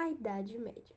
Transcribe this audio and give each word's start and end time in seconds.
A 0.00 0.08
Idade 0.08 0.56
Média. 0.58 0.96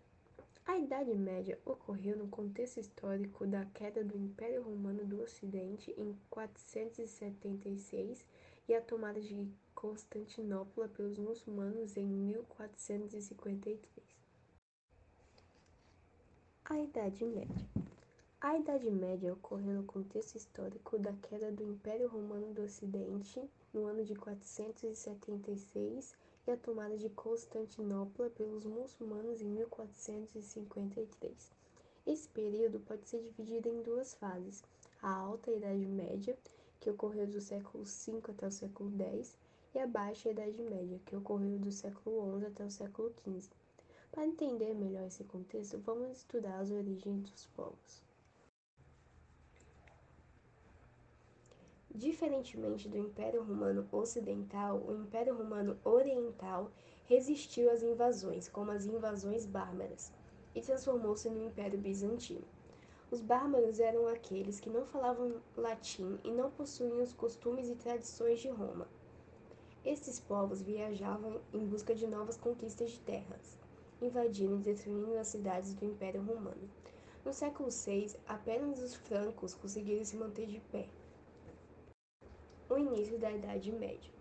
A 0.66 0.78
Idade 0.78 1.14
Média 1.14 1.60
ocorreu 1.66 2.16
no 2.16 2.30
contexto 2.30 2.80
histórico 2.80 3.46
da 3.46 3.66
queda 3.66 4.02
do 4.02 4.18
Império 4.18 4.64
Romano 4.64 5.04
do 5.04 5.22
Ocidente 5.22 5.94
em 5.98 6.18
476 6.30 8.26
e 8.66 8.74
a 8.74 8.80
tomada 8.80 9.20
de 9.20 9.46
Constantinopla 9.76 10.88
pelos 10.88 11.18
muçulmanos 11.18 11.98
em 11.98 12.06
1453. 12.06 13.78
A 16.64 16.80
Idade 16.80 17.26
Média. 17.26 17.68
A 18.40 18.58
Idade 18.58 18.90
Média 18.90 19.34
ocorreu 19.34 19.74
no 19.74 19.84
contexto 19.84 20.38
histórico 20.38 20.98
da 20.98 21.12
queda 21.12 21.52
do 21.52 21.62
Império 21.62 22.08
Romano 22.08 22.54
do 22.54 22.62
Ocidente 22.62 23.44
no 23.74 23.86
ano 23.86 24.06
de 24.06 24.16
476 24.16 26.16
e 26.46 26.52
a 26.52 26.58
tomada 26.58 26.98
de 26.98 27.10
Constantinopla 27.10 28.30
pelos 28.32 28.66
muçulmanos 28.66 29.42
em 29.42 29.46
1453. 29.46 31.52
Esse 32.06 32.28
período 32.30 32.82
pode 32.82 33.08
ser 33.08 33.22
dividido 33.22 33.70
em 33.70 33.82
duas 33.82 34.14
fases: 34.14 34.64
a 35.02 35.10
Alta 35.10 35.52
Idade 35.52 35.86
Média, 35.86 36.38
que 36.80 36.90
ocorreu 36.90 37.26
do 37.26 37.40
século 37.40 37.86
V 37.86 38.22
até 38.30 38.48
o 38.48 38.52
século 38.52 38.92
X, 38.98 39.38
e 39.74 39.80
a 39.80 39.88
Baixa 39.88 40.30
Idade 40.30 40.62
Média, 40.62 41.00
que 41.06 41.16
ocorreu 41.16 41.58
do 41.58 41.72
século 41.72 42.40
XI 42.40 42.46
até 42.46 42.66
o 42.66 42.70
século 42.70 43.14
XV. 43.24 43.50
Para 44.12 44.28
entender 44.28 44.76
melhor 44.76 45.08
esse 45.08 45.24
contexto, 45.24 45.80
vamos 45.80 46.18
estudar 46.18 46.60
as 46.60 46.70
origens 46.70 47.32
dos 47.32 47.48
povos. 47.48 48.04
Diferentemente 51.96 52.90
do 52.90 52.98
Império 52.98 53.44
Romano 53.44 53.88
Ocidental, 53.92 54.84
o 54.84 54.96
Império 54.96 55.38
Romano 55.38 55.78
Oriental 55.84 56.72
resistiu 57.06 57.70
às 57.70 57.84
invasões, 57.84 58.50
como 58.50 58.72
as 58.72 58.88
invasões 58.88 59.46
bárbaras, 59.46 60.12
e 60.56 60.62
transformou-se 60.62 61.30
no 61.30 61.46
Império 61.46 61.78
Bizantino. 61.78 62.48
Os 63.12 63.22
bárbaros 63.22 63.80
eram 63.80 64.08
aqueles 64.08 64.60
que 64.60 64.72
não 64.72 64.88
falavam 64.88 65.36
latim 65.56 66.18
e 66.24 66.32
não 66.32 66.50
possuíam 66.50 67.00
os 67.00 67.14
costumes 67.14 67.70
e 67.70 67.76
tradições 67.76 68.40
de 68.40 68.50
Roma. 68.50 68.88
Estes 69.86 70.20
povos 70.20 70.64
viajavam 70.64 71.42
em 71.54 71.64
busca 71.64 71.94
de 71.94 72.08
novas 72.08 72.38
conquistas 72.38 72.90
de 72.90 73.00
terras, 73.02 73.60
invadindo 74.02 74.56
e 74.56 74.64
destruindo 74.64 75.16
as 75.20 75.28
cidades 75.28 75.76
do 75.76 75.86
Império 75.86 76.24
Romano. 76.24 76.68
No 77.24 77.32
século 77.32 77.70
VI, 77.70 78.16
apenas 78.26 78.82
os 78.82 78.96
francos 78.96 79.54
conseguiram 79.54 80.04
se 80.04 80.18
manter 80.18 80.48
de 80.48 80.60
pé 80.60 80.90
o 82.74 82.78
início 82.80 83.20
da 83.20 83.32
Idade 83.32 83.72
Média. 83.72 84.12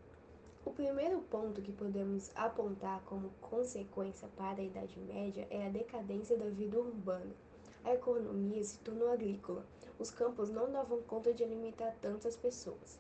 O 0.63 0.71
primeiro 0.71 1.21
ponto 1.23 1.63
que 1.63 1.73
podemos 1.73 2.31
apontar 2.35 3.01
como 3.07 3.31
consequência 3.41 4.29
para 4.37 4.61
a 4.61 4.65
Idade 4.65 5.01
Média 5.01 5.47
é 5.49 5.67
a 5.67 5.71
decadência 5.71 6.37
da 6.37 6.51
vida 6.51 6.79
urbana. 6.79 7.35
A 7.83 7.95
economia 7.95 8.63
se 8.63 8.79
tornou 8.81 9.11
agrícola. 9.11 9.65
Os 9.99 10.11
campos 10.11 10.51
não 10.51 10.71
davam 10.71 11.01
conta 11.01 11.33
de 11.33 11.43
alimentar 11.43 11.97
tantas 12.03 12.37
pessoas. 12.37 12.99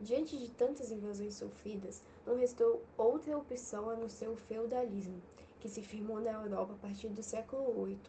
Diante 0.00 0.36
de 0.36 0.50
tantas 0.50 0.90
invasões 0.90 1.34
sofridas, 1.34 2.02
não 2.26 2.36
restou 2.36 2.82
outra 2.98 3.38
opção 3.38 3.88
a 3.88 3.94
não 3.94 4.08
ser 4.08 4.28
o 4.28 4.36
feudalismo, 4.36 5.22
que 5.60 5.68
se 5.68 5.80
firmou 5.80 6.20
na 6.20 6.32
Europa 6.32 6.72
a 6.72 6.88
partir 6.88 7.10
do 7.10 7.22
século 7.22 7.84
VIII, 7.84 8.00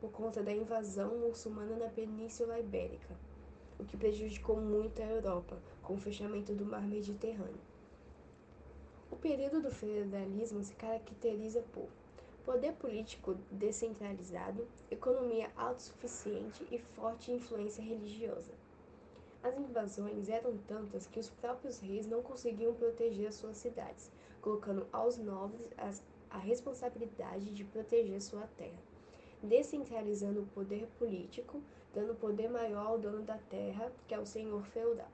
por 0.00 0.10
conta 0.12 0.42
da 0.42 0.52
invasão 0.52 1.18
muçulmana 1.18 1.76
na 1.76 1.90
Península 1.90 2.58
Ibérica 2.58 3.14
o 3.80 3.84
que 3.84 3.96
prejudicou 3.96 4.60
muito 4.60 5.00
a 5.00 5.06
Europa, 5.06 5.56
com 5.82 5.94
o 5.94 6.00
fechamento 6.00 6.54
do 6.54 6.64
mar 6.64 6.86
Mediterrâneo. 6.86 7.60
O 9.10 9.16
período 9.16 9.60
do 9.60 9.70
feudalismo 9.70 10.62
se 10.62 10.74
caracteriza 10.74 11.62
por 11.72 11.88
poder 12.44 12.72
político 12.74 13.36
descentralizado, 13.50 14.66
economia 14.90 15.50
autossuficiente 15.56 16.66
e 16.70 16.78
forte 16.78 17.32
influência 17.32 17.82
religiosa. 17.82 18.52
As 19.42 19.56
invasões 19.58 20.28
eram 20.28 20.56
tantas 20.68 21.06
que 21.06 21.18
os 21.18 21.30
próprios 21.30 21.80
reis 21.80 22.06
não 22.06 22.22
conseguiam 22.22 22.74
proteger 22.74 23.28
as 23.28 23.34
suas 23.34 23.56
cidades, 23.56 24.10
colocando 24.40 24.86
aos 24.92 25.16
nobres 25.16 25.70
a 26.30 26.38
responsabilidade 26.38 27.52
de 27.52 27.64
proteger 27.64 28.20
sua 28.20 28.46
terra 28.56 28.90
descentralizando 29.42 30.40
o 30.40 30.46
poder 30.46 30.86
político, 30.98 31.62
dando 31.94 32.14
poder 32.14 32.48
maior 32.48 32.86
ao 32.86 32.98
dono 32.98 33.22
da 33.22 33.38
terra, 33.38 33.90
que 34.06 34.14
é 34.14 34.18
o 34.18 34.26
senhor 34.26 34.64
feudal. 34.66 35.08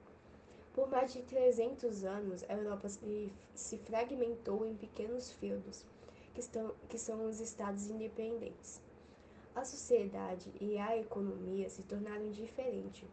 Por 0.77 0.91
mais 0.91 1.11
de 1.11 1.23
300 1.23 2.05
anos, 2.05 2.45
a 2.51 2.53
Europa 2.53 2.87
se, 2.91 3.79
fragmentou 3.87 4.67
em 4.67 4.77
pequenos 4.77 5.33
feudos, 5.33 5.87
que, 6.35 6.41
estão, 6.41 6.75
que 6.87 6.99
são 6.99 7.25
os 7.25 7.41
estados 7.41 7.89
independentes. 7.89 8.83
A 9.55 9.65
sociedade 9.65 10.53
e 10.61 10.77
a 10.77 10.95
economia 10.99 11.71
se 11.71 11.83
tornaram 11.83 12.31
diferentes. 12.31 13.09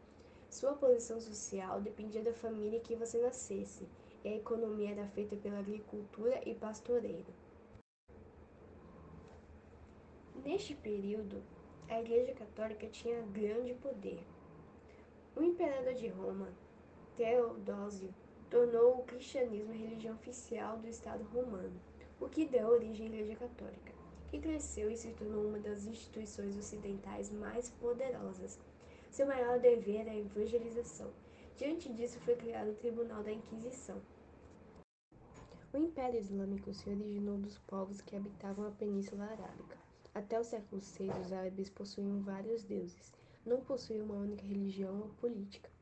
Sua 0.49 0.73
posição 0.73 1.21
social 1.21 1.79
dependia 1.79 2.21
da 2.21 2.33
família 2.33 2.81
que 2.81 2.97
você 2.97 3.17
nascesse, 3.21 3.87
e 4.25 4.27
a 4.27 4.35
economia 4.35 4.91
era 4.91 5.07
feita 5.07 5.37
pela 5.37 5.59
agricultura 5.59 6.41
e 6.45 6.53
pastoreio. 6.53 7.25
Neste 10.43 10.75
período, 10.75 11.41
a 11.87 12.01
Igreja 12.01 12.33
Católica 12.33 12.87
tinha 12.87 13.21
grande 13.21 13.73
poder. 13.75 14.21
O 15.33 15.41
imperador 15.41 15.93
de 15.93 16.09
Roma, 16.09 16.49
Teodósio, 17.15 18.11
tornou 18.49 18.97
o 18.97 19.03
cristianismo 19.03 19.71
a 19.71 19.75
religião 19.75 20.15
oficial 20.15 20.79
do 20.79 20.87
Estado 20.87 21.23
romano, 21.25 21.79
o 22.19 22.27
que 22.27 22.47
deu 22.47 22.67
origem 22.67 23.05
à 23.05 23.09
Igreja 23.09 23.35
Católica, 23.35 23.93
que 24.29 24.39
cresceu 24.39 24.89
e 24.89 24.97
se 24.97 25.11
tornou 25.11 25.45
uma 25.45 25.59
das 25.59 25.85
instituições 25.85 26.57
ocidentais 26.57 27.29
mais 27.29 27.69
poderosas. 27.69 28.59
Seu 29.11 29.27
maior 29.27 29.59
dever 29.59 30.01
era 30.01 30.11
a 30.11 30.17
evangelização. 30.17 31.11
Diante 31.55 31.93
disso 31.93 32.19
foi 32.21 32.35
criado 32.35 32.71
o 32.71 32.75
Tribunal 32.75 33.21
da 33.21 33.31
Inquisição. 33.31 34.01
O 35.71 35.77
Império 35.77 36.19
Islâmico 36.19 36.73
se 36.73 36.89
originou 36.89 37.37
dos 37.37 37.59
povos 37.59 38.01
que 38.01 38.15
habitavam 38.15 38.67
a 38.67 38.71
Península 38.71 39.25
Arábica. 39.25 39.77
Até 40.15 40.39
o 40.39 40.43
século 40.43 40.81
VI, 40.81 41.11
os 41.21 41.31
árabes 41.31 41.69
possuíam 41.69 42.21
vários 42.21 42.63
deuses, 42.63 43.13
não 43.45 43.61
possuíam 43.61 44.05
uma 44.05 44.15
única 44.15 44.43
religião 44.43 44.99
ou 44.99 45.09
política. 45.21 45.72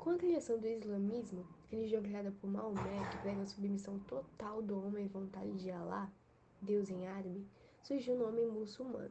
Com 0.00 0.12
a 0.12 0.16
criação 0.16 0.58
do 0.58 0.66
islamismo, 0.66 1.46
religião 1.70 2.02
criada 2.02 2.32
por 2.40 2.48
Maomé, 2.48 3.06
que 3.10 3.18
prega 3.18 3.42
a 3.42 3.46
submissão 3.46 3.98
total 3.98 4.62
do 4.62 4.82
homem 4.82 5.04
à 5.04 5.08
vontade 5.08 5.52
de 5.58 5.70
Alá, 5.70 6.10
Deus 6.58 6.88
em 6.88 7.06
árabe, 7.06 7.46
surgiu 7.82 8.14
o 8.14 8.18
nome 8.18 8.46
muçulmano, 8.46 9.10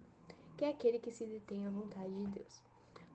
que 0.57 0.65
é 0.65 0.69
aquele 0.69 0.97
que 0.97 1.11
se 1.11 1.27
detém 1.27 1.67
à 1.67 1.69
vontade 1.69 2.11
de 2.11 2.31
Deus. 2.31 2.63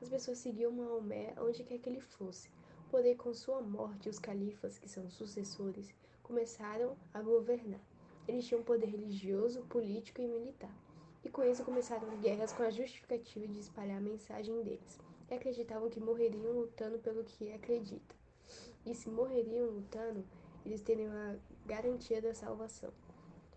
As 0.00 0.08
pessoas 0.08 0.38
seguiam 0.38 0.70
Maomé 0.70 1.34
onde 1.36 1.64
quer 1.64 1.78
que 1.78 1.90
ele 1.90 2.00
fosse, 2.00 2.48
porém 2.92 3.16
com 3.16 3.34
sua 3.34 3.60
morte 3.60 4.08
os 4.08 4.20
califas, 4.20 4.78
que 4.78 4.88
são 4.88 5.10
sucessores, 5.10 5.92
começaram 6.22 6.96
a 7.12 7.20
governar. 7.20 7.80
Eles 8.28 8.46
tinham 8.46 8.62
poder 8.62 8.86
religioso, 8.86 9.62
político 9.62 10.20
e 10.20 10.28
militar 10.28 10.72
e 11.24 11.30
com 11.30 11.42
isso 11.42 11.64
começaram 11.64 12.20
guerras 12.20 12.52
com 12.52 12.62
a 12.62 12.70
justificativa 12.70 13.48
de 13.48 13.58
espalhar 13.58 13.96
a 13.96 14.00
mensagem 14.00 14.62
deles, 14.62 14.98
e 15.30 15.34
acreditavam 15.34 15.88
que 15.88 16.00
morreriam 16.00 16.52
lutando 16.52 16.98
pelo 16.98 17.24
que 17.24 17.52
acredita. 17.52 18.14
E 18.84 18.94
se 18.94 19.08
morreriam 19.08 19.66
lutando, 19.66 20.24
eles 20.64 20.80
teriam 20.80 21.12
a 21.12 21.36
garantia 21.66 22.20
da 22.20 22.34
salvação. 22.34 22.92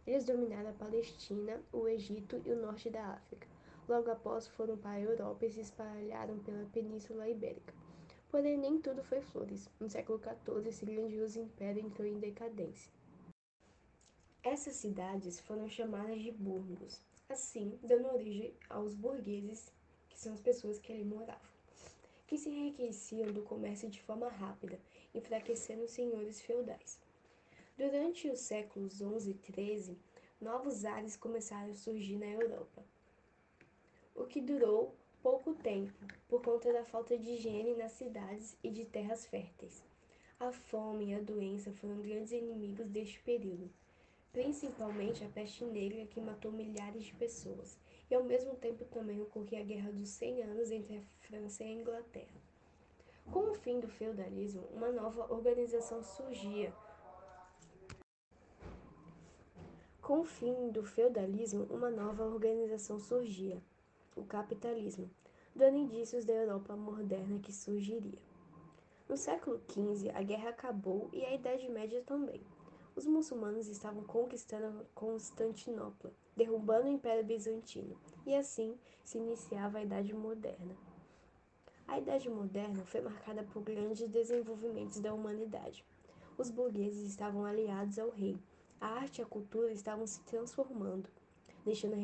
Eles 0.05 0.25
dominaram 0.25 0.69
a 0.69 0.73
Palestina, 0.73 1.61
o 1.71 1.87
Egito 1.87 2.41
e 2.45 2.51
o 2.51 2.61
norte 2.61 2.89
da 2.89 3.05
África. 3.07 3.47
Logo 3.87 4.09
após 4.09 4.47
foram 4.47 4.77
para 4.77 4.91
a 4.91 5.01
Europa 5.01 5.45
e 5.45 5.51
se 5.51 5.61
espalharam 5.61 6.39
pela 6.39 6.65
Península 6.71 7.29
Ibérica. 7.29 7.73
Porém, 8.29 8.57
nem 8.57 8.79
tudo 8.79 9.03
foi 9.03 9.21
flores. 9.21 9.69
No 9.79 9.89
século 9.89 10.19
XIV, 10.19 10.67
esse 10.67 10.85
grandioso 10.85 11.39
império 11.39 11.85
entrou 11.85 12.07
em 12.07 12.19
decadência. 12.19 12.91
Essas 14.43 14.75
cidades 14.75 15.39
foram 15.41 15.67
chamadas 15.67 16.21
de 16.21 16.31
burgos, 16.31 17.01
assim 17.27 17.77
dando 17.83 18.07
origem 18.07 18.53
aos 18.69 18.95
burgueses, 18.95 19.73
que 20.07 20.17
são 20.17 20.33
as 20.33 20.39
pessoas 20.39 20.79
que 20.79 20.93
ali 20.93 21.03
moravam, 21.03 21.56
que 22.27 22.37
se 22.37 22.49
enriqueciam 22.49 23.31
do 23.31 23.41
comércio 23.41 23.89
de 23.89 24.01
forma 24.01 24.27
rápida, 24.27 24.79
enfraquecendo 25.15 25.85
os 25.85 25.91
senhores 25.91 26.41
feudais. 26.41 26.99
Durante 27.75 28.29
os 28.29 28.41
séculos 28.41 28.93
XI 28.93 29.31
e 29.31 29.53
XIII, 29.53 29.97
novos 30.39 30.85
ares 30.85 31.15
começaram 31.15 31.71
a 31.71 31.75
surgir 31.75 32.17
na 32.17 32.27
Europa, 32.27 32.85
o 34.13 34.25
que 34.25 34.41
durou 34.41 34.95
pouco 35.23 35.55
tempo, 35.55 35.97
por 36.27 36.43
conta 36.43 36.71
da 36.71 36.85
falta 36.85 37.17
de 37.17 37.31
higiene 37.31 37.75
nas 37.75 37.93
cidades 37.93 38.55
e 38.63 38.69
de 38.69 38.85
terras 38.85 39.25
férteis. 39.25 39.83
A 40.39 40.51
fome 40.51 41.05
e 41.05 41.15
a 41.15 41.19
doença 41.19 41.71
foram 41.71 42.01
grandes 42.01 42.31
inimigos 42.31 42.87
deste 42.89 43.19
período 43.21 43.71
principalmente 44.37 45.23
a 45.23 45.29
peste 45.29 45.65
negra 45.65 46.05
que 46.05 46.21
matou 46.21 46.51
milhares 46.51 47.05
de 47.05 47.13
pessoas, 47.15 47.75
e 48.09 48.15
ao 48.15 48.23
mesmo 48.23 48.55
tempo 48.55 48.85
também 48.85 49.21
ocorria 49.21 49.59
a 49.59 49.63
Guerra 49.63 49.91
dos 49.91 50.09
100 50.09 50.43
Anos 50.43 50.71
entre 50.71 50.97
a 50.97 51.01
França 51.27 51.63
e 51.63 51.67
a 51.67 51.71
Inglaterra. 51.71 52.41
Com 53.31 53.51
o 53.51 53.53
fim 53.53 53.79
do 53.79 53.87
feudalismo, 53.87 54.63
uma 54.71 54.89
nova 54.91 55.31
organização 55.33 56.01
surgia. 56.01 56.73
Com 60.01 60.21
o 60.21 60.23
fim 60.23 60.69
do 60.71 60.83
feudalismo, 60.83 61.65
uma 61.69 61.89
nova 61.89 62.23
organização 62.23 62.97
surgia, 62.97 63.61
o 64.15 64.23
capitalismo, 64.23 65.09
dando 65.53 65.77
indícios 65.77 66.23
da 66.23 66.33
Europa 66.33 66.77
moderna 66.77 67.39
que 67.39 67.51
surgiria. 67.51 68.19
No 69.09 69.17
século 69.17 69.61
XV, 69.69 70.11
a 70.13 70.21
guerra 70.21 70.49
acabou 70.49 71.09
e 71.11 71.25
a 71.25 71.33
Idade 71.33 71.69
Média 71.69 72.01
também. 72.05 72.41
Os 72.95 73.05
muçulmanos 73.05 73.67
estavam 73.67 74.03
conquistando 74.03 74.85
Constantinopla, 74.95 76.13
derrubando 76.37 76.85
o 76.85 76.91
Império 76.91 77.25
Bizantino, 77.25 77.99
e 78.25 78.35
assim 78.35 78.77
se 79.03 79.17
iniciava 79.17 79.79
a 79.79 79.83
Idade 79.83 80.13
Moderna. 80.13 80.77
A 81.87 81.97
Idade 81.97 82.29
Moderna 82.29 82.85
foi 82.85 83.01
marcada 83.01 83.43
por 83.43 83.63
grandes 83.63 84.07
desenvolvimentos 84.07 84.99
da 84.99 85.13
humanidade. 85.13 85.83
Os 86.37 86.51
burgueses 86.51 87.09
estavam 87.09 87.43
aliados 87.43 87.97
ao 87.97 88.11
rei, 88.11 88.37
a 88.79 88.87
arte 88.87 89.19
e 89.19 89.23
a 89.23 89.25
cultura 89.25 89.71
estavam 89.71 90.05
se 90.05 90.21
transformando, 90.21 91.09
deixando 91.65 91.95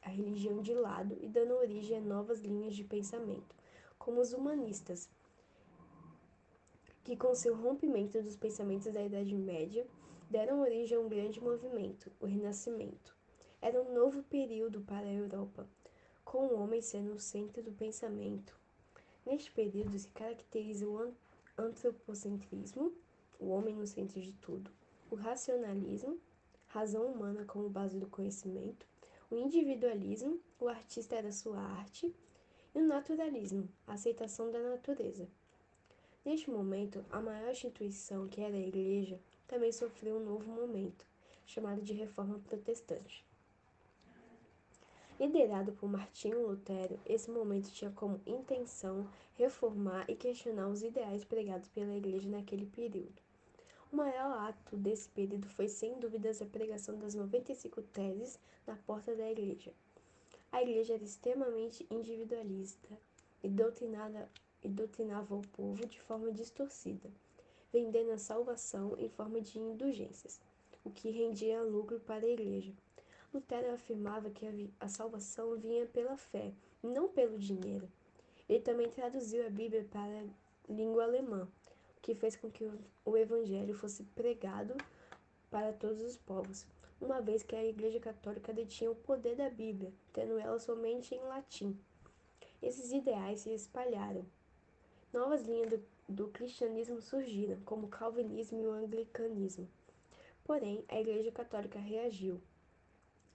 a 0.00 0.08
religião 0.08 0.62
de 0.62 0.74
lado 0.74 1.18
e 1.20 1.28
dando 1.28 1.54
origem 1.54 1.98
a 1.98 2.00
novas 2.00 2.40
linhas 2.40 2.76
de 2.76 2.84
pensamento, 2.84 3.56
como 3.98 4.20
os 4.20 4.32
humanistas, 4.32 5.10
que 7.02 7.16
com 7.16 7.34
seu 7.34 7.56
rompimento 7.56 8.22
dos 8.22 8.36
pensamentos 8.36 8.92
da 8.92 9.02
Idade 9.02 9.34
Média, 9.34 9.84
deram 10.30 10.60
origem 10.60 10.96
a 10.96 11.00
um 11.00 11.08
grande 11.08 11.42
movimento, 11.42 12.12
o 12.20 12.26
Renascimento. 12.26 13.11
Era 13.62 13.80
um 13.80 13.94
novo 13.94 14.24
período 14.24 14.80
para 14.80 15.06
a 15.06 15.12
Europa, 15.12 15.68
com 16.24 16.48
o 16.48 16.60
homem 16.60 16.82
sendo 16.82 17.12
o 17.12 17.20
centro 17.20 17.62
do 17.62 17.70
pensamento. 17.70 18.58
Neste 19.24 19.52
período 19.52 19.96
se 19.96 20.08
caracteriza 20.08 20.84
o 20.84 21.14
antropocentrismo, 21.56 22.92
o 23.38 23.50
homem 23.50 23.76
no 23.76 23.86
centro 23.86 24.20
de 24.20 24.32
tudo, 24.32 24.68
o 25.08 25.14
racionalismo, 25.14 26.18
razão 26.66 27.06
humana 27.06 27.44
como 27.44 27.70
base 27.70 28.00
do 28.00 28.08
conhecimento, 28.08 28.84
o 29.30 29.36
individualismo, 29.36 30.40
o 30.58 30.66
artista 30.66 31.14
era 31.14 31.30
sua 31.30 31.60
arte, 31.60 32.12
e 32.74 32.80
o 32.80 32.84
naturalismo, 32.84 33.68
a 33.86 33.92
aceitação 33.92 34.50
da 34.50 34.58
natureza. 34.58 35.28
Neste 36.24 36.50
momento, 36.50 37.04
a 37.12 37.20
maior 37.20 37.52
instituição, 37.52 38.26
que 38.26 38.40
era 38.40 38.56
a 38.56 38.60
Igreja, 38.60 39.20
também 39.46 39.70
sofreu 39.70 40.16
um 40.16 40.24
novo 40.24 40.50
momento, 40.50 41.06
chamado 41.46 41.80
de 41.80 41.92
Reforma 41.92 42.40
Protestante. 42.40 43.24
Liderado 45.20 45.72
por 45.72 45.88
Martinho 45.88 46.46
Lutero, 46.46 46.98
esse 47.06 47.30
momento 47.30 47.70
tinha 47.70 47.90
como 47.90 48.20
intenção 48.26 49.06
reformar 49.34 50.04
e 50.08 50.16
questionar 50.16 50.68
os 50.68 50.82
ideais 50.82 51.22
pregados 51.24 51.68
pela 51.68 51.94
Igreja 51.94 52.28
naquele 52.28 52.66
período. 52.66 53.20
O 53.92 53.96
maior 53.96 54.48
ato 54.48 54.74
desse 54.74 55.08
período 55.10 55.46
foi, 55.50 55.68
sem 55.68 55.98
dúvidas, 56.00 56.40
a 56.40 56.46
pregação 56.46 56.98
das 56.98 57.14
95 57.14 57.82
teses 57.82 58.38
na 58.66 58.74
porta 58.74 59.14
da 59.14 59.30
igreja. 59.30 59.70
A 60.50 60.62
igreja 60.62 60.94
era 60.94 61.04
extremamente 61.04 61.86
individualista 61.90 62.88
e, 63.42 63.48
doutrinada, 63.50 64.30
e 64.64 64.68
doutrinava 64.68 65.34
o 65.34 65.46
povo 65.48 65.86
de 65.86 66.00
forma 66.00 66.32
distorcida, 66.32 67.10
vendendo 67.70 68.12
a 68.12 68.18
salvação 68.18 68.96
em 68.98 69.10
forma 69.10 69.42
de 69.42 69.58
indulgências, 69.58 70.40
o 70.82 70.90
que 70.90 71.10
rendia 71.10 71.62
lucro 71.62 72.00
para 72.00 72.24
a 72.24 72.30
igreja. 72.30 72.72
Lutero 73.32 73.72
afirmava 73.72 74.28
que 74.28 74.70
a 74.78 74.88
salvação 74.88 75.56
vinha 75.56 75.86
pela 75.86 76.16
fé, 76.16 76.52
não 76.82 77.08
pelo 77.08 77.38
dinheiro. 77.38 77.88
Ele 78.46 78.60
também 78.60 78.90
traduziu 78.90 79.46
a 79.46 79.50
Bíblia 79.50 79.86
para 79.90 80.20
a 80.20 80.72
língua 80.72 81.04
alemã, 81.04 81.48
que 82.02 82.14
fez 82.14 82.36
com 82.36 82.50
que 82.50 82.70
o 83.04 83.16
evangelho 83.16 83.72
fosse 83.72 84.02
pregado 84.14 84.76
para 85.50 85.72
todos 85.72 86.02
os 86.02 86.16
povos, 86.16 86.66
uma 87.00 87.22
vez 87.22 87.42
que 87.42 87.56
a 87.56 87.64
Igreja 87.64 87.98
Católica 87.98 88.52
detinha 88.52 88.90
o 88.90 88.96
poder 88.96 89.36
da 89.36 89.48
Bíblia, 89.48 89.92
tendo 90.12 90.38
ela 90.38 90.58
somente 90.58 91.14
em 91.14 91.22
latim. 91.22 91.78
Esses 92.60 92.92
ideais 92.92 93.40
se 93.40 93.50
espalharam. 93.54 94.26
Novas 95.12 95.42
linhas 95.46 95.70
do, 95.70 95.82
do 96.08 96.28
cristianismo 96.28 97.00
surgiram, 97.00 97.58
como 97.64 97.86
o 97.86 97.90
calvinismo 97.90 98.60
e 98.60 98.66
o 98.66 98.72
anglicanismo. 98.72 99.68
Porém, 100.44 100.84
a 100.88 101.00
Igreja 101.00 101.30
Católica 101.32 101.78
reagiu, 101.78 102.40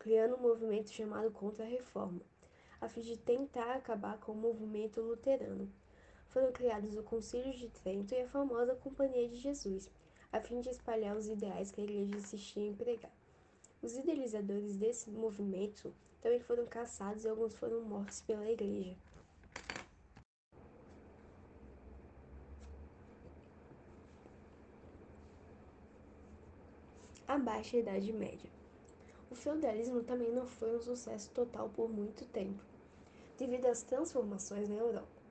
criando 0.08 0.36
um 0.36 0.42
movimento 0.42 0.90
chamado 0.90 1.30
Contra-Reforma, 1.32 2.22
a 2.80 2.88
fim 2.88 3.02
de 3.02 3.18
tentar 3.18 3.74
acabar 3.74 4.18
com 4.22 4.32
o 4.32 4.36
movimento 4.36 5.02
luterano 5.02 5.70
foram 6.30 6.50
criados 6.54 6.96
o 6.96 7.04
Concílio 7.04 7.52
de 7.54 7.68
Trento 7.68 8.14
e 8.16 8.22
a 8.22 8.28
famosa 8.30 8.74
Companhia 8.76 9.28
de 9.28 9.36
Jesus, 9.36 9.92
a 10.32 10.40
fim 10.40 10.62
de 10.62 10.70
espalhar 10.70 11.18
os 11.18 11.28
ideais 11.28 11.72
que 11.72 11.82
a 11.82 11.84
igreja 11.84 12.16
insistia 12.16 12.64
em 12.64 12.74
pregar. 12.74 13.12
Os 13.82 13.98
idealizadores 13.98 14.78
desse 14.78 15.12
movimento 15.12 15.94
também 16.22 16.40
foram 16.40 16.66
caçados 16.66 17.26
e 17.26 17.28
alguns 17.28 17.54
foram 17.56 17.82
mortos 17.82 18.22
pela 18.22 18.50
igreja. 18.50 18.96
A 27.28 27.38
Baixa 27.38 27.76
Idade 27.76 28.14
Média. 28.14 28.57
O 29.30 29.36
feudalismo 29.36 30.04
também 30.04 30.32
não 30.32 30.48
foi 30.48 30.76
um 30.76 30.82
sucesso 30.82 31.30
total 31.32 31.70
por 31.70 31.90
muito 31.90 32.26
tempo, 32.26 32.64
devido 33.38 33.66
às 33.66 33.84
transformações 33.84 34.70
na 34.70 34.76
Europa. 34.76 35.22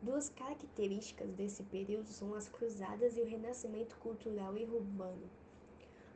Duas 0.00 0.28
características 0.28 1.30
desse 1.32 1.62
período 1.64 2.08
são 2.08 2.34
as 2.34 2.48
cruzadas 2.48 3.16
e 3.16 3.20
o 3.20 3.26
renascimento 3.26 3.96
cultural 3.98 4.56
e 4.56 4.64
urbano. 4.64 5.28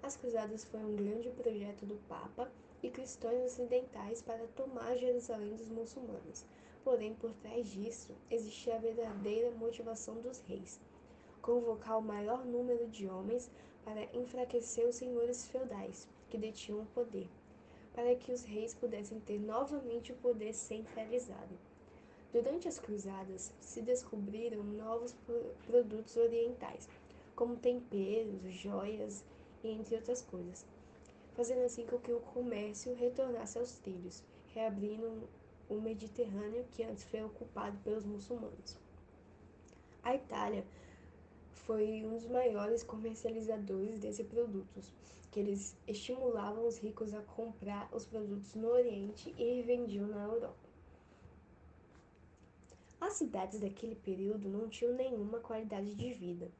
As 0.03 0.17
cruzadas 0.17 0.65
foram 0.65 0.91
um 0.91 0.97
grande 0.97 1.31
projeto 1.31 1.85
do 1.85 1.97
Papa 2.09 2.51
e 2.83 2.91
cristãos 2.91 3.45
ocidentais 3.45 4.23
para 4.23 4.47
tomar 4.49 4.97
Jerusalém 4.97 5.57
dos 5.57 5.69
muçulmanos. 5.69 6.45
Porém, 6.85 7.15
por 7.15 7.33
trás 7.35 7.69
disso, 7.69 8.15
existia 8.31 8.77
a 8.77 8.81
verdadeira 8.81 9.51
motivação 9.51 10.21
dos 10.21 10.39
reis: 10.41 10.81
convocar 11.43 11.99
o 11.99 12.03
maior 12.03 12.45
número 12.45 12.87
de 12.87 13.09
homens 13.09 13.51
para 13.85 14.05
enfraquecer 14.17 14.87
os 14.87 14.95
senhores 14.95 15.47
feudais, 15.49 16.09
que 16.31 16.39
detinham 16.39 16.83
o 16.83 16.87
poder, 16.87 17.29
para 17.93 18.15
que 18.15 18.33
os 18.33 18.45
reis 18.45 18.75
pudessem 18.75 19.21
ter 19.21 19.39
novamente 19.39 20.13
o 20.13 20.17
poder 20.17 20.53
centralizado. 20.53 21.59
Durante 22.33 22.69
as 22.69 22.79
cruzadas, 22.79 23.53
se 23.61 23.81
descobriram 23.81 24.63
novos 24.63 25.15
produtos 25.67 26.17
orientais, 26.17 26.89
como 27.35 27.57
temperos, 27.57 28.43
joias 28.53 29.25
entre 29.65 29.97
outras 29.97 30.23
coisas, 30.23 30.65
fazendo 31.35 31.63
assim 31.63 31.87
com 31.87 31.99
que 31.99 32.13
o 32.13 32.21
comércio 32.21 32.95
retornasse 32.95 33.59
aos 33.59 33.73
trilhos, 33.73 34.23
reabrindo 34.55 35.29
o 35.69 35.81
Mediterrâneo 35.81 36.65
que 36.73 36.83
antes 36.83 37.05
foi 37.05 37.23
ocupado 37.25 37.77
pelos 37.79 38.05
muçulmanos. 38.05 38.77
A 40.03 40.15
Itália 40.15 40.65
foi 41.53 42.05
um 42.05 42.15
dos 42.15 42.29
maiores 42.29 42.83
comercializadores 42.83 43.99
desses 43.99 44.27
produtos, 44.27 44.93
que 45.37 45.41
eles 45.41 45.77
estimulavam 45.87 46.67
os 46.67 46.79
ricos 46.79 47.13
a 47.13 47.21
comprar 47.21 47.95
os 47.95 48.07
produtos 48.07 48.55
no 48.55 48.69
Oriente 48.69 49.35
e 49.37 49.57
revendiam 49.57 50.07
na 50.07 50.25
Europa. 50.25 50.57
As 52.99 53.13
cidades 53.13 53.61
daquele 53.61 53.97
período 53.97 54.49
não 54.49 54.67
tinham 54.67 54.95
nenhuma 54.95 55.39
qualidade 55.41 55.95
de 55.95 56.15
vida. 56.15 56.51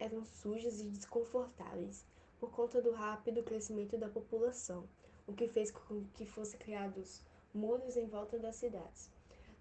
Eram 0.00 0.24
sujas 0.24 0.80
e 0.80 0.84
desconfortáveis 0.84 2.06
por 2.40 2.50
conta 2.50 2.80
do 2.80 2.92
rápido 2.92 3.42
crescimento 3.42 3.98
da 3.98 4.08
população, 4.08 4.88
o 5.26 5.34
que 5.34 5.46
fez 5.46 5.70
com 5.70 6.02
que 6.14 6.24
fossem 6.24 6.58
criados 6.58 7.20
muros 7.52 7.94
em 7.94 8.06
volta 8.06 8.38
das 8.38 8.56
cidades. 8.56 9.10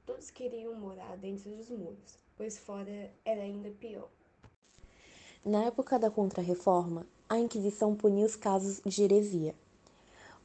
Todos 0.06 0.32
queriam 0.32 0.74
morar 0.74 1.18
dentro 1.18 1.52
dos 1.52 1.70
muros, 1.70 2.18
pois 2.38 2.58
fora 2.58 3.14
era 3.26 3.42
ainda 3.42 3.72
pior. 3.72 4.10
Na 5.44 5.66
época 5.66 6.00
da 6.00 6.10
Contra-Reforma, 6.10 7.06
a 7.34 7.40
Inquisição 7.40 7.96
punia 7.96 8.28
os 8.28 8.36
casos 8.36 8.80
de 8.86 9.02
heresia. 9.02 9.56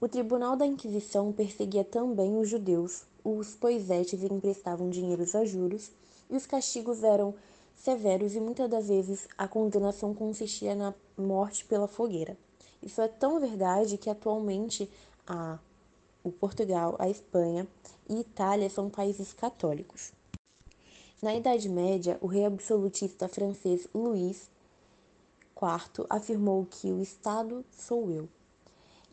O 0.01 0.09
Tribunal 0.09 0.57
da 0.57 0.65
Inquisição 0.65 1.31
perseguia 1.33 1.85
também 1.85 2.39
os 2.39 2.49
judeus, 2.49 3.03
os 3.23 3.55
poisetes 3.55 4.23
emprestavam 4.23 4.89
dinheiros 4.89 5.35
a 5.35 5.45
juros 5.45 5.91
e 6.31 6.35
os 6.35 6.47
castigos 6.47 7.03
eram 7.03 7.35
severos 7.77 8.35
e 8.35 8.41
muitas 8.41 8.71
das 8.71 8.89
vezes 8.89 9.29
a 9.37 9.47
condenação 9.47 10.15
consistia 10.15 10.75
na 10.75 10.95
morte 11.17 11.67
pela 11.67 11.87
fogueira. 11.87 12.39
Isso 12.83 13.03
é 13.03 13.09
tão 13.09 13.39
verdade 13.39 13.99
que 13.99 14.09
atualmente 14.09 14.89
a, 15.27 15.59
o 16.25 16.33
Portugal, 16.33 16.97
a 16.99 17.11
Espanha 17.11 17.67
e 18.09 18.21
Itália 18.21 18.71
são 18.71 18.89
países 18.89 19.35
católicos. 19.35 20.11
Na 21.21 21.35
Idade 21.35 21.69
Média, 21.69 22.17
o 22.23 22.27
rei 22.27 22.47
absolutista 22.47 23.29
francês 23.29 23.87
Luís 23.95 24.49
IV 25.61 26.07
afirmou 26.09 26.67
que 26.71 26.93
o 26.93 27.03
Estado 27.03 27.65
sou 27.71 28.11
eu. 28.11 28.29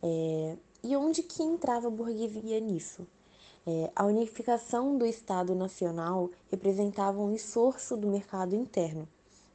É, 0.02 0.56
e 0.82 0.96
onde 0.96 1.22
que 1.22 1.42
entrava 1.42 1.88
a 1.88 1.90
burguesia 1.90 2.60
nisso? 2.60 3.06
É, 3.66 3.90
a 3.96 4.04
unificação 4.04 4.96
do 4.96 5.04
Estado 5.04 5.52
Nacional 5.54 6.30
representava 6.48 7.20
um 7.20 7.34
esforço 7.34 7.96
do 7.96 8.06
mercado 8.06 8.54
interno, 8.54 9.08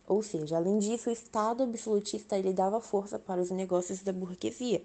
ou 0.06 0.22
seja, 0.22 0.58
além 0.58 0.78
disso, 0.80 1.10
o 1.10 1.14
Estado 1.14 1.64
absolutista 1.64 2.38
ele 2.38 2.52
dava 2.52 2.82
força 2.82 3.18
para 3.18 3.42
os 3.42 3.50
negócios 3.50 4.02
da 4.04 4.12
burguesia, 4.12 4.84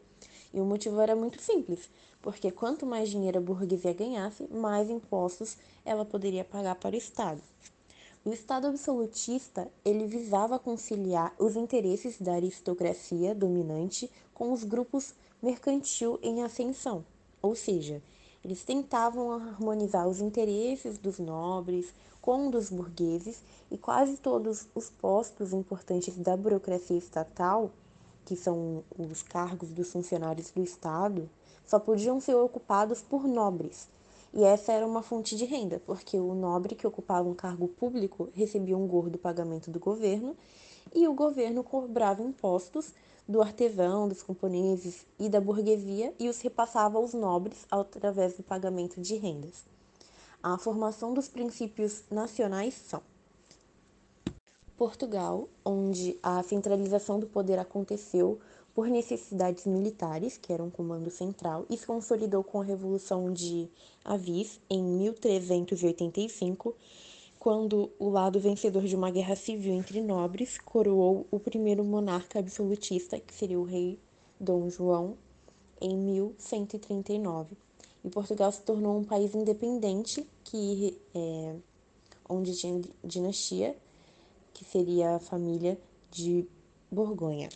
E 0.55 0.61
o 0.61 0.65
motivo 0.65 1.01
era 1.01 1.17
muito 1.17 1.43
simples, 1.43 1.91
porque 2.23 2.53
quanto 2.53 2.87
mais 2.87 3.11
dinheiro 3.11 3.39
a 3.39 3.41
burguesia 3.41 3.93
ganhasse, 3.93 4.47
mais 4.53 4.89
impostos 4.89 5.57
ela 5.85 6.05
poderia 6.05 6.45
pagar 6.45 6.77
para 6.77 6.95
o 6.95 6.99
Estado. 6.99 7.43
O 8.27 8.33
Estado 8.33 8.67
absolutista, 8.67 9.71
ele 9.85 10.05
visava 10.05 10.59
conciliar 10.59 11.33
os 11.39 11.55
interesses 11.55 12.21
da 12.21 12.33
aristocracia 12.33 13.33
dominante 13.33 14.11
com 14.35 14.53
os 14.53 14.65
grupos 14.65 15.15
mercantil 15.41 16.19
em 16.21 16.43
ascensão, 16.43 17.05
ou 17.41 17.55
seja, 17.55 18.03
eles 18.45 18.65
tentavam 18.65 19.31
harmonizar 19.31 20.09
os 20.09 20.21
interesses 20.21 20.99
dos 20.99 21.21
nobres 21.21 21.95
com 22.21 22.51
dos 22.51 22.69
burgueses 22.69 23.45
e 23.71 23.79
quase 23.79 24.17
todos 24.17 24.67
os 24.75 24.91
postos 24.91 25.53
importantes 25.53 26.19
da 26.19 26.37
burocracia 26.37 26.99
estatal, 26.99 27.71
que 28.25 28.35
são 28.35 28.83
os 28.99 29.23
cargos 29.23 29.69
dos 29.69 29.93
funcionários 29.93 30.51
do 30.51 30.65
Estado, 30.65 31.31
só 31.65 31.79
podiam 31.79 32.19
ser 32.19 32.35
ocupados 32.35 33.01
por 33.01 33.23
nobres. 33.29 33.87
E 34.37 34.45
essa 34.45 34.71
era 34.71 34.87
uma 34.87 35.03
fonte 35.03 35.35
de 35.35 35.47
renda, 35.47 35.81
porque 35.87 36.19
o 36.19 36.35
nobre 36.35 36.75
que 36.75 36.87
ocupava 36.87 37.27
um 37.27 37.35
cargo 37.35 37.69
público 37.69 38.29
recebia 38.35 38.77
um 38.77 38.87
gordo 38.87 39.17
pagamento 39.17 39.71
do 39.71 39.81
governo 39.81 40.37
e 40.95 41.09
o 41.09 41.15
governo 41.15 41.65
cobrava 41.65 42.23
impostos 42.23 42.93
do 43.27 43.41
artesão, 43.41 44.07
dos 44.07 44.23
camponeses 44.23 45.07
e 45.19 45.31
da 45.31 45.41
burguesia 45.41 46.13
e 46.19 46.29
os 46.29 46.39
repassava 46.43 46.99
aos 46.99 47.15
nobres 47.15 47.65
através 47.71 48.37
do 48.37 48.43
pagamento 48.43 49.01
de 49.01 49.17
rendas. 49.17 49.65
A 50.43 50.59
formação 50.59 51.15
dos 51.15 51.29
princípios 51.29 52.05
nacionais 52.11 52.75
são 52.75 53.01
Portugal, 54.77 55.49
onde 55.65 56.19
a 56.23 56.43
centralização 56.43 57.19
do 57.19 57.27
poder 57.27 57.59
aconteceu 57.59 58.39
por 58.77 58.89
necessidades 58.89 59.65
militares, 59.65 60.37
que 60.37 60.53
era 60.53 60.63
um 60.63 60.69
comando 60.69 61.11
central, 61.11 61.65
e 61.71 61.79
se 61.79 61.87
consolidou 61.87 62.45
com 62.45 62.61
a 62.61 62.65
Revolução 62.65 63.33
de 63.33 63.71
Avis 64.05 64.61
em 64.69 64.85
1385, 64.85 66.77
quando 67.39 67.91
o 67.99 68.11
lado 68.11 68.39
vencedor 68.39 68.83
de 68.83 68.95
uma 68.95 69.11
guerra 69.11 69.35
civil 69.35 69.73
entre 69.73 70.03
nobres 70.03 70.59
coroou 70.59 71.27
o 71.31 71.41
primeiro 71.41 71.83
monarca 71.83 72.39
absolutista, 72.39 73.19
que 73.19 73.33
seria 73.33 73.59
o 73.59 73.65
rei 73.65 73.99
Dom 74.39 74.69
João, 74.69 75.17
em 75.81 75.97
1139. 75.97 77.57
E 78.05 78.11
Portugal 78.11 78.53
se 78.53 78.61
tornou 78.61 78.99
um 78.99 79.05
país 79.05 79.35
independente, 79.35 80.27
que 80.45 80.99
é, 81.15 81.57
onde 82.29 82.55
tinha 82.55 82.83
dinastia, 83.03 83.75
que 84.53 84.67
seria 84.67 85.17
a 85.17 85.19
família 85.19 85.79
de 86.11 86.47
Borgonha. 86.91 87.49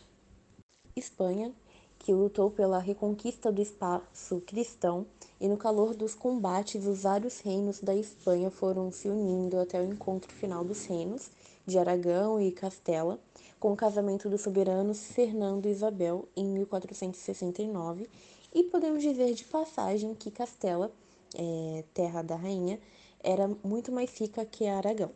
Espanha, 1.00 1.52
que 1.98 2.12
lutou 2.12 2.50
pela 2.50 2.78
reconquista 2.78 3.50
do 3.50 3.60
espaço 3.60 4.40
cristão 4.46 5.06
e 5.40 5.48
no 5.48 5.56
calor 5.56 5.94
dos 5.94 6.14
combates, 6.14 6.86
os 6.86 7.02
vários 7.02 7.40
reinos 7.40 7.80
da 7.80 7.94
Espanha 7.94 8.50
foram 8.50 8.90
se 8.92 9.08
unindo 9.08 9.58
até 9.58 9.80
o 9.80 9.84
encontro 9.84 10.32
final 10.32 10.64
dos 10.64 10.84
reinos 10.86 11.30
de 11.66 11.78
Aragão 11.78 12.40
e 12.40 12.52
Castela, 12.52 13.18
com 13.58 13.72
o 13.72 13.76
casamento 13.76 14.28
dos 14.28 14.40
soberanos 14.40 15.04
Fernando 15.12 15.66
e 15.66 15.70
Isabel 15.70 16.26
em 16.36 16.44
1469, 16.44 18.08
e 18.54 18.64
podemos 18.64 19.02
dizer 19.02 19.34
de 19.34 19.44
passagem 19.44 20.14
que 20.14 20.30
Castela, 20.30 20.90
é, 21.34 21.84
terra 21.92 22.22
da 22.22 22.36
rainha, 22.36 22.80
era 23.22 23.48
muito 23.62 23.92
mais 23.92 24.18
rica 24.18 24.44
que 24.44 24.66
Aragão. 24.66 25.10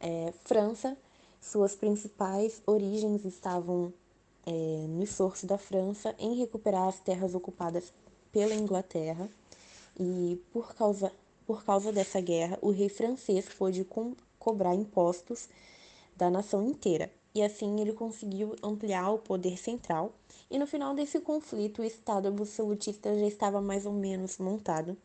É, 0.00 0.32
França, 0.44 0.96
suas 1.40 1.74
principais 1.74 2.60
origens 2.66 3.24
estavam 3.24 3.92
é, 4.46 4.86
no 4.88 5.02
esforço 5.02 5.46
da 5.46 5.58
França 5.58 6.14
em 6.18 6.34
recuperar 6.34 6.88
as 6.88 6.98
terras 7.00 7.34
ocupadas 7.34 7.92
pela 8.30 8.54
Inglaterra. 8.54 9.28
E 9.98 10.40
por 10.52 10.74
causa, 10.74 11.12
por 11.46 11.64
causa 11.64 11.92
dessa 11.92 12.20
guerra 12.20 12.58
o 12.62 12.70
rei 12.70 12.88
francês 12.88 13.48
pôde 13.48 13.84
co 13.84 14.16
cobrar 14.38 14.74
impostos 14.74 15.48
da 16.16 16.30
nação 16.30 16.66
inteira. 16.66 17.10
E 17.34 17.42
assim 17.42 17.80
ele 17.80 17.92
conseguiu 17.92 18.56
ampliar 18.62 19.10
o 19.10 19.18
poder 19.18 19.56
central. 19.56 20.12
E 20.50 20.58
no 20.58 20.66
final 20.66 20.94
desse 20.94 21.20
conflito 21.20 21.80
o 21.80 21.84
Estado 21.84 22.28
absolutista 22.28 23.16
já 23.18 23.26
estava 23.26 23.60
mais 23.60 23.86
ou 23.86 23.92
menos 23.92 24.38
montado. 24.38 24.96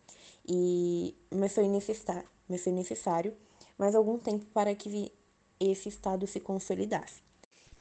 E 0.48 1.16
mas 1.30 1.54
foi 1.54 1.68
necessário, 1.68 2.28
mas 2.50 2.64
foi 2.64 2.74
necessário 2.74 3.34
mais 3.78 3.94
algum 3.96 4.18
tempo 4.18 4.46
para 4.54 4.74
que 4.74 5.12
esse 5.60 5.90
Estado 5.90 6.26
se 6.26 6.40
consolidasse. 6.40 7.22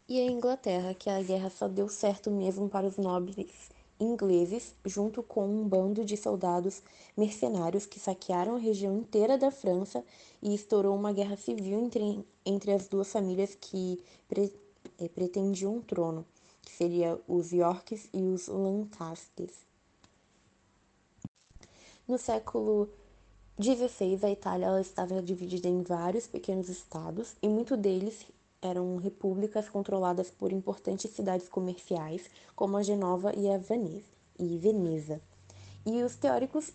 E 0.09 0.21
a 0.21 0.25
Inglaterra, 0.25 0.95
que 0.95 1.11
a 1.11 1.21
guerra 1.21 1.51
só 1.51 1.67
deu 1.67 1.89
certo 1.89 2.31
mesmo 2.31 2.69
para 2.69 2.87
os 2.87 2.97
nobres 2.97 3.71
ingleses, 3.99 4.73
junto 4.85 5.21
com 5.21 5.49
um 5.49 5.67
bando 5.67 6.05
de 6.05 6.17
soldados 6.17 6.81
mercenários 7.17 7.87
que 7.87 7.99
saquearam 7.99 8.55
a 8.55 8.59
região 8.59 8.97
inteira 8.97 9.37
da 9.37 9.51
França 9.51 10.05
e 10.41 10.55
estourou 10.55 10.95
uma 10.95 11.13
guerra 11.13 11.37
civil 11.37 11.81
entre, 11.81 12.25
entre 12.45 12.71
as 12.71 12.87
duas 12.87 13.11
famílias 13.11 13.57
que 13.61 14.01
pre, 14.29 14.53
é, 14.99 15.09
pretendiam 15.09 15.79
o 15.79 15.83
trono, 15.83 16.25
que 16.63 16.71
seria 16.71 17.19
os 17.27 17.51
Yorks 17.51 18.09
e 18.15 18.23
os 18.23 18.47
Lancasters. 18.47 19.67
No 22.07 22.17
século 22.17 22.89
XVI, 23.61 24.25
a 24.25 24.31
Itália 24.31 24.81
estava 24.81 25.21
dividida 25.21 25.67
em 25.67 25.83
vários 25.83 26.29
pequenos 26.29 26.69
estados 26.69 27.35
e 27.43 27.49
muitos 27.49 27.77
deles 27.77 28.25
eram 28.67 28.97
repúblicas 28.97 29.69
controladas 29.69 30.31
por 30.31 30.53
importantes 30.53 31.11
cidades 31.13 31.49
comerciais, 31.49 32.29
como 32.55 32.77
a 32.77 32.83
Genova 32.83 33.33
e 33.37 33.49
a 33.49 33.59
Veneza. 33.59 35.21
E, 35.85 36.03
os 36.03 36.17
teóricos 36.17 36.73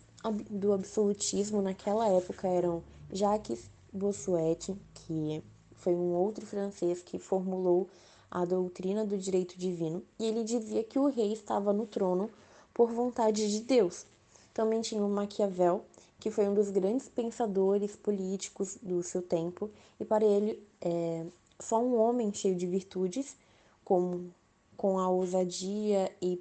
do 0.50 0.72
absolutismo 0.72 1.60
naquela 1.60 2.08
época 2.08 2.48
eram 2.48 2.82
Jacques 3.12 3.70
Bossuet, 3.92 4.74
que 4.94 5.42
foi 5.74 5.94
um 5.94 6.14
outro 6.14 6.46
francês 6.46 7.02
que 7.02 7.18
formulou 7.18 7.88
a 8.30 8.44
doutrina 8.44 9.04
do 9.04 9.18
direito 9.18 9.58
divino, 9.58 10.02
e 10.18 10.24
ele 10.24 10.44
dizia 10.44 10.82
que 10.82 10.98
o 10.98 11.08
rei 11.08 11.32
estava 11.32 11.72
no 11.72 11.86
trono 11.86 12.30
por 12.72 12.90
vontade 12.90 13.50
de 13.50 13.60
Deus. 13.60 14.06
Também 14.54 14.80
tinha 14.80 15.04
o 15.04 15.10
Maquiavel, 15.10 15.84
que 16.18 16.30
foi 16.30 16.48
um 16.48 16.54
dos 16.54 16.70
grandes 16.70 17.08
pensadores 17.08 17.96
políticos 17.96 18.78
do 18.80 19.02
seu 19.02 19.20
tempo, 19.20 19.68
e 19.98 20.04
para 20.04 20.24
ele 20.24 20.62
é, 20.80 21.26
só 21.62 21.80
um 21.80 21.96
homem 21.98 22.32
cheio 22.32 22.54
de 22.54 22.66
virtudes, 22.66 23.36
com, 23.84 24.28
com 24.76 24.98
a 24.98 25.08
ousadia 25.08 26.10
e 26.20 26.38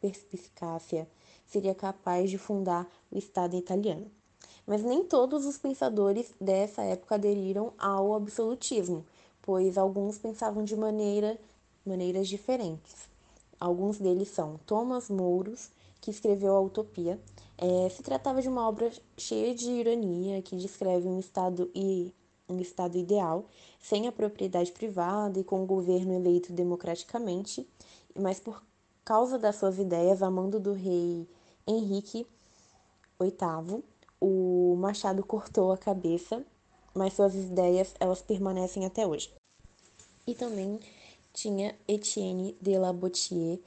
perspicácia, 0.00 1.08
seria 1.46 1.74
capaz 1.74 2.30
de 2.30 2.36
fundar 2.36 2.86
o 3.10 3.16
Estado 3.16 3.56
italiano. 3.56 4.10
Mas 4.66 4.82
nem 4.82 5.02
todos 5.02 5.46
os 5.46 5.56
pensadores 5.56 6.34
dessa 6.38 6.82
época 6.82 7.14
aderiram 7.14 7.72
ao 7.78 8.14
absolutismo, 8.14 9.04
pois 9.40 9.78
alguns 9.78 10.18
pensavam 10.18 10.62
de 10.62 10.76
maneira, 10.76 11.38
maneiras 11.86 12.28
diferentes. 12.28 13.08
Alguns 13.58 13.98
deles 13.98 14.28
são 14.28 14.60
Thomas 14.66 15.08
Mouros, 15.08 15.70
que 16.00 16.10
escreveu 16.10 16.54
a 16.54 16.60
Utopia. 16.60 17.18
É, 17.56 17.88
se 17.88 18.02
tratava 18.02 18.42
de 18.42 18.48
uma 18.48 18.68
obra 18.68 18.92
cheia 19.16 19.54
de 19.54 19.70
ironia, 19.70 20.42
que 20.42 20.54
descreve 20.54 21.08
um 21.08 21.18
estado 21.18 21.70
e 21.74 22.12
um 22.48 22.58
Estado 22.60 22.96
ideal, 22.96 23.44
sem 23.80 24.08
a 24.08 24.12
propriedade 24.12 24.72
privada 24.72 25.38
e 25.38 25.44
com 25.44 25.62
o 25.62 25.66
governo 25.66 26.14
eleito 26.14 26.52
democraticamente, 26.52 27.68
mas 28.18 28.40
por 28.40 28.62
causa 29.04 29.38
das 29.38 29.56
suas 29.56 29.78
ideias, 29.78 30.22
a 30.22 30.30
mando 30.30 30.58
do 30.58 30.72
rei 30.72 31.26
Henrique 31.66 32.26
VIII, 33.20 33.82
o 34.20 34.76
Machado 34.78 35.24
cortou 35.24 35.72
a 35.72 35.78
cabeça, 35.78 36.44
mas 36.94 37.14
suas 37.14 37.34
ideias 37.34 37.94
elas 38.00 38.22
permanecem 38.22 38.84
até 38.84 39.06
hoje. 39.06 39.32
E 40.26 40.34
também 40.34 40.78
tinha 41.32 41.74
Etienne 41.86 42.56
de 42.60 42.76
la 42.78 42.92
Boutier, 42.92 43.58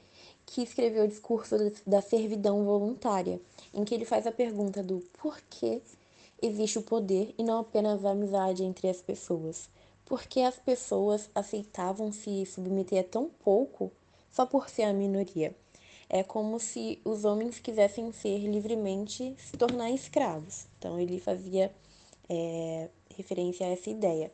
que 0.44 0.62
escreveu 0.62 1.04
o 1.04 1.08
discurso 1.08 1.56
da 1.86 2.02
servidão 2.02 2.64
voluntária, 2.64 3.40
em 3.72 3.84
que 3.84 3.94
ele 3.94 4.04
faz 4.04 4.26
a 4.26 4.32
pergunta 4.32 4.82
do 4.82 5.00
porquê 5.20 5.80
existe 6.42 6.78
o 6.78 6.82
poder 6.82 7.34
e 7.38 7.44
não 7.44 7.60
apenas 7.60 8.04
a 8.04 8.10
amizade 8.10 8.64
entre 8.64 8.88
as 8.88 9.00
pessoas. 9.00 9.70
Porque 10.04 10.40
as 10.40 10.56
pessoas 10.56 11.30
aceitavam 11.34 12.12
se 12.12 12.44
submeter 12.44 13.00
a 13.00 13.04
tão 13.04 13.30
pouco 13.42 13.90
só 14.30 14.44
por 14.44 14.68
ser 14.68 14.82
a 14.82 14.92
minoria. 14.92 15.54
É 16.08 16.22
como 16.22 16.58
se 16.58 17.00
os 17.04 17.24
homens 17.24 17.58
quisessem 17.58 18.12
ser 18.12 18.38
livremente 18.38 19.34
se 19.38 19.56
tornar 19.56 19.90
escravos. 19.90 20.66
Então 20.78 20.98
ele 20.98 21.18
fazia 21.18 21.72
é, 22.28 22.88
referência 23.16 23.66
a 23.66 23.70
essa 23.70 23.88
ideia. 23.88 24.30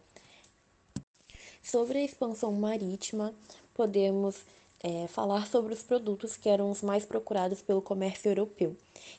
Sobre 1.63 1.99
a 1.99 2.05
expansão 2.05 2.51
marítima, 2.53 3.35
podemos 3.75 4.37
é, 4.81 5.07
falar 5.07 5.47
sobre 5.47 5.75
os 5.75 5.83
produtos 5.83 6.37
que 6.37 6.49
eram 6.49 6.71
os 6.71 6.83
mais 6.83 7.05
procurados 7.05 7.61
pelo 7.61 7.83
comércio 7.83 8.31
europeu, 8.31 8.77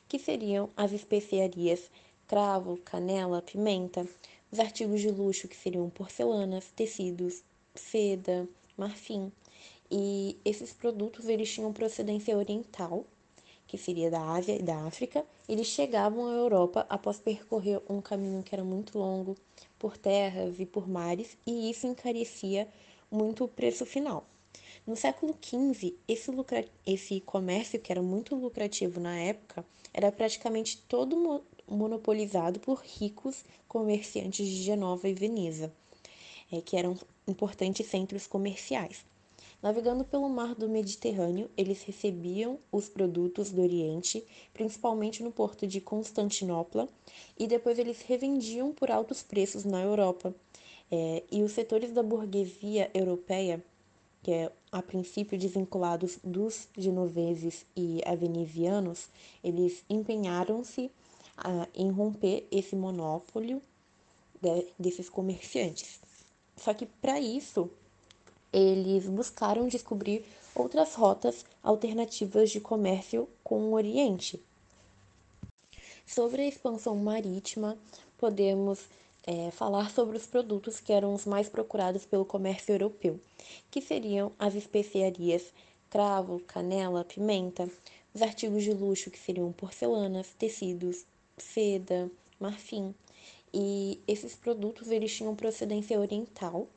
que 0.07 0.17
seriam 0.17 0.69
as 0.75 0.91
especiarias 0.91 1.89
cravo, 2.29 2.77
canela, 2.85 3.41
pimenta, 3.41 4.07
os 4.51 4.59
artigos 4.59 5.01
de 5.01 5.09
luxo 5.09 5.47
que 5.47 5.57
seriam 5.57 5.89
porcelanas, 5.89 6.71
tecidos, 6.75 7.41
seda, 7.73 8.47
marfim. 8.77 9.31
E 9.89 10.37
esses 10.45 10.71
produtos 10.71 11.27
eles 11.27 11.51
tinham 11.51 11.73
procedência 11.73 12.37
oriental, 12.37 13.03
que 13.65 13.79
seria 13.79 14.11
da 14.11 14.21
Ásia 14.21 14.55
e 14.55 14.61
da 14.61 14.77
África. 14.85 15.25
Eles 15.47 15.65
chegavam 15.65 16.27
à 16.27 16.31
Europa 16.33 16.85
após 16.87 17.17
percorrer 17.17 17.81
um 17.89 17.99
caminho 17.99 18.43
que 18.43 18.53
era 18.53 18.63
muito 18.63 18.99
longo 18.99 19.35
por 19.79 19.97
terras 19.97 20.59
e 20.59 20.67
por 20.67 20.87
mares, 20.87 21.35
e 21.47 21.71
isso 21.71 21.87
encarecia 21.87 22.67
muito 23.11 23.43
o 23.43 23.47
preço 23.47 23.87
final. 23.87 24.23
No 24.85 24.95
século 24.95 25.35
XV, 25.41 25.95
esse, 26.07 26.29
lucra... 26.29 26.63
esse 26.85 27.21
comércio, 27.21 27.79
que 27.79 27.91
era 27.91 28.03
muito 28.03 28.35
lucrativo 28.35 28.99
na 28.99 29.17
época, 29.17 29.65
era 29.91 30.11
praticamente 30.11 30.77
todo 30.87 31.43
monopolizado 31.69 32.59
por 32.59 32.81
ricos 32.81 33.43
comerciantes 33.67 34.47
de 34.47 34.63
Genova 34.63 35.07
e 35.07 35.13
Veneza, 35.13 35.71
é, 36.51 36.61
que 36.61 36.75
eram 36.75 36.97
importantes 37.27 37.87
centros 37.87 38.25
comerciais. 38.27 39.05
Navegando 39.61 40.05
pelo 40.05 40.29
mar 40.29 40.55
do 40.55 40.69
Mediterrâneo, 40.69 41.49
eles 41.57 41.83
recebiam 41.83 42.57
os 42.71 42.87
produtos 42.87 43.51
do 43.51 43.61
Oriente, 43.61 44.23
principalmente 44.53 45.21
no 45.21 45.31
porto 45.31 45.67
de 45.67 45.81
Constantinopla, 45.81 46.87
e 47.37 47.45
depois 47.45 47.77
eles 47.77 48.01
revendiam 48.01 48.71
por 48.71 48.89
altos 48.89 49.21
preços 49.21 49.65
na 49.65 49.81
Europa. 49.81 50.33
É, 50.89 51.23
e 51.29 51.43
os 51.43 51.51
setores 51.51 51.91
da 51.91 52.01
burguesia 52.01 52.89
europeia, 52.93 53.63
que 54.23 54.31
é 54.31 54.51
a 54.71 54.81
princípio 54.81 55.37
desvinculados 55.37 56.19
dos 56.23 56.69
genoveses 56.77 57.65
e 57.75 58.01
avenisianos, 58.05 59.09
eles 59.43 59.83
empenharam-se 59.89 60.89
em 61.73 61.89
romper 61.89 62.47
esse 62.51 62.75
monopólio 62.75 63.61
de, 64.41 64.67
desses 64.77 65.09
comerciantes. 65.09 65.99
Só 66.57 66.73
que 66.73 66.85
para 66.85 67.19
isso 67.19 67.69
eles 68.51 69.05
buscaram 69.07 69.67
descobrir 69.67 70.25
outras 70.55 70.95
rotas 70.95 71.45
alternativas 71.63 72.49
de 72.49 72.59
comércio 72.59 73.29
com 73.43 73.69
o 73.69 73.73
Oriente. 73.73 74.41
Sobre 76.05 76.41
a 76.41 76.47
expansão 76.47 76.95
marítima, 76.95 77.77
podemos 78.17 78.79
é, 79.25 79.51
falar 79.51 79.91
sobre 79.91 80.17
os 80.17 80.25
produtos 80.25 80.79
que 80.79 80.91
eram 80.91 81.13
os 81.13 81.25
mais 81.25 81.47
procurados 81.47 82.05
pelo 82.05 82.25
comércio 82.25 82.73
europeu, 82.73 83.19
que 83.69 83.79
seriam 83.79 84.31
as 84.39 84.55
especiarias 84.55 85.53
cravo, 85.89 86.39
canela, 86.41 87.03
pimenta, 87.03 87.69
os 88.13 88.21
artigos 88.21 88.63
de 88.63 88.73
luxo, 88.73 89.11
que 89.11 89.19
seriam 89.19 89.51
porcelanas, 89.51 90.27
tecidos, 90.37 91.05
seda, 91.43 92.09
marfim. 92.39 92.93
E 93.53 93.99
esses 94.07 94.35
produtos 94.35 94.89
eles 94.89 95.15
tinham 95.15 95.35
procedência 95.35 95.99
oriental, 95.99 96.67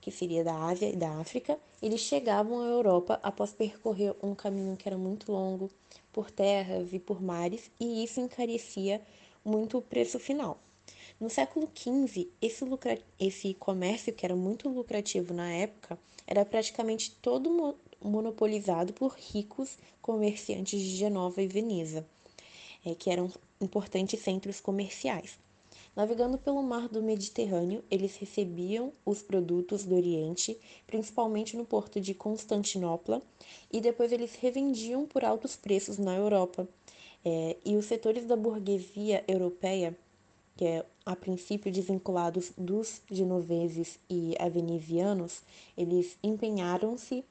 que 0.00 0.10
seria 0.10 0.44
da 0.44 0.54
Ásia 0.54 0.88
e 0.88 0.96
da 0.96 1.10
África, 1.18 1.58
eles 1.82 2.00
chegavam 2.00 2.60
à 2.60 2.66
Europa 2.66 3.20
após 3.22 3.52
percorrer 3.52 4.14
um 4.22 4.34
caminho 4.34 4.76
que 4.76 4.88
era 4.88 4.96
muito 4.96 5.30
longo, 5.30 5.70
por 6.12 6.30
terras 6.30 6.92
e 6.92 6.98
por 6.98 7.22
mares, 7.22 7.70
e 7.78 8.02
isso 8.02 8.20
encarecia 8.20 9.00
muito 9.44 9.78
o 9.78 9.82
preço 9.82 10.18
final. 10.18 10.58
No 11.18 11.28
século 11.28 11.68
XV, 11.74 12.28
esse, 12.40 12.64
lucra... 12.64 12.98
esse 13.18 13.54
comércio, 13.54 14.12
que 14.12 14.24
era 14.24 14.34
muito 14.34 14.68
lucrativo 14.68 15.34
na 15.34 15.50
época, 15.52 15.98
era 16.26 16.44
praticamente 16.44 17.10
todo 17.22 17.76
monopolizado 18.02 18.92
por 18.92 19.12
ricos 19.12 19.76
comerciantes 20.00 20.80
de 20.80 20.96
Genova 20.96 21.42
e 21.42 21.46
Veneza, 21.46 22.06
é, 22.84 22.94
que 22.94 23.10
eram 23.10 23.30
importantes 23.60 24.20
centros 24.20 24.60
comerciais. 24.60 25.38
Navegando 25.94 26.38
pelo 26.38 26.62
mar 26.62 26.88
do 26.88 27.02
Mediterrâneo, 27.02 27.82
eles 27.90 28.16
recebiam 28.16 28.92
os 29.04 29.22
produtos 29.22 29.84
do 29.84 29.96
Oriente, 29.96 30.56
principalmente 30.86 31.56
no 31.56 31.64
porto 31.64 32.00
de 32.00 32.14
Constantinopla, 32.14 33.20
e 33.72 33.80
depois 33.80 34.12
eles 34.12 34.36
revendiam 34.36 35.04
por 35.04 35.24
altos 35.24 35.56
preços 35.56 35.98
na 35.98 36.14
Europa. 36.14 36.68
É, 37.24 37.56
e 37.64 37.76
os 37.76 37.86
setores 37.86 38.24
da 38.24 38.36
burguesia 38.36 39.24
europeia, 39.26 39.96
que 40.56 40.64
é 40.64 40.86
a 41.04 41.16
princípio 41.16 41.72
desvinculados 41.72 42.52
dos 42.56 43.02
genoveses 43.10 43.98
e 44.08 44.34
avenisianos, 44.38 45.42
eles 45.76 46.16
empenharam-se 46.22 47.24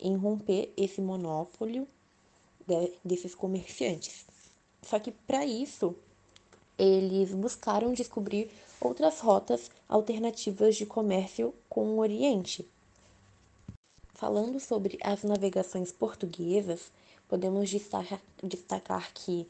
em 0.00 0.16
romper 0.16 0.72
esse 0.76 1.00
monopólio 1.00 1.86
de, 2.66 2.92
desses 3.04 3.34
comerciantes. 3.34 4.31
Só 4.82 4.98
que 4.98 5.12
para 5.12 5.46
isso 5.46 5.94
eles 6.78 7.32
buscaram 7.32 7.92
descobrir 7.92 8.50
outras 8.80 9.20
rotas 9.20 9.70
alternativas 9.88 10.76
de 10.76 10.84
comércio 10.84 11.54
com 11.68 11.94
o 11.94 11.98
Oriente. 11.98 12.66
Falando 14.14 14.58
sobre 14.60 14.98
as 15.02 15.22
navegações 15.22 15.92
portuguesas, 15.92 16.90
podemos 17.28 17.70
destacar, 17.70 19.12
que 19.14 19.46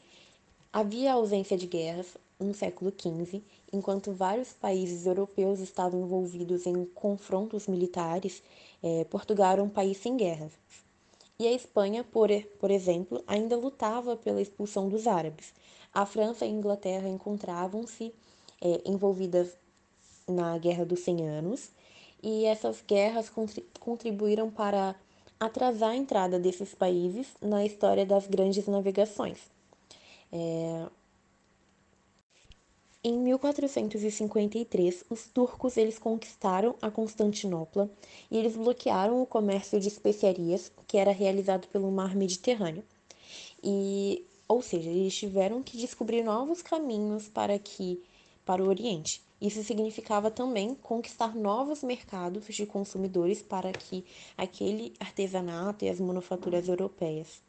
havia 0.71 1.13
ausência 1.13 1.57
de 1.57 1.67
guerras 1.67 2.17
no 2.39 2.53
século 2.53 2.91
XV, 2.91 3.41
enquanto 3.71 4.11
vários 4.11 4.53
países 4.53 5.05
europeus 5.05 5.59
estavam 5.59 6.01
envolvidos 6.01 6.65
em 6.65 6.85
confrontos 6.85 7.67
militares, 7.67 8.41
eh, 8.81 9.05
Portugal 9.09 9.53
era 9.53 9.63
um 9.63 9.69
país 9.69 9.97
sem 9.97 10.17
guerras. 10.17 10.51
E 11.43 11.47
a 11.49 11.51
Espanha, 11.51 12.05
por, 12.05 12.29
por 12.57 12.71
exemplo, 12.71 13.21
ainda 13.27 13.57
lutava 13.57 14.15
pela 14.15 14.41
expulsão 14.41 14.87
dos 14.87 15.07
árabes, 15.07 15.53
a 15.93 16.05
França 16.05 16.45
e 16.45 16.47
a 16.47 16.51
Inglaterra 16.51 17.09
encontravam-se 17.09 18.13
é, 18.61 18.81
envolvidas 18.85 19.57
na 20.25 20.57
Guerra 20.57 20.85
dos 20.85 21.01
100 21.01 21.27
Anos 21.27 21.69
e 22.23 22.45
essas 22.45 22.81
guerras 22.87 23.29
contribuíram 23.77 24.49
para 24.49 24.95
atrasar 25.37 25.89
a 25.89 25.97
entrada 25.97 26.39
desses 26.39 26.73
países 26.73 27.27
na 27.41 27.65
história 27.65 28.05
das 28.05 28.25
grandes 28.25 28.65
navegações. 28.65 29.39
É... 30.31 30.87
Em 33.05 33.17
1453, 33.17 35.03
os 35.09 35.27
turcos 35.27 35.75
eles 35.75 35.99
conquistaram 35.99 36.73
a 36.81 36.89
Constantinopla 36.89 37.91
e 38.31 38.37
eles 38.37 38.55
bloquearam 38.55 39.21
o 39.21 39.25
comércio 39.25 39.77
de 39.77 39.89
especiarias 39.89 40.71
que 40.87 40.97
era 40.97 41.11
realizado 41.11 41.67
pelo 41.67 41.91
mar 41.91 42.15
Mediterrâneo. 42.15 42.81
E 43.61 44.25
ou 44.47 44.61
seja, 44.61 44.89
eles 44.89 45.13
tiveram 45.13 45.61
que 45.61 45.75
descobrir 45.75 46.23
novos 46.23 46.61
caminhos 46.61 47.27
para 47.27 47.59
que 47.59 48.01
para 48.45 48.63
o 48.63 48.69
Oriente. 48.69 49.21
Isso 49.41 49.61
significava 49.63 50.31
também 50.31 50.73
conquistar 50.73 51.35
novos 51.35 51.83
mercados 51.83 52.45
de 52.47 52.65
consumidores 52.65 53.41
para 53.41 53.73
que 53.73 54.05
aquele 54.37 54.93
artesanato 54.97 55.83
e 55.83 55.89
as 55.89 55.99
manufaturas 55.99 56.69
europeias. 56.69 57.41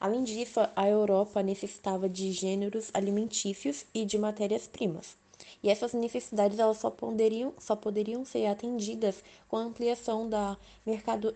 Além 0.00 0.24
disso, 0.24 0.60
a 0.74 0.88
Europa 0.88 1.42
necessitava 1.42 2.08
de 2.08 2.32
gêneros 2.32 2.90
alimentícios 2.94 3.84
e 3.92 4.06
de 4.06 4.16
matérias-primas. 4.18 5.14
E 5.62 5.68
essas 5.68 5.92
necessidades 5.92 6.58
elas 6.58 6.78
só 6.78 6.88
poderiam, 6.88 7.52
só 7.58 7.76
poderiam 7.76 8.24
ser 8.24 8.46
atendidas 8.46 9.22
com 9.46 9.58
a 9.58 9.62
ampliação 9.62 10.26
da 10.26 10.56
mercado 10.86 11.34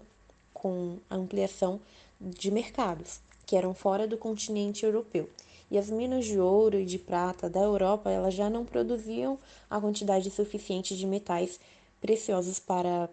com 0.55 0.97
a 1.11 1.17
ampliação 1.17 1.79
de 2.19 2.51
mercados 2.51 3.21
que 3.45 3.55
eram 3.55 3.75
fora 3.75 4.07
do 4.07 4.17
continente 4.17 4.87
europeu. 4.87 5.29
E 5.71 5.77
as 5.77 5.91
minas 5.91 6.25
de 6.25 6.39
ouro 6.39 6.79
e 6.79 6.87
de 6.87 6.99
prata 6.99 7.51
da 7.51 7.61
Europa 7.61 8.11
elas 8.11 8.33
já 8.33 8.49
não 8.49 8.65
produziam 8.65 9.39
a 9.69 9.79
quantidade 9.79 10.31
suficiente 10.31 10.97
de 10.97 11.07
metais 11.07 11.61
preciosos 12.01 12.59
para, 12.59 13.11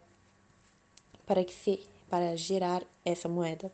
para, 1.26 1.44
que 1.44 1.54
se, 1.54 1.82
para 2.10 2.38
gerar 2.38 2.84
essa 3.04 3.28
moeda. 3.28 3.70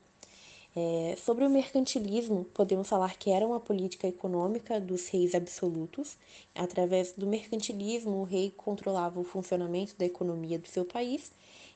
É, 0.80 1.16
sobre 1.16 1.44
o 1.44 1.50
mercantilismo, 1.50 2.46
podemos 2.54 2.88
falar 2.88 3.18
que 3.18 3.32
era 3.32 3.44
uma 3.44 3.60
política 3.60 4.08
econômica 4.08 4.80
dos 4.80 5.08
reis 5.08 5.34
absolutos. 5.34 6.16
Através 6.54 7.14
do 7.14 7.26
mercantilismo, 7.26 8.18
o 8.18 8.24
rei 8.24 8.54
controlava 8.56 9.20
o 9.20 9.24
funcionamento 9.24 9.96
da 9.98 10.06
economia 10.06 10.60
do 10.60 10.68
seu 10.68 10.86
país 10.86 11.32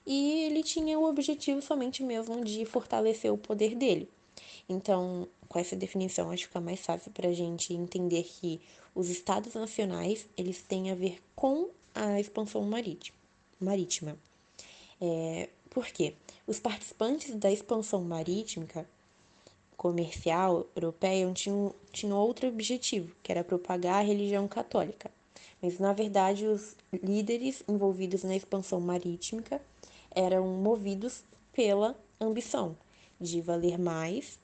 e 0.06 0.44
ele 0.44 0.62
tinha 0.62 1.00
o 1.00 1.10
objetivo 1.10 1.64
somente 1.64 2.04
mesmo 2.04 2.46
de 2.46 2.64
fortalecer 2.64 3.34
o 3.34 3.40
poder 3.40 3.74
dele. 3.76 4.08
Então, 4.70 5.28
com 5.50 5.58
essa 5.58 5.76
definição, 5.76 6.30
acho 6.30 6.44
que 6.44 6.50
fica 6.50 6.62
mais 6.62 6.82
fácil 6.82 7.10
para 7.10 7.30
a 7.30 7.34
gente 7.34 7.74
entender 7.74 8.22
que 8.22 8.62
os 8.94 9.10
estados 9.10 9.56
nacionais 9.56 10.28
eles 10.38 10.62
têm 10.62 10.92
a 10.92 10.96
ver 10.96 11.20
com 11.36 11.70
a 11.96 12.20
expansão 12.20 12.62
marítima. 13.60 14.16
É, 15.02 15.50
por 15.72 15.88
quê? 15.88 16.14
Os 16.52 16.60
participantes 16.60 17.34
da 17.34 17.50
expansão 17.50 18.02
marítima 18.02 18.86
comercial 19.78 20.68
europeia 20.76 21.32
tinham, 21.32 21.74
tinham 21.94 22.18
outro 22.18 22.50
objetivo, 22.50 23.16
que 23.24 23.32
era 23.32 23.42
propagar 23.42 24.00
a 24.00 24.06
religião 24.06 24.50
católica. 24.50 25.10
Mas, 25.62 25.80
na 25.80 25.94
verdade, 25.94 26.46
os 26.46 26.76
líderes 26.92 27.64
envolvidos 27.70 28.24
na 28.24 28.36
expansão 28.36 28.82
marítima 28.82 29.42
eram 30.14 30.46
movidos 30.46 31.24
pela 31.54 31.98
ambição 32.20 32.76
de 33.18 33.40
valer 33.40 33.80
mais 33.80 34.38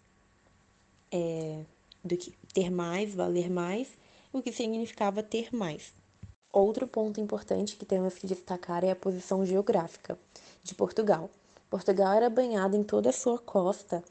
é, 1.11 1.65
do 2.05 2.15
que 2.15 2.31
ter 2.53 2.71
mais, 2.71 3.13
valer 3.13 3.49
mais, 3.49 3.89
o 4.31 4.41
que 4.41 4.53
significava 4.53 5.21
ter 5.21 5.53
mais. 5.53 5.93
Outro 6.53 6.87
ponto 6.87 7.19
importante 7.19 7.75
que 7.75 7.85
temos 7.85 8.13
que 8.13 8.25
destacar 8.25 8.85
é 8.85 8.91
a 8.91 8.95
posição 8.95 9.45
geográfica 9.45 10.17
de 10.63 10.73
Portugal. 10.73 11.29
Portugal 11.69 12.13
era 12.13 12.29
banhado 12.29 12.77
em 12.77 12.83
toda 12.83 13.09
a 13.09 13.13
sua 13.13 13.37
costa 13.37 14.01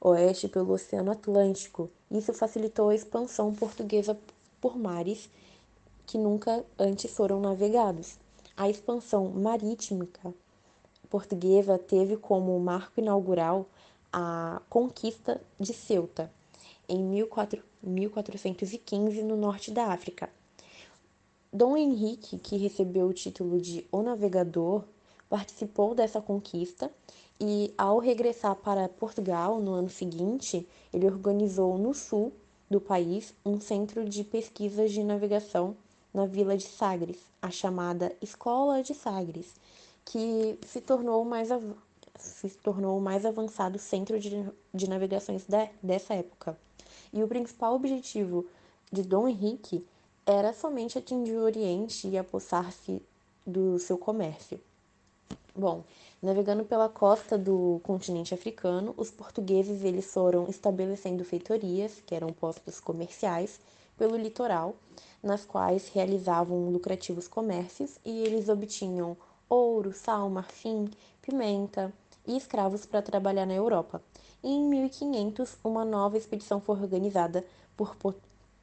oeste 0.00 0.48
pelo 0.48 0.74
Oceano 0.74 1.12
Atlântico. 1.12 1.88
Isso 2.10 2.34
facilitou 2.34 2.88
a 2.90 2.94
expansão 2.94 3.54
portuguesa 3.54 4.18
por 4.60 4.76
mares 4.76 5.30
que 6.06 6.18
nunca 6.18 6.62
antes 6.78 7.10
foram 7.10 7.40
navegados. 7.40 8.18
A 8.56 8.68
expansão 8.68 9.30
marítima 9.30 10.06
portuguesa 11.08 11.78
teve 11.78 12.16
como 12.16 12.60
marco 12.60 13.00
inaugural 13.00 13.66
a 14.12 14.60
conquista 14.68 15.40
de 15.58 15.72
Ceuta, 15.72 16.30
em 16.88 17.02
1415, 17.02 19.22
no 19.22 19.36
norte 19.36 19.70
da 19.70 19.86
África. 19.86 20.28
Dom 21.52 21.76
Henrique, 21.76 22.38
que 22.38 22.56
recebeu 22.56 23.06
o 23.06 23.14
título 23.14 23.60
de 23.60 23.86
O 23.90 24.02
Navegador, 24.02 24.84
participou 25.34 25.96
dessa 25.96 26.20
conquista 26.20 26.88
e, 27.40 27.74
ao 27.76 27.98
regressar 27.98 28.54
para 28.54 28.88
Portugal 28.88 29.58
no 29.58 29.72
ano 29.72 29.90
seguinte, 29.90 30.64
ele 30.92 31.08
organizou 31.08 31.76
no 31.76 31.92
sul 31.92 32.32
do 32.70 32.80
país 32.80 33.34
um 33.44 33.60
centro 33.60 34.08
de 34.08 34.22
pesquisas 34.22 34.92
de 34.92 35.02
navegação 35.02 35.76
na 36.14 36.24
vila 36.24 36.56
de 36.56 36.62
Sagres, 36.62 37.18
a 37.42 37.50
chamada 37.50 38.14
Escola 38.22 38.80
de 38.80 38.94
Sagres, 38.94 39.56
que 40.04 40.56
se 40.68 40.80
tornou 40.80 41.24
mais 41.24 41.48
se 42.16 42.48
tornou 42.50 42.96
o 42.96 43.02
mais 43.02 43.26
avançado 43.26 43.76
centro 43.76 44.20
de, 44.20 44.48
de 44.72 44.88
navegações 44.88 45.42
de, 45.42 45.68
dessa 45.82 46.14
época. 46.14 46.56
E 47.12 47.20
o 47.24 47.26
principal 47.26 47.74
objetivo 47.74 48.46
de 48.92 49.02
Dom 49.02 49.26
Henrique 49.26 49.84
era 50.24 50.52
somente 50.52 50.96
atingir 50.96 51.34
o 51.34 51.42
Oriente 51.42 52.06
e 52.06 52.16
apossar-se 52.16 53.02
do 53.44 53.80
seu 53.80 53.98
comércio. 53.98 54.60
Bom, 55.56 55.84
navegando 56.20 56.64
pela 56.64 56.88
costa 56.88 57.38
do 57.38 57.80
continente 57.84 58.34
africano, 58.34 58.92
os 58.96 59.10
portugueses 59.10 59.84
eles 59.84 60.06
foram 60.06 60.48
estabelecendo 60.48 61.24
feitorias, 61.24 62.02
que 62.04 62.14
eram 62.14 62.32
postos 62.32 62.80
comerciais, 62.80 63.60
pelo 63.96 64.16
litoral, 64.16 64.74
nas 65.22 65.44
quais 65.44 65.88
realizavam 65.88 66.70
lucrativos 66.70 67.28
comércios 67.28 67.98
e 68.04 68.22
eles 68.22 68.48
obtinham 68.48 69.16
ouro, 69.48 69.92
sal, 69.92 70.28
marfim, 70.28 70.90
pimenta, 71.22 71.92
e 72.26 72.36
escravos 72.36 72.86
para 72.86 73.02
trabalhar 73.02 73.46
na 73.46 73.54
Europa. 73.54 74.02
E 74.42 74.48
em 74.48 74.64
1500, 74.64 75.56
uma 75.62 75.84
nova 75.84 76.16
expedição 76.16 76.60
foi 76.60 76.80
organizada 76.80 77.44
por, 77.76 77.96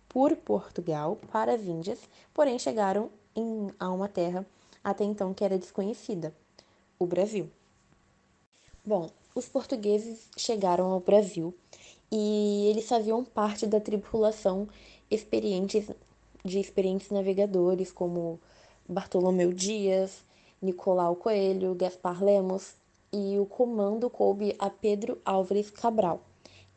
por 0.09 0.35
Portugal 0.35 1.17
para 1.31 1.53
as 1.53 1.61
Índias, 1.61 1.99
porém 2.33 2.59
chegaram 2.59 3.09
em, 3.35 3.71
a 3.79 3.89
uma 3.89 4.07
terra 4.07 4.45
até 4.83 5.03
então 5.03 5.33
que 5.33 5.43
era 5.43 5.57
desconhecida, 5.57 6.33
o 7.01 7.07
Brasil. 7.07 7.49
Bom, 8.85 9.09
os 9.33 9.47
portugueses 9.47 10.29
chegaram 10.37 10.91
ao 10.91 10.99
Brasil 10.99 11.51
e 12.11 12.67
eles 12.69 12.87
faziam 12.87 13.23
parte 13.23 13.65
da 13.65 13.79
tripulação 13.79 14.67
experientes, 15.09 15.89
de 16.45 16.59
experientes 16.59 17.09
navegadores 17.09 17.91
como 17.91 18.39
Bartolomeu 18.87 19.51
Dias, 19.51 20.23
Nicolau 20.61 21.15
Coelho, 21.15 21.73
Gaspar 21.73 22.23
Lemos, 22.23 22.75
e 23.11 23.39
o 23.39 23.47
comando 23.47 24.07
coube 24.07 24.55
a 24.59 24.69
Pedro 24.69 25.19
Álvares 25.25 25.71
Cabral, 25.71 26.21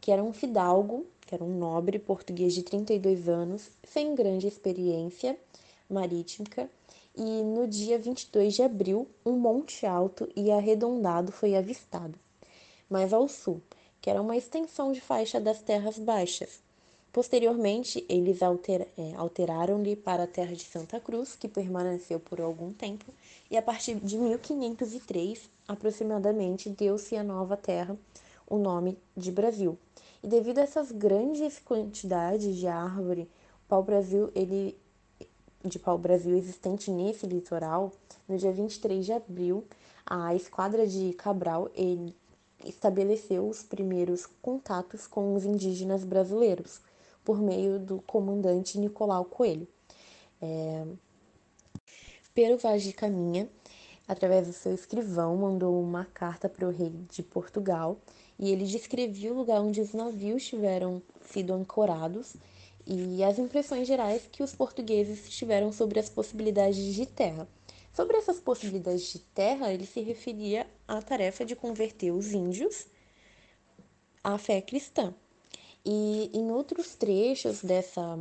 que 0.01 0.11
era 0.11 0.25
um 0.25 0.33
fidalgo, 0.33 1.07
que 1.21 1.35
era 1.35 1.45
um 1.45 1.59
nobre 1.59 1.99
português 1.99 2.55
de 2.55 2.63
32 2.63 3.29
anos, 3.29 3.71
sem 3.87 4.15
grande 4.15 4.47
experiência 4.49 5.39
marítima, 5.89 6.47
e 7.17 7.43
no 7.43 7.69
dia 7.69 7.99
22 7.99 8.55
de 8.55 8.63
abril, 8.63 9.09
um 9.25 9.33
monte 9.33 9.87
alto 9.87 10.29
e 10.35 10.51
arredondado 10.51 11.31
foi 11.31 11.55
avistado, 11.55 12.19
mais 12.91 13.13
ao 13.13 13.29
sul, 13.29 13.63
que 14.01 14.11
era 14.11 14.21
uma 14.21 14.37
extensão 14.37 14.93
de 14.93 15.01
faixa 15.01 15.41
das 15.41 15.63
terras 15.63 15.99
baixas. 15.99 16.63
Posteriormente, 17.13 18.05
eles 18.09 18.43
alter, 18.43 18.89
é, 18.99 19.15
alteraram-lhe 19.15 19.95
para 19.95 20.25
a 20.25 20.27
terra 20.27 20.57
de 20.57 20.65
Santa 20.65 20.99
Cruz, 20.99 21.37
que 21.37 21.47
permaneceu 21.47 22.19
por 22.19 22.41
algum 22.41 22.73
tempo, 22.73 23.05
e 23.49 23.57
a 23.57 23.63
partir 23.63 23.95
de 23.95 24.19
1503, 24.19 25.49
aproximadamente, 25.69 26.69
deu-se 26.69 27.17
à 27.17 27.23
nova 27.23 27.57
terra 27.57 27.97
o 28.49 28.59
nome 28.59 28.99
de 29.17 29.31
Brasil. 29.31 29.79
E 30.25 30.27
devido 30.27 30.59
a 30.59 30.63
essas 30.63 30.91
grandes 30.91 31.61
quantidades 31.61 32.57
de 32.57 32.67
árvore, 32.67 33.31
pau-brasil, 33.69 34.33
ele 34.35 34.77
de 35.65 35.79
pau-brasil 35.79 36.37
existente 36.37 36.91
nesse 36.91 37.27
litoral, 37.27 37.93
no 38.29 38.37
dia 38.37 38.53
23 38.53 39.05
de 39.05 39.13
abril, 39.13 39.65
a 40.07 40.35
esquadra 40.35 40.87
de 40.87 41.13
Cabral 41.15 41.71
ele 41.75 42.15
estabeleceu 42.65 43.49
os 43.49 43.63
primeiros 43.63 44.27
contatos 44.43 45.07
com 45.07 45.35
os 45.35 45.45
indígenas 45.45 46.05
brasileiros 46.05 46.81
por 47.25 47.41
meio 47.41 47.79
do 47.79 48.03
comandante 48.03 48.79
Nicolau 48.79 49.25
Coelho. 49.25 49.67
É... 50.41 50.85
Pero 52.35 52.59
Vaz 52.59 52.83
de 52.83 52.93
Caminha, 52.93 53.49
através 54.07 54.47
do 54.47 54.53
seu 54.53 54.75
escrivão, 54.75 55.37
mandou 55.37 55.81
uma 55.81 56.05
carta 56.05 56.49
para 56.49 56.67
o 56.67 56.71
rei 56.71 56.93
de 57.11 57.23
Portugal 57.23 57.99
e 58.39 58.51
ele 58.51 58.67
descrevia 58.67 59.33
o 59.33 59.37
lugar 59.37 59.61
onde 59.61 59.81
os 59.81 59.93
navios 59.93 60.45
tiveram 60.45 61.01
sido 61.31 61.55
ancorados 61.55 62.35
e 62.87 63.23
as 63.25 63.39
impressões 63.39 63.89
gerais 63.89 64.29
que 64.31 64.43
os 64.43 64.55
portugueses 64.55 65.29
tiveram 65.31 65.73
sobre 65.73 65.99
as 65.99 66.09
possibilidades 66.09 66.95
de 66.95 67.07
terra. 67.07 67.49
Sobre 67.95 68.17
essas 68.17 68.41
possibilidades 68.41 69.13
de 69.13 69.19
terra, 69.21 69.73
ele 69.73 69.87
se 69.87 70.01
referia 70.01 70.67
à 70.87 71.01
tarefa 71.01 71.45
de 71.45 71.55
converter 71.55 72.11
os 72.11 72.33
índios 72.33 72.87
à 74.23 74.37
fé 74.37 74.61
cristã. 74.61 75.15
E 75.85 76.31
em 76.35 76.51
outros 76.51 76.95
trechos 76.95 77.63
dessa 77.63 78.19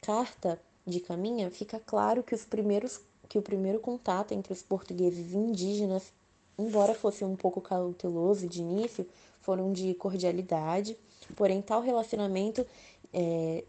carta 0.00 0.60
de 0.86 1.00
Caminha, 1.00 1.50
fica 1.50 1.80
claro 1.80 2.22
que 2.22 2.34
os 2.34 2.44
primeiros 2.44 3.00
que 3.26 3.38
o 3.38 3.42
primeiro 3.42 3.80
contato 3.80 4.32
entre 4.32 4.52
os 4.52 4.62
portugueses 4.62 5.32
e 5.32 5.36
indígenas, 5.36 6.12
embora 6.58 6.94
fosse 6.94 7.24
um 7.24 7.34
pouco 7.34 7.60
cauteloso 7.60 8.46
de 8.46 8.60
início, 8.60 9.06
foram 9.40 9.72
de 9.72 9.94
cordialidade, 9.94 10.96
porém 11.34 11.62
tal 11.62 11.80
relacionamento 11.80 12.66
é, 13.12 13.64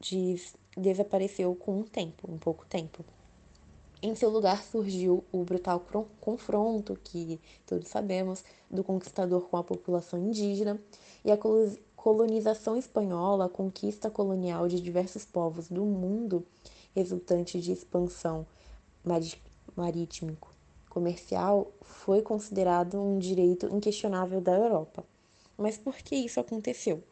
de, 0.00 0.36
desapareceu 0.76 1.54
com 1.54 1.80
um 1.80 1.82
tempo, 1.82 2.30
um 2.30 2.38
pouco 2.38 2.64
tempo. 2.66 3.04
Em 4.02 4.14
seu 4.14 4.28
lugar 4.28 4.62
surgiu 4.62 5.24
o 5.32 5.44
brutal 5.44 5.82
confronto, 6.20 6.98
que 7.02 7.40
todos 7.64 7.88
sabemos, 7.88 8.44
do 8.70 8.84
conquistador 8.84 9.48
com 9.48 9.56
a 9.56 9.64
população 9.64 10.18
indígena 10.18 10.78
e 11.24 11.32
a 11.32 11.38
colonização 11.96 12.76
espanhola, 12.76 13.46
a 13.46 13.48
conquista 13.48 14.10
colonial 14.10 14.68
de 14.68 14.78
diversos 14.78 15.24
povos 15.24 15.68
do 15.68 15.84
mundo, 15.86 16.46
resultante 16.94 17.58
de 17.58 17.72
expansão 17.72 18.46
marítimo 19.74 20.36
comercial, 20.90 21.72
foi 21.80 22.20
considerado 22.20 23.00
um 23.00 23.18
direito 23.18 23.74
inquestionável 23.74 24.38
da 24.38 24.52
Europa. 24.52 25.02
Mas 25.56 25.78
por 25.78 25.94
que 25.96 26.14
isso 26.14 26.38
aconteceu? 26.38 27.02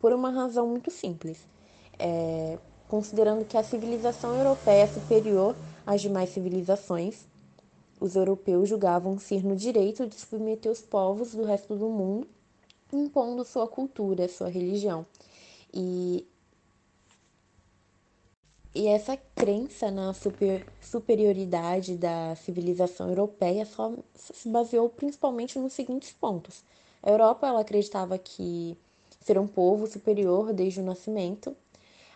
Por 0.00 0.12
uma 0.12 0.30
razão 0.30 0.66
muito 0.66 0.90
simples. 0.90 1.46
É, 1.98 2.58
considerando 2.88 3.44
que 3.44 3.56
a 3.56 3.62
civilização 3.62 4.34
europeia 4.36 4.82
é 4.82 4.86
superior 4.86 5.56
às 5.86 6.00
demais 6.00 6.30
civilizações, 6.30 7.26
os 8.00 8.14
europeus 8.14 8.68
julgavam 8.68 9.18
ser 9.18 9.44
no 9.44 9.56
direito 9.56 10.06
de 10.06 10.14
submeter 10.14 10.70
os 10.70 10.82
povos 10.82 11.32
do 11.32 11.44
resto 11.44 11.74
do 11.74 11.88
mundo 11.88 12.28
impondo 12.92 13.44
sua 13.44 13.66
cultura, 13.66 14.28
sua 14.28 14.48
religião. 14.48 15.06
E, 15.72 16.26
e 18.74 18.86
essa 18.86 19.16
crença 19.34 19.90
na 19.90 20.12
super, 20.12 20.66
superioridade 20.80 21.96
da 21.96 22.34
civilização 22.36 23.08
europeia 23.08 23.64
só 23.64 23.92
se 24.14 24.48
baseou 24.48 24.88
principalmente 24.88 25.58
nos 25.58 25.72
seguintes 25.72 26.12
pontos. 26.12 26.62
A 27.02 27.10
Europa 27.10 27.46
ela 27.46 27.60
acreditava 27.60 28.18
que 28.18 28.76
ser 29.20 29.38
um 29.38 29.46
povo 29.46 29.86
superior 29.86 30.52
desde 30.52 30.80
o 30.80 30.84
nascimento. 30.84 31.56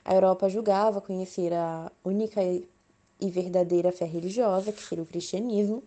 A 0.05 0.15
Europa 0.15 0.49
julgava 0.49 1.01
conhecer 1.01 1.53
a 1.53 1.91
única 2.05 2.41
e 2.43 3.31
verdadeira 3.31 3.93
fé 3.93 4.07
religiosa, 4.07 4.73
que 4.73 4.83
seria 4.83 5.05
o 5.05 5.07
cristianismo 5.07 5.83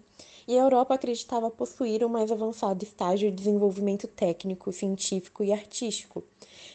e 0.47 0.57
a 0.57 0.61
Europa 0.63 0.93
acreditava 0.93 1.49
possuir 1.49 2.03
o 2.03 2.09
mais 2.09 2.31
avançado 2.31 2.83
estágio 2.83 3.29
de 3.29 3.37
desenvolvimento 3.37 4.07
técnico, 4.07 4.71
científico 4.71 5.43
e 5.43 5.53
artístico. 5.53 6.23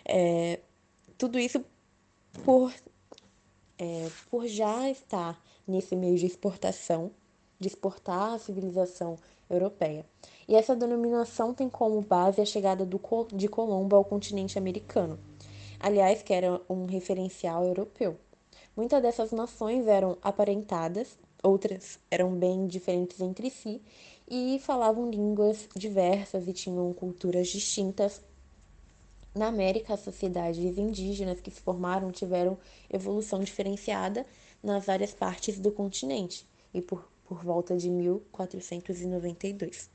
É, 0.05 0.61
tudo 1.17 1.39
isso 1.39 1.63
por, 2.45 2.73
é, 3.79 4.09
por 4.31 4.47
já 4.47 4.89
estar 4.91 5.41
nesse 5.67 5.95
meio 5.95 6.17
de 6.17 6.27
exportação, 6.27 7.11
de 7.59 7.69
exportar 7.69 8.35
a 8.35 8.39
civilização 8.39 9.17
europeia. 9.51 10.05
E 10.47 10.55
essa 10.55 10.75
denominação 10.75 11.53
tem 11.53 11.69
como 11.69 12.01
base 12.01 12.41
a 12.41 12.45
chegada 12.45 12.87
do, 12.87 13.01
de 13.35 13.49
Colombo 13.49 13.97
ao 13.97 14.05
continente 14.05 14.59
americano, 14.59 15.19
aliás, 15.81 16.23
que 16.23 16.33
era 16.33 16.61
um 16.69 16.87
referencial 16.87 17.65
europeu. 17.65 18.17
Muitas 18.77 19.03
dessas 19.03 19.33
nações 19.33 19.87
eram 19.87 20.17
aparentadas 20.23 21.19
outras 21.43 21.99
eram 22.11 22.35
bem 22.35 22.67
diferentes 22.67 23.21
entre 23.21 23.51
si, 23.51 23.81
e 24.29 24.59
falavam 24.61 25.11
línguas 25.11 25.69
diversas 25.75 26.47
e 26.47 26.53
tinham 26.53 26.93
culturas 26.93 27.49
distintas. 27.49 28.21
Na 29.35 29.47
América, 29.47 29.95
as 29.95 30.01
sociedades 30.01 30.79
indígenas 30.79 31.41
que 31.41 31.51
se 31.51 31.61
formaram 31.61 32.11
tiveram 32.11 32.59
evolução 32.91 33.41
diferenciada 33.41 34.27
nas 34.63 34.87
várias 34.87 35.13
partes 35.13 35.59
do 35.59 35.71
continente 35.71 36.47
e 36.75 36.83
por, 36.83 37.09
por 37.25 37.43
volta 37.43 37.77
de 37.77 37.89
1492. 37.89 39.91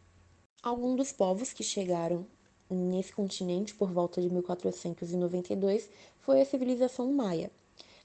Alguns 0.62 0.96
dos 0.96 1.12
povos 1.12 1.52
que 1.52 1.63
chegaram 1.63 2.26
nesse 2.69 3.13
continente 3.13 3.73
por 3.76 3.91
volta 3.91 4.21
de 4.21 4.30
1492 4.30 5.89
foi 6.19 6.41
a 6.41 6.45
civilização 6.45 7.12
maia. 7.12 7.52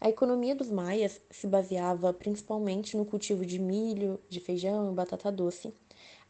A 0.00 0.08
economia 0.08 0.54
dos 0.54 0.70
maias 0.70 1.20
se 1.30 1.46
baseava 1.46 2.12
principalmente 2.12 2.96
no 2.96 3.04
cultivo 3.04 3.44
de 3.44 3.58
milho, 3.58 4.20
de 4.28 4.38
feijão 4.38 4.92
e 4.92 4.94
batata 4.94 5.30
doce. 5.32 5.74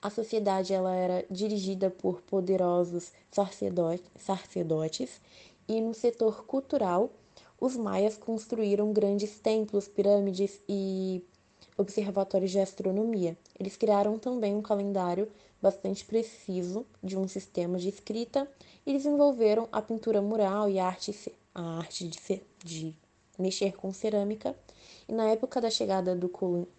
A 0.00 0.08
sociedade 0.08 0.72
ela 0.72 0.94
era 0.94 1.26
dirigida 1.30 1.90
por 1.90 2.22
poderosos 2.22 3.12
sacerdotes 3.30 5.20
e 5.68 5.80
no 5.80 5.92
setor 5.92 6.44
cultural, 6.44 7.10
os 7.60 7.76
maias 7.76 8.16
construíram 8.16 8.92
grandes 8.92 9.38
templos, 9.38 9.88
pirâmides 9.88 10.60
e 10.68 11.22
observatórios 11.78 12.50
de 12.50 12.58
astronomia. 12.58 13.38
Eles 13.58 13.76
criaram 13.76 14.18
também 14.18 14.54
um 14.54 14.60
calendário 14.60 15.30
bastante 15.62 16.04
preciso 16.04 16.84
de 17.02 17.16
um 17.16 17.26
sistema 17.26 17.78
de 17.78 17.88
escrita 17.88 18.46
e 18.84 18.92
desenvolveram 18.92 19.68
a 19.70 19.80
pintura 19.80 20.20
mural 20.20 20.68
e 20.68 20.78
a 20.78 20.86
arte, 20.86 21.32
a 21.54 21.78
arte 21.78 22.08
de, 22.08 22.42
de 22.64 22.94
mexer 23.38 23.76
com 23.76 23.92
cerâmica, 23.92 24.54
e 25.08 25.12
na 25.12 25.30
época 25.30 25.60
da 25.60 25.70
chegada 25.70 26.14
do, 26.14 26.30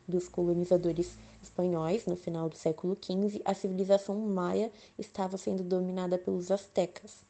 dos 0.08 0.28
colonizadores 0.28 1.18
espanhóis, 1.42 2.06
no 2.06 2.16
final 2.16 2.50
do 2.50 2.58
século 2.58 2.98
XV, 3.02 3.42
a 3.46 3.54
civilização 3.54 4.16
maia 4.16 4.72
estava 4.98 5.38
sendo 5.38 5.64
dominada 5.64 6.18
pelos 6.18 6.52
astecas. 6.52 7.24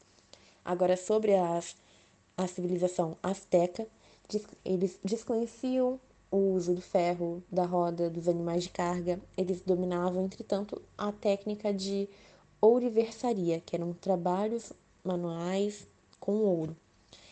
Agora, 0.66 0.98
sobre 0.98 1.36
as, 1.36 1.76
a 2.36 2.48
civilização 2.48 3.16
asteca, 3.24 3.88
eles 4.66 5.00
desconheciam 5.04 6.00
o 6.32 6.38
uso 6.38 6.74
do 6.74 6.82
ferro, 6.82 7.44
da 7.52 7.66
roda, 7.66 8.10
dos 8.10 8.28
animais 8.28 8.64
de 8.64 8.70
carga. 8.70 9.20
Eles 9.38 9.62
dominavam, 9.62 10.26
entretanto, 10.26 10.82
a 10.98 11.12
técnica 11.12 11.74
de 11.74 12.08
ouriversaria, 12.62 13.60
que 13.60 13.76
eram 13.76 13.94
trabalhos 13.94 14.74
manuais 15.04 15.88
com 16.20 16.36
ouro 16.38 16.76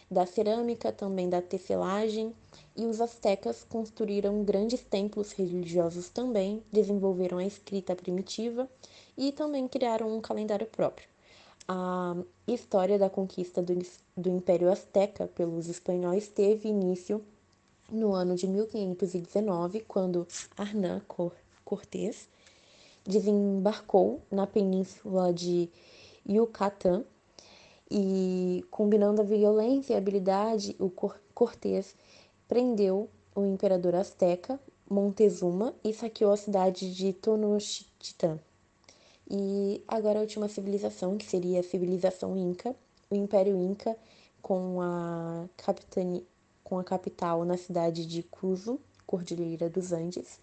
da 0.09 0.25
cerâmica, 0.25 0.91
também 0.91 1.29
da 1.29 1.41
tecelagem, 1.41 2.33
e 2.75 2.85
os 2.85 3.01
astecas 3.01 3.65
construíram 3.67 4.43
grandes 4.43 4.81
templos 4.81 5.33
religiosos 5.33 6.09
também, 6.09 6.63
desenvolveram 6.71 7.37
a 7.37 7.45
escrita 7.45 7.95
primitiva 7.95 8.69
e 9.17 9.31
também 9.31 9.67
criaram 9.67 10.15
um 10.15 10.21
calendário 10.21 10.67
próprio. 10.67 11.07
A 11.67 12.15
história 12.47 12.97
da 12.97 13.09
conquista 13.09 13.61
do, 13.61 13.77
do 14.15 14.29
Império 14.29 14.71
Azteca 14.71 15.27
pelos 15.27 15.67
espanhóis 15.67 16.29
teve 16.29 16.69
início 16.69 17.21
no 17.91 18.13
ano 18.13 18.35
de 18.35 18.47
1519, 18.47 19.81
quando 19.81 20.27
Hernán 20.59 21.01
Cortés 21.63 22.27
desembarcou 23.05 24.21
na 24.29 24.45
península 24.45 25.33
de 25.33 25.69
Yucatán 26.27 27.05
e 27.89 28.65
combinando 28.69 29.21
a 29.21 29.25
violência 29.25 29.93
e 29.93 29.95
a 29.95 29.99
habilidade, 29.99 30.75
o 30.79 30.89
Cortés 31.33 31.95
prendeu 32.47 33.09
o 33.33 33.45
imperador 33.45 33.95
azteca 33.95 34.59
Montezuma 34.89 35.73
e 35.83 35.93
saqueou 35.93 36.31
a 36.31 36.37
cidade 36.37 36.93
de 36.93 37.13
Tenochtitlan. 37.13 38.39
E 39.29 39.83
agora 39.87 40.19
a 40.19 40.21
última 40.21 40.47
civilização, 40.47 41.17
que 41.17 41.25
seria 41.25 41.59
a 41.59 41.63
civilização 41.63 42.37
Inca, 42.37 42.73
o 43.09 43.15
Império 43.15 43.57
Inca, 43.57 43.97
com 44.41 44.81
a, 44.81 45.45
capitani, 45.57 46.25
com 46.67 46.77
a 46.77 46.83
capital 46.83 47.45
na 47.45 47.55
cidade 47.55 48.05
de 48.05 48.21
Cusco, 48.21 48.77
Cordilheira 49.05 49.69
dos 49.69 49.93
Andes, 49.93 50.37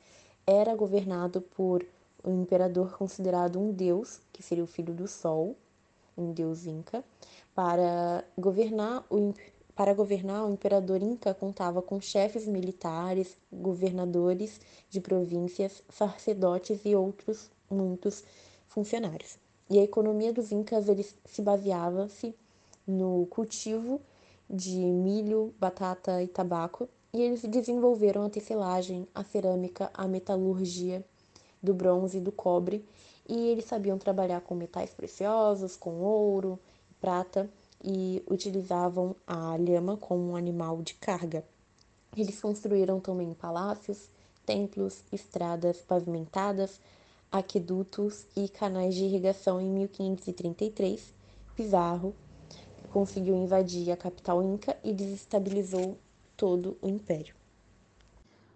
era 0.46 0.74
governado 0.74 1.42
por 1.42 1.84
um 2.24 2.40
imperador 2.40 2.96
considerado 2.96 3.60
um 3.60 3.70
deus, 3.70 4.22
que 4.32 4.42
seria 4.42 4.64
o 4.64 4.66
filho 4.66 4.94
do 4.94 5.06
sol, 5.06 5.54
um 6.16 6.32
deus 6.32 6.64
Inca, 6.64 7.04
para 7.54 8.24
governar 8.38 9.04
o 9.10 9.34
para 9.76 9.92
governar, 9.92 10.46
o 10.46 10.52
imperador 10.52 11.02
Inca 11.02 11.34
contava 11.34 11.82
com 11.82 12.00
chefes 12.00 12.46
militares, 12.46 13.36
governadores 13.52 14.60
de 14.88 15.00
províncias, 15.00 15.82
sacerdotes 15.90 16.80
e 16.84 16.94
outros 16.94 17.50
muitos 17.68 18.22
funcionários. 18.68 19.36
E 19.68 19.80
a 19.80 19.82
economia 19.82 20.32
dos 20.32 20.52
Incas 20.52 20.88
eles 20.88 21.16
se 21.24 21.42
baseava-se 21.42 22.34
no 22.86 23.26
cultivo 23.26 24.00
de 24.48 24.76
milho, 24.76 25.54
batata 25.58 26.22
e 26.22 26.28
tabaco, 26.28 26.88
e 27.12 27.22
eles 27.22 27.42
desenvolveram 27.42 28.24
a 28.24 28.30
tecelagem, 28.30 29.06
a 29.14 29.22
cerâmica, 29.22 29.90
a 29.94 30.06
metalurgia 30.06 31.04
do 31.62 31.72
bronze 31.72 32.18
e 32.18 32.20
do 32.20 32.32
cobre, 32.32 32.84
e 33.28 33.48
eles 33.48 33.64
sabiam 33.64 33.96
trabalhar 33.96 34.40
com 34.40 34.54
metais 34.54 34.90
preciosos, 34.90 35.76
com 35.76 36.00
ouro, 36.02 36.58
prata 37.00 37.48
e 37.82 38.22
utilizavam 38.28 39.14
a 39.26 39.56
lhama 39.56 39.96
como 39.96 40.30
um 40.30 40.36
animal 40.36 40.82
de 40.82 40.94
carga. 40.94 41.44
Eles 42.16 42.40
construíram 42.40 43.00
também 43.00 43.32
palácios, 43.34 44.08
templos, 44.44 45.02
estradas 45.12 45.78
pavimentadas, 45.78 46.80
aquedutos 47.30 48.26
e 48.36 48.48
canais 48.48 48.94
de 48.94 49.04
irrigação 49.04 49.60
em 49.60 49.70
1533. 49.70 51.12
Pizarro 51.56 52.14
conseguiu 52.94 53.34
invadir 53.34 53.90
a 53.90 53.96
capital 53.96 54.40
inca 54.40 54.78
e 54.84 54.92
desestabilizou 54.92 55.98
todo 56.36 56.78
o 56.80 56.88
império. 56.88 57.34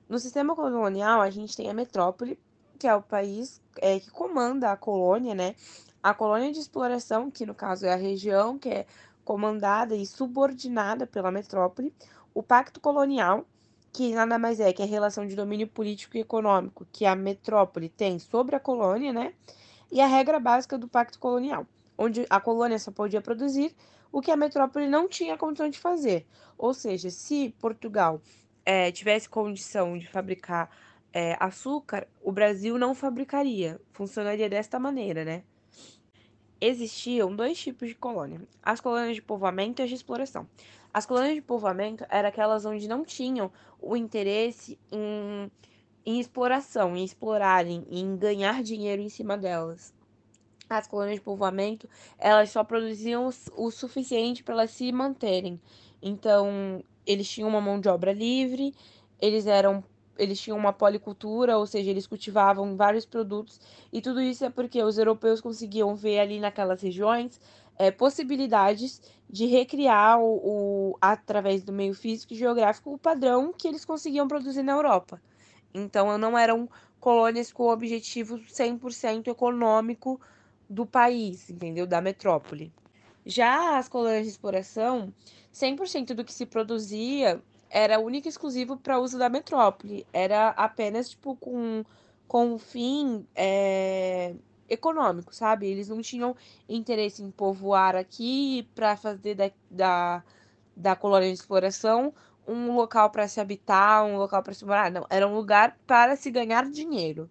No 0.08 0.16
sistema 0.16 0.54
colonial, 0.54 1.20
a 1.20 1.28
gente 1.28 1.56
tem 1.56 1.68
a 1.68 1.74
metrópole, 1.74 2.38
que 2.78 2.86
é 2.86 2.94
o 2.94 3.02
país 3.02 3.60
é, 3.78 3.98
que 3.98 4.12
comanda 4.12 4.70
a 4.70 4.76
colônia, 4.76 5.34
né? 5.34 5.56
A 6.00 6.14
colônia 6.14 6.52
de 6.52 6.60
exploração, 6.60 7.32
que 7.32 7.44
no 7.44 7.52
caso 7.52 7.84
é 7.84 7.92
a 7.92 7.96
região 7.96 8.56
que 8.56 8.68
é 8.68 8.86
comandada 9.24 9.96
e 9.96 10.06
subordinada 10.06 11.04
pela 11.04 11.32
metrópole, 11.32 11.92
o 12.32 12.40
pacto 12.40 12.78
colonial, 12.78 13.44
que 13.92 14.14
nada 14.14 14.38
mais 14.38 14.60
é 14.60 14.72
que 14.72 14.84
a 14.84 14.86
relação 14.86 15.26
de 15.26 15.34
domínio 15.34 15.66
político 15.66 16.16
e 16.16 16.20
econômico 16.20 16.86
que 16.92 17.04
a 17.04 17.16
metrópole 17.16 17.88
tem 17.88 18.20
sobre 18.20 18.54
a 18.54 18.60
colônia, 18.60 19.12
né? 19.12 19.34
E 19.90 20.00
a 20.00 20.06
regra 20.06 20.38
básica 20.38 20.78
do 20.78 20.86
pacto 20.86 21.18
colonial, 21.18 21.66
onde 21.98 22.24
a 22.30 22.40
colônia 22.40 22.78
só 22.78 22.92
podia 22.92 23.20
produzir 23.20 23.74
o 24.10 24.22
que 24.22 24.30
a 24.30 24.36
metrópole 24.36 24.86
não 24.86 25.08
tinha 25.08 25.36
condição 25.36 25.68
de 25.68 25.78
fazer. 25.78 26.24
Ou 26.56 26.72
seja, 26.72 27.10
se 27.10 27.54
Portugal 27.60 28.22
é, 28.64 28.90
tivesse 28.92 29.28
condição 29.28 29.98
de 29.98 30.06
fabricar 30.08 30.70
é, 31.12 31.36
açúcar, 31.40 32.06
o 32.22 32.30
Brasil 32.30 32.78
não 32.78 32.94
fabricaria. 32.94 33.80
Funcionaria 33.92 34.48
desta 34.48 34.78
maneira, 34.78 35.24
né? 35.24 35.42
Existiam 36.60 37.34
dois 37.34 37.58
tipos 37.58 37.88
de 37.88 37.94
colônia: 37.94 38.40
as 38.62 38.80
colônias 38.80 39.14
de 39.14 39.22
povoamento 39.22 39.80
e 39.80 39.84
as 39.84 39.88
de 39.88 39.94
exploração. 39.94 40.48
As 40.92 41.06
colônias 41.06 41.34
de 41.34 41.42
povoamento 41.42 42.04
eram 42.08 42.28
aquelas 42.28 42.64
onde 42.64 42.88
não 42.88 43.04
tinham 43.04 43.52
o 43.80 43.96
interesse 43.96 44.78
em, 44.90 45.50
em 46.04 46.18
exploração, 46.18 46.96
em 46.96 47.04
explorarem, 47.04 47.86
em 47.90 48.16
ganhar 48.16 48.62
dinheiro 48.62 49.02
em 49.02 49.08
cima 49.08 49.36
delas. 49.36 49.94
As 50.68 50.86
colônias 50.86 51.16
de 51.16 51.20
povoamento, 51.22 51.88
elas 52.18 52.50
só 52.50 52.62
produziam 52.62 53.30
o 53.56 53.70
suficiente 53.70 54.42
para 54.42 54.54
elas 54.54 54.70
se 54.70 54.92
manterem. 54.92 55.60
Então, 56.02 56.82
eles 57.06 57.28
tinham 57.28 57.48
uma 57.48 57.60
mão 57.60 57.80
de 57.80 57.88
obra 57.88 58.12
livre, 58.12 58.74
eles 59.20 59.46
eram 59.46 59.82
eles 60.18 60.40
tinham 60.40 60.58
uma 60.58 60.72
policultura, 60.72 61.56
ou 61.56 61.64
seja, 61.64 61.90
eles 61.90 62.04
cultivavam 62.04 62.76
vários 62.76 63.06
produtos, 63.06 63.60
e 63.92 64.02
tudo 64.02 64.20
isso 64.20 64.44
é 64.44 64.50
porque 64.50 64.82
os 64.82 64.98
europeus 64.98 65.40
conseguiam 65.40 65.94
ver 65.94 66.18
ali 66.18 66.40
naquelas 66.40 66.82
regiões 66.82 67.40
é, 67.78 67.92
possibilidades 67.92 69.00
de 69.30 69.46
recriar 69.46 70.18
o, 70.20 70.40
o, 70.42 70.98
através 71.00 71.62
do 71.62 71.72
meio 71.72 71.94
físico 71.94 72.32
e 72.32 72.36
geográfico 72.36 72.92
o 72.92 72.98
padrão 72.98 73.52
que 73.56 73.68
eles 73.68 73.84
conseguiam 73.84 74.26
produzir 74.26 74.64
na 74.64 74.72
Europa. 74.72 75.22
Então, 75.72 76.18
não 76.18 76.36
eram 76.36 76.68
colônias 76.98 77.52
com 77.52 77.68
objetivo 77.68 78.38
100% 78.38 79.28
econômico 79.28 80.20
do 80.68 80.86
país, 80.86 81.48
entendeu? 81.50 81.86
Da 81.86 82.00
metrópole. 82.00 82.72
Já 83.24 83.78
as 83.78 83.88
colônias 83.88 84.24
de 84.24 84.30
exploração, 84.30 85.12
100% 85.52 86.14
do 86.14 86.24
que 86.24 86.32
se 86.32 86.46
produzia 86.46 87.42
era 87.70 87.98
único 87.98 88.26
e 88.26 88.30
exclusivo 88.30 88.76
para 88.76 88.98
uso 88.98 89.18
da 89.18 89.28
metrópole. 89.28 90.06
Era 90.12 90.50
apenas, 90.50 91.10
tipo, 91.10 91.36
com, 91.36 91.84
com 92.26 92.58
fim 92.58 93.26
é, 93.34 94.34
econômico, 94.68 95.34
sabe? 95.34 95.66
Eles 95.66 95.88
não 95.88 96.00
tinham 96.00 96.34
interesse 96.68 97.22
em 97.22 97.30
povoar 97.30 97.96
aqui 97.96 98.68
para 98.74 98.96
fazer 98.96 99.34
da, 99.34 99.50
da, 99.70 100.24
da 100.76 100.96
colônia 100.96 101.28
de 101.28 101.34
exploração 101.34 102.14
um 102.46 102.74
local 102.74 103.10
para 103.10 103.28
se 103.28 103.40
habitar, 103.40 104.04
um 104.06 104.16
local 104.16 104.42
para 104.42 104.54
se 104.54 104.64
morar. 104.64 104.90
Não, 104.90 105.06
era 105.10 105.28
um 105.28 105.34
lugar 105.34 105.78
para 105.86 106.16
se 106.16 106.30
ganhar 106.30 106.64
dinheiro. 106.70 107.28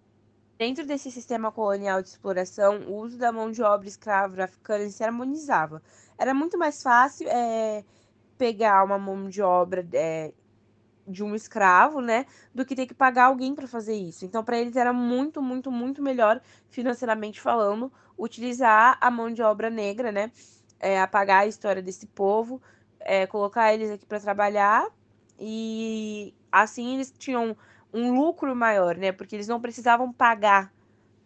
Dentro 0.58 0.86
desse 0.86 1.12
sistema 1.12 1.52
colonial 1.52 2.02
de 2.02 2.10
exploração, 2.10 2.80
o 2.88 2.96
uso 2.96 3.18
da 3.18 3.32
mão 3.32 3.52
de 3.52 3.62
obra 3.62 3.88
escrava 3.88 4.44
africana 4.44 4.90
se 4.90 5.04
harmonizava. 5.04 5.84
Era 6.18 6.34
muito 6.34 6.58
mais 6.58 6.82
fácil 6.82 7.28
é, 7.30 7.86
pegar 8.38 8.84
uma 8.84 8.98
mão 8.98 9.30
de 9.30 9.40
obra 9.40 9.88
é, 9.94 10.34
de 11.08 11.24
um 11.24 11.36
escravo, 11.36 12.02
né, 12.02 12.26
do 12.54 12.66
que 12.66 12.76
ter 12.76 12.88
que 12.88 12.94
pagar 12.94 13.26
alguém 13.26 13.54
para 13.54 13.68
fazer 13.68 13.96
isso. 13.96 14.26
Então, 14.26 14.44
para 14.44 14.58
eles 14.58 14.76
era 14.76 14.92
muito, 14.92 15.42
muito, 15.44 15.72
muito 15.72 16.02
melhor, 16.02 16.42
financeiramente 16.70 17.40
falando, 17.40 17.92
utilizar 18.18 18.98
a 19.00 19.12
mão 19.12 19.32
de 19.32 19.44
obra 19.44 19.70
negra, 19.70 20.12
né, 20.12 20.32
é, 20.80 21.00
apagar 21.00 21.44
a 21.44 21.48
história 21.48 21.84
desse 21.84 22.08
povo, 22.08 22.60
é, 23.00 23.28
colocar 23.28 23.74
eles 23.74 23.92
aqui 23.92 24.06
para 24.06 24.20
trabalhar 24.20 24.88
e 25.40 26.34
assim 26.52 26.96
eles 26.96 27.14
tinham 27.16 27.56
um 27.94 28.20
lucro 28.20 28.56
maior, 28.56 28.96
né, 28.98 29.12
porque 29.12 29.36
eles 29.36 29.48
não 29.48 29.62
precisavam 29.62 30.12
pagar 30.12 30.74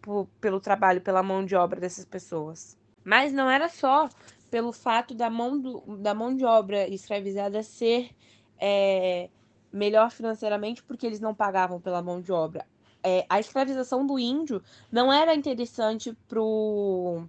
por, 0.00 0.26
pelo 0.40 0.60
trabalho, 0.60 1.00
pela 1.00 1.22
mão 1.22 1.44
de 1.44 1.54
obra 1.54 1.80
dessas 1.80 2.04
pessoas. 2.04 2.76
Mas 3.04 3.32
não 3.32 3.50
era 3.50 3.68
só 3.68 4.08
pelo 4.50 4.72
fato 4.72 5.14
da 5.14 5.30
mão, 5.30 5.58
do, 5.58 5.80
da 5.96 6.14
mão 6.14 6.34
de 6.34 6.44
obra 6.44 6.86
escravizada 6.86 7.62
ser 7.62 8.10
é, 8.58 9.30
melhor 9.72 10.10
financeiramente 10.10 10.82
porque 10.82 11.06
eles 11.06 11.20
não 11.20 11.34
pagavam 11.34 11.80
pela 11.80 12.02
mão 12.02 12.20
de 12.20 12.30
obra. 12.30 12.66
É, 13.02 13.26
a 13.28 13.40
escravização 13.40 14.06
do 14.06 14.18
índio 14.18 14.62
não 14.90 15.12
era 15.12 15.34
interessante 15.34 16.16
pro, 16.28 17.26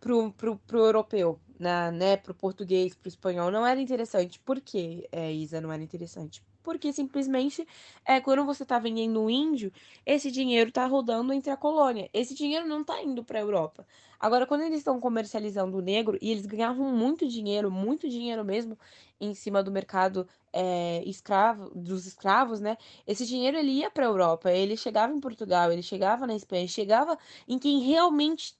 pro, 0.00 0.32
pro, 0.32 0.58
pro 0.58 0.78
europeu, 0.80 1.38
na, 1.58 1.90
né, 1.90 2.16
pro 2.16 2.34
português, 2.34 2.94
pro 2.94 3.08
espanhol, 3.08 3.50
não 3.50 3.66
era 3.66 3.80
interessante. 3.80 4.38
Por 4.40 4.60
que, 4.60 5.08
é, 5.10 5.32
Isa, 5.32 5.60
não 5.60 5.72
era 5.72 5.82
interessante? 5.82 6.42
Porque 6.66 6.92
simplesmente, 6.92 7.64
é, 8.04 8.20
quando 8.20 8.44
você 8.44 8.64
está 8.64 8.76
vendendo 8.76 9.22
um 9.22 9.30
índio, 9.30 9.72
esse 10.04 10.32
dinheiro 10.32 10.70
está 10.70 10.84
rodando 10.84 11.32
entre 11.32 11.48
a 11.48 11.56
colônia. 11.56 12.10
Esse 12.12 12.34
dinheiro 12.34 12.66
não 12.66 12.80
está 12.80 13.00
indo 13.00 13.22
para 13.22 13.38
a 13.38 13.42
Europa. 13.42 13.86
Agora, 14.18 14.46
quando 14.48 14.62
eles 14.62 14.78
estão 14.78 14.98
comercializando 14.98 15.78
o 15.78 15.80
negro, 15.80 16.18
e 16.20 16.28
eles 16.32 16.44
ganhavam 16.44 16.92
muito 16.92 17.28
dinheiro, 17.28 17.70
muito 17.70 18.08
dinheiro 18.08 18.44
mesmo, 18.44 18.76
em 19.20 19.32
cima 19.32 19.62
do 19.62 19.70
mercado 19.70 20.26
é, 20.52 21.04
escravo, 21.06 21.70
dos 21.72 22.04
escravos, 22.04 22.58
né? 22.60 22.76
Esse 23.06 23.24
dinheiro 23.24 23.56
ele 23.56 23.70
ia 23.70 23.88
para 23.88 24.04
a 24.04 24.08
Europa, 24.08 24.50
ele 24.50 24.76
chegava 24.76 25.12
em 25.12 25.20
Portugal, 25.20 25.70
ele 25.70 25.82
chegava 25.82 26.26
na 26.26 26.34
Espanha, 26.34 26.66
chegava 26.66 27.16
em 27.46 27.60
quem 27.60 27.80
realmente 27.80 28.56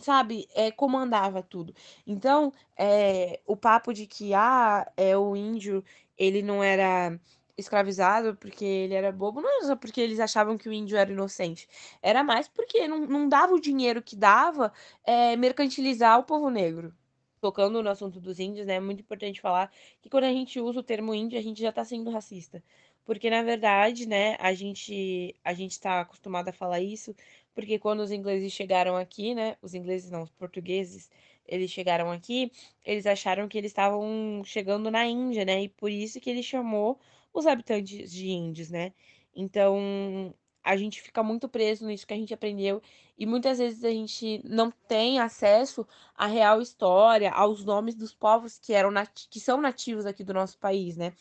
sabe, 0.00 0.48
é, 0.54 0.70
comandava 0.70 1.42
tudo. 1.42 1.74
Então, 2.06 2.52
é, 2.76 3.40
o 3.46 3.56
papo 3.56 3.92
de 3.92 4.06
que 4.06 4.34
ah, 4.34 4.90
é 4.96 5.16
o 5.16 5.36
índio, 5.36 5.84
ele 6.24 6.42
não 6.42 6.62
era 6.62 7.18
escravizado 7.56 8.36
porque 8.36 8.64
ele 8.64 8.94
era 8.94 9.12
bobo, 9.12 9.40
não 9.40 9.50
era 9.58 9.66
só 9.66 9.76
porque 9.76 10.00
eles 10.00 10.20
achavam 10.20 10.56
que 10.58 10.68
o 10.68 10.72
índio 10.72 10.96
era 10.96 11.10
inocente. 11.12 11.68
Era 12.02 12.22
mais 12.24 12.48
porque 12.48 12.88
não, 12.88 13.06
não 13.06 13.28
dava 13.28 13.54
o 13.54 13.60
dinheiro 13.60 14.02
que 14.02 14.16
dava 14.16 14.72
é, 15.04 15.36
mercantilizar 15.36 16.18
o 16.18 16.24
povo 16.24 16.50
negro 16.50 16.94
tocando 17.42 17.82
no 17.82 17.90
assunto 17.90 18.20
dos 18.20 18.38
índios, 18.38 18.66
né, 18.66 18.74
é 18.76 18.80
muito 18.80 19.00
importante 19.00 19.40
falar 19.40 19.70
que 20.00 20.08
quando 20.08 20.24
a 20.24 20.32
gente 20.32 20.60
usa 20.60 20.78
o 20.78 20.82
termo 20.82 21.12
índio, 21.12 21.36
a 21.36 21.42
gente 21.42 21.60
já 21.60 21.70
está 21.70 21.84
sendo 21.84 22.08
racista. 22.08 22.62
Porque, 23.04 23.28
na 23.28 23.42
verdade, 23.42 24.06
né, 24.06 24.36
a 24.38 24.54
gente 24.54 25.34
a 25.44 25.52
gente 25.52 25.72
está 25.72 26.00
acostumado 26.02 26.48
a 26.48 26.52
falar 26.52 26.80
isso, 26.80 27.14
porque 27.54 27.78
quando 27.80 28.00
os 28.00 28.12
ingleses 28.12 28.52
chegaram 28.52 28.96
aqui, 28.96 29.34
né, 29.34 29.56
os 29.60 29.74
ingleses 29.74 30.08
não, 30.10 30.22
os 30.22 30.30
portugueses, 30.30 31.10
eles 31.46 31.70
chegaram 31.70 32.10
aqui, 32.10 32.50
eles 32.84 33.06
acharam 33.06 33.48
que 33.48 33.58
eles 33.58 33.70
estavam 33.70 34.42
chegando 34.44 34.90
na 34.90 35.06
Índia, 35.06 35.44
né, 35.44 35.62
e 35.64 35.68
por 35.68 35.90
isso 35.90 36.20
que 36.20 36.30
ele 36.30 36.42
chamou 36.42 36.98
os 37.32 37.46
habitantes 37.46 38.10
de 38.10 38.30
índios, 38.30 38.70
né. 38.70 38.92
Então, 39.34 40.34
a 40.62 40.76
gente 40.76 41.00
fica 41.02 41.22
muito 41.22 41.48
preso 41.48 41.86
nisso 41.86 42.06
que 42.06 42.14
a 42.14 42.16
gente 42.16 42.32
aprendeu 42.32 42.80
e 43.18 43.26
muitas 43.26 43.58
vezes 43.58 43.84
a 43.84 43.90
gente 43.90 44.40
não 44.44 44.70
tem 44.70 45.18
acesso 45.18 45.86
à 46.14 46.26
real 46.26 46.60
história, 46.60 47.30
aos 47.30 47.64
nomes 47.64 47.94
dos 47.94 48.14
povos 48.14 48.58
que 48.58 48.72
eram 48.72 48.92
que 49.30 49.40
são 49.40 49.60
nativos 49.60 50.06
aqui 50.06 50.22
do 50.24 50.34
nosso 50.34 50.58
país, 50.58 50.96
né? 50.96 51.12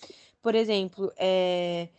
Por 0.41 0.55
exemplo, 0.55 1.11
é... 1.17 1.89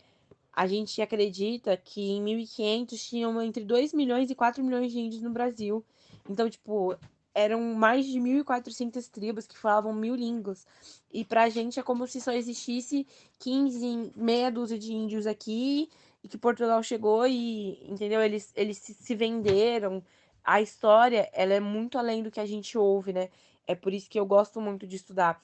a 0.51 0.67
gente 0.67 1.01
acredita 1.01 1.77
que 1.77 2.01
em 2.01 2.21
1500 2.21 3.07
tinham 3.07 3.41
entre 3.41 3.63
2 3.63 3.93
milhões 3.93 4.29
e 4.29 4.35
4 4.35 4.63
milhões 4.63 4.91
de 4.91 4.99
índios 4.99 5.21
no 5.21 5.31
Brasil. 5.31 5.85
Então, 6.29 6.49
tipo, 6.49 6.95
eram 7.33 7.61
mais 7.75 8.05
de 8.05 8.19
1.400 8.19 9.09
tribos 9.09 9.47
que 9.47 9.57
falavam 9.57 9.93
mil 9.93 10.15
línguas. 10.15 10.65
E 11.11 11.25
pra 11.25 11.49
gente 11.49 11.79
é 11.79 11.83
como 11.83 12.05
se 12.07 12.21
só 12.21 12.31
existisse 12.31 13.07
15, 13.39 14.11
meia 14.15 14.51
dúzia 14.51 14.77
de 14.77 14.93
índios 14.93 15.25
aqui 15.25 15.89
e 16.23 16.27
que 16.27 16.37
Portugal 16.37 16.81
chegou 16.83 17.27
e, 17.27 17.83
entendeu? 17.89 18.21
Eles, 18.21 18.51
eles 18.55 18.77
se 18.77 19.15
venderam. 19.15 20.03
A 20.43 20.61
história, 20.61 21.29
ela 21.33 21.53
é 21.53 21.59
muito 21.59 21.97
além 21.97 22.21
do 22.21 22.31
que 22.31 22.39
a 22.39 22.45
gente 22.45 22.77
ouve, 22.77 23.13
né? 23.13 23.29
É 23.65 23.75
por 23.75 23.93
isso 23.93 24.09
que 24.09 24.19
eu 24.19 24.25
gosto 24.25 24.59
muito 24.61 24.85
de 24.85 24.95
estudar 24.95 25.41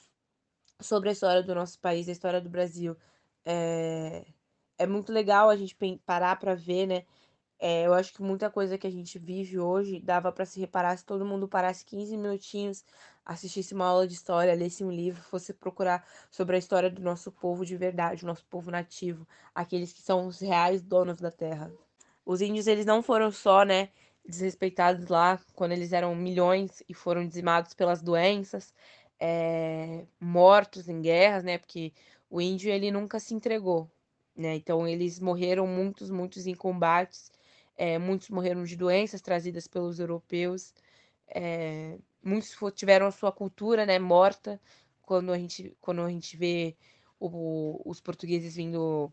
sobre 0.80 1.08
a 1.08 1.12
história 1.12 1.42
do 1.42 1.54
nosso 1.54 1.78
país, 1.78 2.08
a 2.08 2.12
história 2.12 2.40
do 2.40 2.48
Brasil. 2.50 2.96
É, 3.44 4.24
é 4.78 4.86
muito 4.86 5.12
legal 5.12 5.50
a 5.50 5.56
gente 5.56 5.76
parar 6.04 6.36
para 6.36 6.54
ver, 6.54 6.86
né? 6.86 7.04
É, 7.62 7.86
eu 7.86 7.92
acho 7.92 8.14
que 8.14 8.22
muita 8.22 8.48
coisa 8.50 8.78
que 8.78 8.86
a 8.86 8.90
gente 8.90 9.18
vive 9.18 9.58
hoje 9.58 10.00
dava 10.00 10.32
para 10.32 10.46
se 10.46 10.58
reparar 10.58 10.96
se 10.96 11.04
todo 11.04 11.26
mundo 11.26 11.46
parasse 11.46 11.84
15 11.84 12.16
minutinhos, 12.16 12.82
assistisse 13.22 13.74
uma 13.74 13.84
aula 13.84 14.06
de 14.08 14.14
história, 14.14 14.54
lesse 14.54 14.82
um 14.82 14.90
livro, 14.90 15.22
fosse 15.22 15.52
procurar 15.52 16.02
sobre 16.30 16.56
a 16.56 16.58
história 16.58 16.90
do 16.90 17.02
nosso 17.02 17.30
povo 17.30 17.66
de 17.66 17.76
verdade, 17.76 18.24
o 18.24 18.26
nosso 18.26 18.46
povo 18.46 18.70
nativo, 18.70 19.28
aqueles 19.54 19.92
que 19.92 20.00
são 20.00 20.26
os 20.26 20.40
reais 20.40 20.82
donos 20.82 21.20
da 21.20 21.30
terra. 21.30 21.70
Os 22.24 22.40
índios, 22.40 22.66
eles 22.66 22.86
não 22.86 23.02
foram 23.02 23.30
só, 23.30 23.62
né, 23.62 23.90
desrespeitados 24.26 25.08
lá 25.08 25.38
quando 25.54 25.72
eles 25.72 25.92
eram 25.92 26.14
milhões 26.14 26.82
e 26.88 26.94
foram 26.94 27.26
dizimados 27.28 27.74
pelas 27.74 28.00
doenças, 28.00 28.72
é, 29.18 30.06
mortos 30.18 30.88
em 30.88 31.02
guerras, 31.02 31.44
né, 31.44 31.58
porque 31.58 31.92
o 32.30 32.40
índio, 32.40 32.70
ele 32.72 32.90
nunca 32.90 33.20
se 33.20 33.34
entregou, 33.34 33.90
né, 34.34 34.54
então 34.54 34.88
eles 34.88 35.20
morreram 35.20 35.66
muitos, 35.66 36.10
muitos 36.10 36.46
em 36.46 36.54
combates, 36.54 37.30
é, 37.80 37.98
muitos 37.98 38.28
morreram 38.28 38.62
de 38.62 38.76
doenças 38.76 39.22
trazidas 39.22 39.66
pelos 39.66 39.98
europeus. 39.98 40.74
É, 41.26 41.98
muitos 42.22 42.54
tiveram 42.74 43.06
a 43.06 43.10
sua 43.10 43.32
cultura 43.32 43.86
né, 43.86 43.98
morta 43.98 44.60
quando 45.00 45.32
a 45.32 45.38
gente, 45.38 45.74
quando 45.80 46.02
a 46.02 46.10
gente 46.10 46.36
vê 46.36 46.76
o, 47.18 47.80
os 47.86 47.98
portugueses 47.98 48.54
vindo 48.54 49.10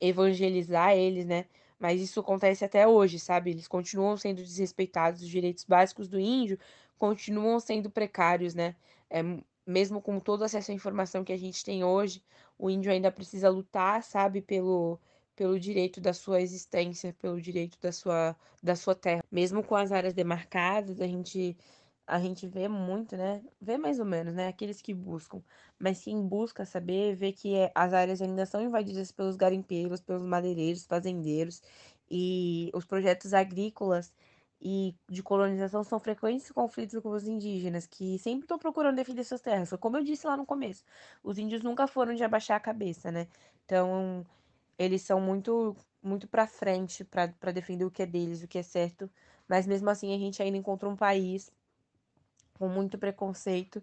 evangelizar 0.00 0.96
eles, 0.96 1.26
né? 1.26 1.44
Mas 1.78 2.00
isso 2.00 2.18
acontece 2.20 2.64
até 2.64 2.88
hoje, 2.88 3.18
sabe? 3.18 3.50
Eles 3.50 3.68
continuam 3.68 4.16
sendo 4.16 4.42
desrespeitados, 4.42 5.20
os 5.20 5.28
direitos 5.28 5.64
básicos 5.64 6.08
do 6.08 6.18
índio 6.18 6.58
continuam 6.96 7.60
sendo 7.60 7.90
precários, 7.90 8.54
né? 8.54 8.76
É, 9.10 9.20
mesmo 9.66 10.00
com 10.00 10.18
todo 10.18 10.42
acesso 10.42 10.70
à 10.70 10.74
informação 10.74 11.22
que 11.22 11.34
a 11.34 11.38
gente 11.38 11.62
tem 11.62 11.84
hoje, 11.84 12.22
o 12.58 12.70
índio 12.70 12.90
ainda 12.90 13.12
precisa 13.12 13.50
lutar, 13.50 14.02
sabe, 14.02 14.40
pelo, 14.40 14.98
pelo 15.36 15.60
direito 15.60 16.00
da 16.00 16.12
sua 16.14 16.40
existência, 16.40 17.14
pelo 17.20 17.40
direito 17.40 17.78
da 17.80 17.92
sua, 17.92 18.36
da 18.62 18.74
sua 18.74 18.94
terra. 18.94 19.22
Mesmo 19.30 19.62
com 19.62 19.76
as 19.76 19.92
áreas 19.92 20.14
demarcadas, 20.14 21.00
a 21.00 21.06
gente 21.06 21.56
a 22.06 22.20
gente 22.20 22.46
vê 22.46 22.68
muito, 22.68 23.16
né? 23.16 23.42
Vê 23.60 23.76
mais 23.76 23.98
ou 23.98 24.04
menos, 24.06 24.34
né? 24.34 24.48
Aqueles 24.48 24.80
que 24.80 24.94
buscam. 24.94 25.42
Mas 25.78 26.04
quem 26.04 26.22
busca 26.26 26.64
saber, 26.64 27.16
vê 27.16 27.32
que 27.32 27.54
é, 27.56 27.72
as 27.74 27.92
áreas 27.92 28.22
ainda 28.22 28.46
são 28.46 28.62
invadidas 28.62 29.10
pelos 29.10 29.36
garimpeiros, 29.36 30.00
pelos 30.00 30.22
madeireiros, 30.22 30.86
fazendeiros. 30.86 31.60
E 32.10 32.70
os 32.74 32.84
projetos 32.84 33.34
agrícolas 33.34 34.12
e 34.60 34.94
de 35.08 35.22
colonização 35.22 35.84
são 35.84 35.98
frequentes 36.00 36.50
conflitos 36.50 37.00
com 37.00 37.10
os 37.10 37.26
indígenas, 37.26 37.86
que 37.86 38.18
sempre 38.18 38.44
estão 38.44 38.58
procurando 38.58 38.96
defender 38.96 39.24
suas 39.24 39.40
terras. 39.40 39.70
Como 39.80 39.96
eu 39.96 40.04
disse 40.04 40.26
lá 40.26 40.36
no 40.36 40.46
começo, 40.46 40.84
os 41.22 41.38
índios 41.38 41.62
nunca 41.62 41.86
foram 41.86 42.14
de 42.14 42.24
abaixar 42.24 42.56
a 42.56 42.60
cabeça, 42.60 43.10
né? 43.10 43.26
Então, 43.64 44.24
eles 44.78 45.02
são 45.02 45.20
muito 45.20 45.76
muito 46.02 46.28
para 46.28 46.46
frente 46.46 47.04
para 47.04 47.50
defender 47.52 47.84
o 47.84 47.90
que 47.90 48.02
é 48.02 48.06
deles, 48.06 48.42
o 48.42 48.48
que 48.48 48.58
é 48.58 48.62
certo, 48.62 49.10
mas 49.48 49.66
mesmo 49.66 49.90
assim 49.90 50.14
a 50.14 50.18
gente 50.18 50.40
ainda 50.40 50.56
encontra 50.56 50.88
um 50.88 50.94
país 50.94 51.50
com 52.54 52.68
muito 52.68 52.96
preconceito. 52.96 53.82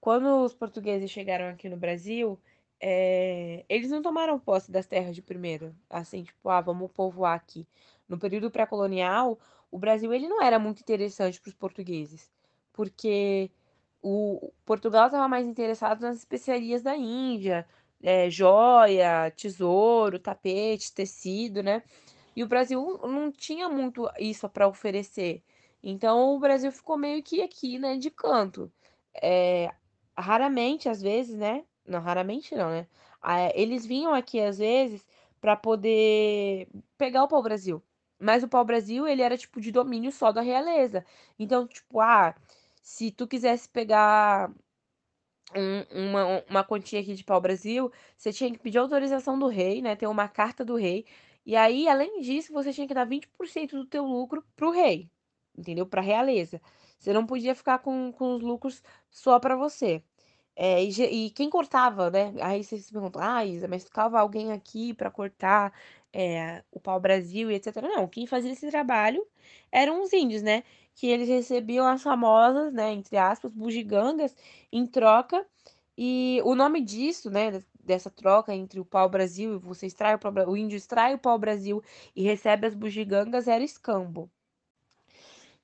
Quando 0.00 0.44
os 0.44 0.54
portugueses 0.54 1.10
chegaram 1.10 1.48
aqui 1.48 1.68
no 1.68 1.76
Brasil, 1.76 2.38
é, 2.80 3.64
eles 3.68 3.90
não 3.90 4.02
tomaram 4.02 4.38
posse 4.38 4.70
das 4.70 4.86
terras 4.86 5.14
de 5.14 5.22
primeira, 5.22 5.74
assim, 5.88 6.24
tipo, 6.24 6.48
ah, 6.48 6.60
vamos 6.60 6.90
povoar 6.92 7.34
aqui. 7.34 7.66
No 8.08 8.18
período 8.18 8.50
pré-colonial, 8.50 9.38
o 9.70 9.78
Brasil 9.78 10.12
ele 10.12 10.28
não 10.28 10.42
era 10.42 10.58
muito 10.58 10.80
interessante 10.80 11.40
para 11.40 11.48
os 11.48 11.54
portugueses, 11.54 12.30
porque 12.72 13.50
o 14.02 14.52
Portugal 14.64 15.06
estava 15.06 15.26
mais 15.26 15.46
interessado 15.46 16.02
nas 16.02 16.18
especiarias 16.18 16.82
da 16.82 16.96
Índia, 16.96 17.66
é, 18.06 18.30
joia, 18.30 19.32
tesouro, 19.32 20.18
tapete, 20.18 20.92
tecido, 20.94 21.60
né? 21.62 21.82
E 22.36 22.44
o 22.44 22.48
Brasil 22.48 23.00
não 23.02 23.32
tinha 23.32 23.68
muito 23.68 24.08
isso 24.18 24.48
para 24.48 24.68
oferecer. 24.68 25.42
Então 25.82 26.36
o 26.36 26.38
Brasil 26.38 26.70
ficou 26.70 26.96
meio 26.96 27.22
que 27.22 27.42
aqui, 27.42 27.78
né, 27.78 27.96
de 27.96 28.10
canto. 28.10 28.72
É, 29.22 29.72
raramente, 30.16 30.88
às 30.88 31.02
vezes, 31.02 31.34
né? 31.36 31.64
Não, 31.86 32.00
raramente 32.00 32.54
não, 32.54 32.70
né? 32.70 32.86
Eles 33.54 33.84
vinham 33.84 34.14
aqui 34.14 34.40
às 34.40 34.58
vezes 34.58 35.04
para 35.40 35.56
poder 35.56 36.68
pegar 36.96 37.24
o 37.24 37.28
pau-brasil. 37.28 37.82
Mas 38.20 38.42
o 38.44 38.48
pau-brasil, 38.48 39.06
ele 39.08 39.22
era 39.22 39.36
tipo 39.36 39.60
de 39.60 39.72
domínio 39.72 40.12
só 40.12 40.32
da 40.32 40.40
realeza. 40.42 41.04
Então, 41.38 41.66
tipo, 41.66 42.00
ah, 42.00 42.34
se 42.80 43.10
tu 43.10 43.26
quisesse 43.26 43.68
pegar 43.68 44.50
um, 45.54 46.08
uma, 46.10 46.44
uma 46.48 46.64
quantia 46.64 47.00
aqui 47.00 47.14
de 47.14 47.24
pau-brasil, 47.24 47.90
você 48.16 48.32
tinha 48.32 48.50
que 48.50 48.58
pedir 48.58 48.78
autorização 48.78 49.38
do 49.38 49.46
rei, 49.48 49.80
né? 49.82 49.96
Ter 49.96 50.06
uma 50.06 50.28
carta 50.28 50.64
do 50.64 50.76
rei. 50.76 51.06
E 51.44 51.54
aí, 51.56 51.88
além 51.88 52.20
disso, 52.20 52.52
você 52.52 52.72
tinha 52.72 52.88
que 52.88 52.94
dar 52.94 53.06
20% 53.06 53.70
do 53.70 53.86
teu 53.86 54.04
lucro 54.04 54.44
pro 54.56 54.70
rei, 54.70 55.08
entendeu? 55.56 55.86
Pra 55.86 56.02
realeza. 56.02 56.60
Você 56.98 57.12
não 57.12 57.26
podia 57.26 57.54
ficar 57.54 57.78
com, 57.78 58.12
com 58.12 58.36
os 58.36 58.42
lucros 58.42 58.82
só 59.10 59.38
para 59.38 59.56
você. 59.56 60.02
É, 60.56 60.82
e, 60.82 61.26
e, 61.26 61.30
quem 61.30 61.50
cortava, 61.50 62.10
né? 62.10 62.34
Aí 62.40 62.64
você 62.64 62.78
se 62.78 62.90
pergunta, 62.90 63.20
ah, 63.22 63.44
Isa, 63.44 63.68
mas 63.68 63.84
ficava 63.84 64.18
alguém 64.18 64.52
aqui 64.52 64.94
para 64.94 65.10
cortar 65.10 65.72
é, 66.12 66.64
o 66.72 66.80
pau-brasil 66.80 67.50
e 67.50 67.54
etc. 67.54 67.76
Não, 67.82 68.08
quem 68.08 68.26
fazia 68.26 68.52
esse 68.52 68.68
trabalho 68.70 69.26
eram 69.70 70.02
os 70.02 70.12
índios, 70.12 70.42
né? 70.42 70.64
Que 70.96 71.06
eles 71.08 71.28
recebiam 71.28 71.86
as 71.86 72.02
famosas, 72.02 72.72
né, 72.72 72.92
entre 72.92 73.16
aspas, 73.16 73.52
bugigangas 73.52 74.34
em 74.72 74.86
troca. 74.86 75.46
E 75.96 76.40
o 76.44 76.54
nome 76.54 76.80
disso, 76.82 77.30
né, 77.30 77.62
dessa 77.86 78.10
troca 78.10 78.54
entre 78.54 78.80
o 78.80 78.84
pau-brasil 78.84 79.54
e 79.54 79.58
você 79.58 79.86
extrai 79.86 80.16
o, 80.16 80.50
o 80.50 80.56
índio 80.56 80.76
extrai 80.76 81.14
o 81.14 81.18
pau-brasil 81.18 81.82
e 82.16 82.22
recebe 82.22 82.66
as 82.66 82.74
bugigangas 82.74 83.48
era 83.48 83.62
escambo. 83.64 84.30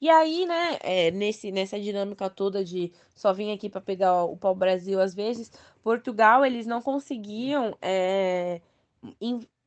E 0.00 0.10
aí, 0.10 0.46
né, 0.46 0.78
é, 0.80 1.10
nesse, 1.12 1.52
nessa 1.52 1.78
dinâmica 1.78 2.28
toda 2.28 2.64
de 2.64 2.92
só 3.14 3.32
vir 3.32 3.52
aqui 3.52 3.68
para 3.70 3.80
pegar 3.80 4.24
o 4.24 4.36
pau-brasil 4.36 5.00
às 5.00 5.14
vezes, 5.14 5.50
Portugal, 5.82 6.44
eles 6.44 6.66
não 6.66 6.82
conseguiam 6.82 7.76
é, 7.80 8.60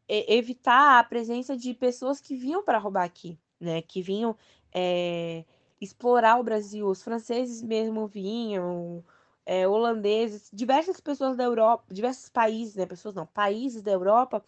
evitar 0.09 0.99
a 0.99 1.03
presença 1.03 1.55
de 1.57 1.73
pessoas 1.73 2.19
que 2.19 2.35
vinham 2.35 2.63
para 2.63 2.77
roubar 2.77 3.03
aqui, 3.03 3.39
né, 3.59 3.81
que 3.81 4.01
vinham 4.01 4.35
é, 4.73 5.45
explorar 5.85 6.39
o 6.39 6.43
Brasil. 6.43 6.87
Os 6.87 7.03
franceses 7.03 7.61
mesmo 7.61 8.07
vinham, 8.07 9.03
é, 9.45 9.67
holandeses, 9.67 10.49
diversas 10.51 10.99
pessoas 10.99 11.37
da 11.37 11.43
Europa, 11.43 11.85
diversos 11.91 12.29
países, 12.29 12.75
né, 12.75 12.85
pessoas 12.85 13.15
não, 13.15 13.25
países 13.25 13.81
da 13.81 13.91
Europa 13.91 14.43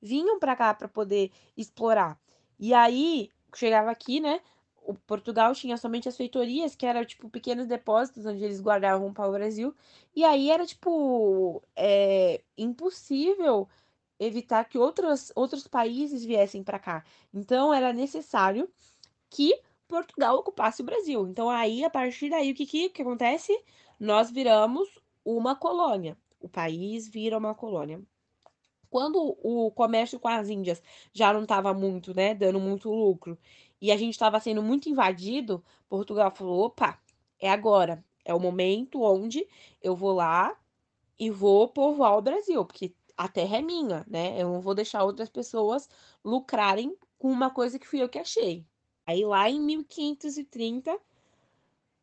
vinham 0.00 0.38
para 0.38 0.56
cá 0.56 0.72
para 0.74 0.88
poder 0.88 1.30
explorar. 1.56 2.18
E 2.58 2.72
aí 2.72 3.30
chegava 3.54 3.90
aqui, 3.90 4.20
né? 4.20 4.40
O 4.82 4.94
Portugal 4.94 5.54
tinha 5.54 5.76
somente 5.76 6.08
as 6.08 6.16
feitorias, 6.16 6.74
que 6.74 6.86
eram 6.86 7.04
tipo 7.04 7.28
pequenos 7.28 7.66
depósitos 7.66 8.24
onde 8.24 8.42
eles 8.42 8.60
guardavam 8.60 9.12
para 9.12 9.28
o 9.28 9.32
Brasil. 9.32 9.74
E 10.14 10.24
aí 10.24 10.50
era 10.50 10.64
tipo 10.64 11.62
é, 11.76 12.40
impossível 12.56 13.68
evitar 14.18 14.64
que 14.64 14.78
outros, 14.78 15.30
outros 15.34 15.66
países 15.66 16.24
viessem 16.24 16.62
para 16.62 16.78
cá. 16.78 17.04
Então 17.32 17.72
era 17.72 17.92
necessário 17.92 18.68
que 19.30 19.60
Portugal 19.88 20.36
ocupasse 20.36 20.82
o 20.82 20.84
Brasil. 20.84 21.26
Então 21.26 21.48
aí, 21.48 21.84
a 21.84 21.90
partir 21.90 22.28
daí, 22.30 22.52
o 22.52 22.54
que, 22.54 22.66
que, 22.66 22.90
que 22.90 23.02
acontece? 23.02 23.58
Nós 23.98 24.30
viramos 24.30 24.88
uma 25.24 25.56
colônia. 25.56 26.16
O 26.40 26.48
país 26.48 27.08
vira 27.08 27.38
uma 27.38 27.54
colônia. 27.54 28.00
Quando 28.90 29.18
o 29.42 29.70
comércio 29.72 30.20
com 30.20 30.28
as 30.28 30.48
Índias 30.48 30.82
já 31.12 31.32
não 31.32 31.42
estava 31.42 31.74
muito, 31.74 32.14
né, 32.14 32.34
dando 32.34 32.60
muito 32.60 32.90
lucro, 32.90 33.38
e 33.80 33.90
a 33.92 33.96
gente 33.96 34.12
estava 34.12 34.40
sendo 34.40 34.62
muito 34.62 34.88
invadido, 34.88 35.64
Portugal 35.88 36.30
falou: 36.30 36.66
opa, 36.66 36.98
é 37.40 37.50
agora, 37.50 38.04
é 38.24 38.34
o 38.34 38.40
momento 38.40 39.02
onde 39.02 39.46
eu 39.82 39.96
vou 39.96 40.12
lá 40.12 40.56
e 41.18 41.30
vou 41.30 41.68
povoar 41.68 42.16
o 42.16 42.22
Brasil, 42.22 42.64
porque 42.64 42.94
a 43.16 43.28
terra 43.28 43.58
é 43.58 43.62
minha, 43.62 44.04
né? 44.08 44.40
Eu 44.40 44.48
não 44.52 44.60
vou 44.60 44.74
deixar 44.74 45.04
outras 45.04 45.28
pessoas 45.28 45.88
lucrarem 46.24 46.96
com 47.18 47.30
uma 47.30 47.50
coisa 47.50 47.78
que 47.78 47.86
fui 47.86 48.02
eu 48.02 48.08
que 48.08 48.18
achei. 48.18 48.66
Aí 49.08 49.24
lá 49.24 49.48
em 49.48 49.58
1530, 49.58 50.94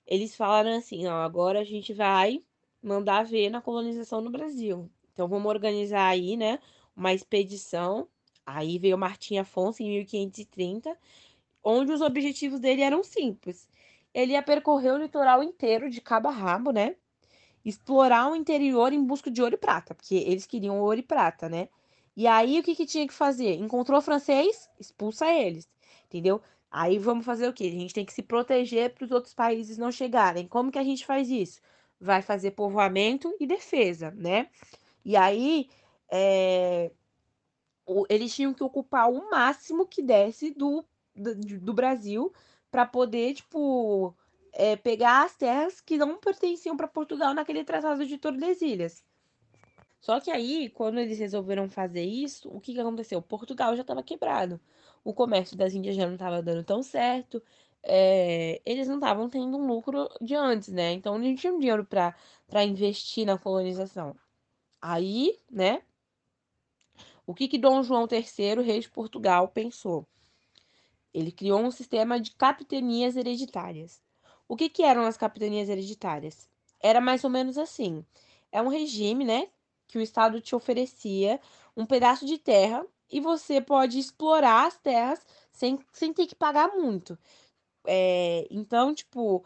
eles 0.08 0.36
falaram 0.36 0.76
assim, 0.76 1.06
ó, 1.06 1.22
agora 1.22 1.60
a 1.60 1.64
gente 1.64 1.94
vai 1.94 2.44
mandar 2.82 3.24
ver 3.24 3.52
na 3.52 3.62
colonização 3.62 4.22
no 4.22 4.32
Brasil. 4.32 4.90
Então 5.14 5.28
vamos 5.28 5.48
organizar 5.48 6.08
aí, 6.08 6.36
né, 6.36 6.58
uma 6.96 7.14
expedição. 7.14 8.08
Aí 8.44 8.80
veio 8.80 8.98
Martim 8.98 9.38
Afonso 9.38 9.84
em 9.84 9.90
1530, 9.90 10.98
onde 11.64 11.92
os 11.92 12.02
objetivos 12.02 12.60
dele 12.60 12.82
eram 12.82 13.04
simples. 13.04 13.70
Ele 14.12 14.32
ia 14.32 14.42
percorrer 14.42 14.92
o 14.92 14.98
litoral 14.98 15.44
inteiro 15.44 15.92
de 15.92 16.02
cabo 16.02 16.30
a 16.30 16.32
rabo, 16.32 16.72
né? 16.72 16.96
Explorar 17.64 18.32
o 18.32 18.36
interior 18.36 18.92
em 18.92 19.04
busca 19.06 19.30
de 19.30 19.44
ouro 19.44 19.54
e 19.54 19.60
prata, 19.60 19.94
porque 19.94 20.16
eles 20.16 20.48
queriam 20.48 20.80
ouro 20.82 21.00
e 21.00 21.04
prata, 21.04 21.48
né? 21.48 21.70
E 22.18 22.26
aí 22.26 22.60
o 22.60 22.64
que, 22.64 22.76
que 22.76 22.86
tinha 22.88 23.06
que 23.08 23.14
fazer? 23.14 23.54
Encontrou 23.56 24.02
francês, 24.02 24.70
expulsa 24.80 25.32
eles, 25.32 25.70
entendeu? 26.06 26.42
Aí 26.78 27.00
vamos 27.00 27.26
fazer 27.26 27.48
o 27.48 27.54
quê? 27.54 27.64
A 27.68 27.70
gente 27.70 27.94
tem 27.94 28.04
que 28.04 28.12
se 28.12 28.22
proteger 28.22 28.94
para 28.94 29.06
os 29.06 29.12
outros 29.12 29.34
países 29.34 29.78
não 29.78 29.94
chegarem. 29.94 30.46
Como 30.46 30.70
que 30.70 30.78
a 30.78 30.84
gente 30.84 31.06
faz 31.06 31.30
isso? 31.30 31.62
Vai 32.02 32.22
fazer 32.22 32.52
povoamento 32.52 33.34
e 33.40 33.48
defesa, 33.48 34.12
né? 34.12 34.50
E 35.06 35.16
aí 35.16 35.70
é, 36.12 36.92
eles 38.10 38.36
tinham 38.36 38.54
que 38.54 38.62
ocupar 38.62 39.10
o 39.10 39.30
máximo 39.32 39.88
que 39.88 40.04
desse 40.04 40.52
do, 40.52 40.84
do, 41.16 41.74
Brasil 41.74 42.34
para 42.70 42.86
poder, 42.86 43.36
tipo, 43.36 44.14
é, 44.52 44.76
pegar 44.76 45.24
as 45.24 45.34
terras 45.34 45.80
que 45.80 45.98
não 45.98 46.18
pertenciam 46.18 46.76
para 46.76 46.90
Portugal 46.90 47.34
naquele 47.34 47.64
tratado 47.64 48.06
de 48.06 48.18
Tordesilhas. 48.18 49.02
Só 50.02 50.20
que 50.20 50.30
aí, 50.30 50.70
quando 50.72 51.00
eles 51.00 51.20
resolveram 51.20 51.70
fazer 51.70 52.04
isso, 52.04 52.50
o 52.50 52.60
que, 52.60 52.74
que 52.74 52.82
aconteceu? 52.82 53.22
Portugal 53.22 53.74
já 53.78 53.82
estava 53.82 54.04
quebrado 54.04 54.60
o 55.06 55.14
comércio 55.14 55.56
das 55.56 55.74
Índias 55.74 55.96
já 55.96 56.08
não 56.08 56.16
estava 56.16 56.42
dando 56.42 56.64
tão 56.64 56.82
certo, 56.82 57.42
é, 57.84 58.60
eles 58.66 58.88
não 58.88 58.96
estavam 58.96 59.30
tendo 59.30 59.56
um 59.56 59.68
lucro 59.68 60.10
de 60.20 60.34
antes, 60.34 60.70
né? 60.70 60.92
Então 60.94 61.20
não 61.20 61.36
tinham 61.36 61.60
dinheiro 61.60 61.86
para 61.86 62.64
investir 62.66 63.26
na 63.26 63.38
colonização. 63.38 64.16
Aí, 64.82 65.40
né? 65.50 65.84
O 67.28 67.36
que, 67.36 67.48
que 67.48 67.60
Dom 67.60 67.84
João 67.84 68.08
III, 68.12 68.64
rei 68.64 68.80
de 68.80 68.90
Portugal, 68.90 69.48
pensou? 69.48 70.08
Ele 71.14 71.32
criou 71.32 71.62
um 71.62 71.72
sistema 71.72 72.20
de 72.20 72.32
capitanias 72.32 73.16
hereditárias. 73.16 74.02
O 74.48 74.56
que, 74.56 74.70
que 74.70 74.84
eram 74.84 75.06
as 75.06 75.18
capitanias 75.18 75.70
hereditárias? 75.70 76.50
Era 76.80 77.00
mais 77.00 77.24
ou 77.24 77.30
menos 77.30 77.60
assim: 77.60 78.04
é 78.52 78.60
um 78.60 78.70
regime, 78.70 79.24
né, 79.24 79.50
que 79.88 80.00
o 80.00 80.02
Estado 80.02 80.42
te 80.42 80.56
oferecia 80.56 81.40
um 81.78 81.86
pedaço 81.86 82.26
de 82.26 82.40
terra 82.40 82.86
e 83.12 83.20
você 83.20 83.62
pode 83.62 84.00
explorar 84.00 84.68
as 84.68 84.78
terras 84.78 85.26
sem, 85.52 85.80
sem 85.94 86.14
ter 86.14 86.28
que 86.28 86.36
pagar 86.36 86.70
muito. 86.70 87.18
É, 87.86 88.48
então, 88.52 88.94
tipo, 88.94 89.46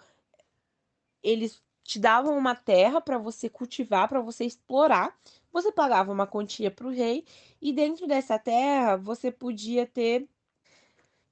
eles 1.24 1.62
te 1.84 2.00
davam 2.00 2.38
uma 2.38 2.56
terra 2.56 3.02
para 3.02 3.18
você 3.18 3.50
cultivar, 3.50 4.08
para 4.08 4.22
você 4.22 4.46
explorar. 4.46 5.18
Você 5.52 5.72
pagava 5.72 6.12
uma 6.12 6.28
quantia 6.28 6.70
para 6.72 6.88
o 6.88 6.92
rei 6.92 7.26
e 7.62 7.74
dentro 7.74 8.08
dessa 8.08 8.38
terra 8.38 8.96
você 8.98 9.32
podia 9.32 9.86
ter 9.88 10.28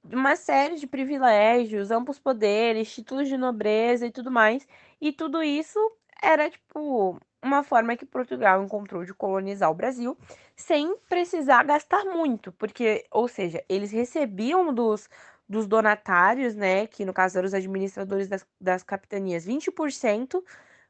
uma 0.04 0.36
série 0.36 0.76
de 0.76 0.86
privilégios, 0.86 1.90
amplos 1.90 2.18
poderes, 2.18 2.92
títulos 2.92 3.28
de 3.28 3.36
nobreza 3.36 4.06
e 4.06 4.10
tudo 4.10 4.30
mais. 4.30 4.66
E 5.00 5.12
tudo 5.12 5.42
isso 5.42 5.78
era 6.22 6.50
tipo 6.50 7.18
uma 7.42 7.62
forma 7.62 7.96
que 7.96 8.04
Portugal 8.04 8.62
encontrou 8.62 9.04
de 9.04 9.14
colonizar 9.14 9.70
o 9.70 9.74
Brasil 9.74 10.16
sem 10.56 10.96
precisar 11.08 11.64
gastar 11.64 12.04
muito, 12.04 12.52
porque, 12.52 13.06
ou 13.10 13.28
seja, 13.28 13.64
eles 13.68 13.92
recebiam 13.92 14.74
dos, 14.74 15.08
dos 15.48 15.66
donatários, 15.66 16.54
né, 16.54 16.86
que 16.86 17.04
no 17.04 17.12
caso 17.12 17.38
eram 17.38 17.46
os 17.46 17.54
administradores 17.54 18.28
das, 18.28 18.46
das 18.60 18.82
capitanias, 18.82 19.46
20% 19.46 20.42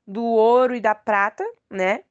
do 0.07 0.25
ouro 0.25 0.75
e 0.75 0.81
da 0.81 0.95
prata, 0.95 1.45
né, 1.71 2.05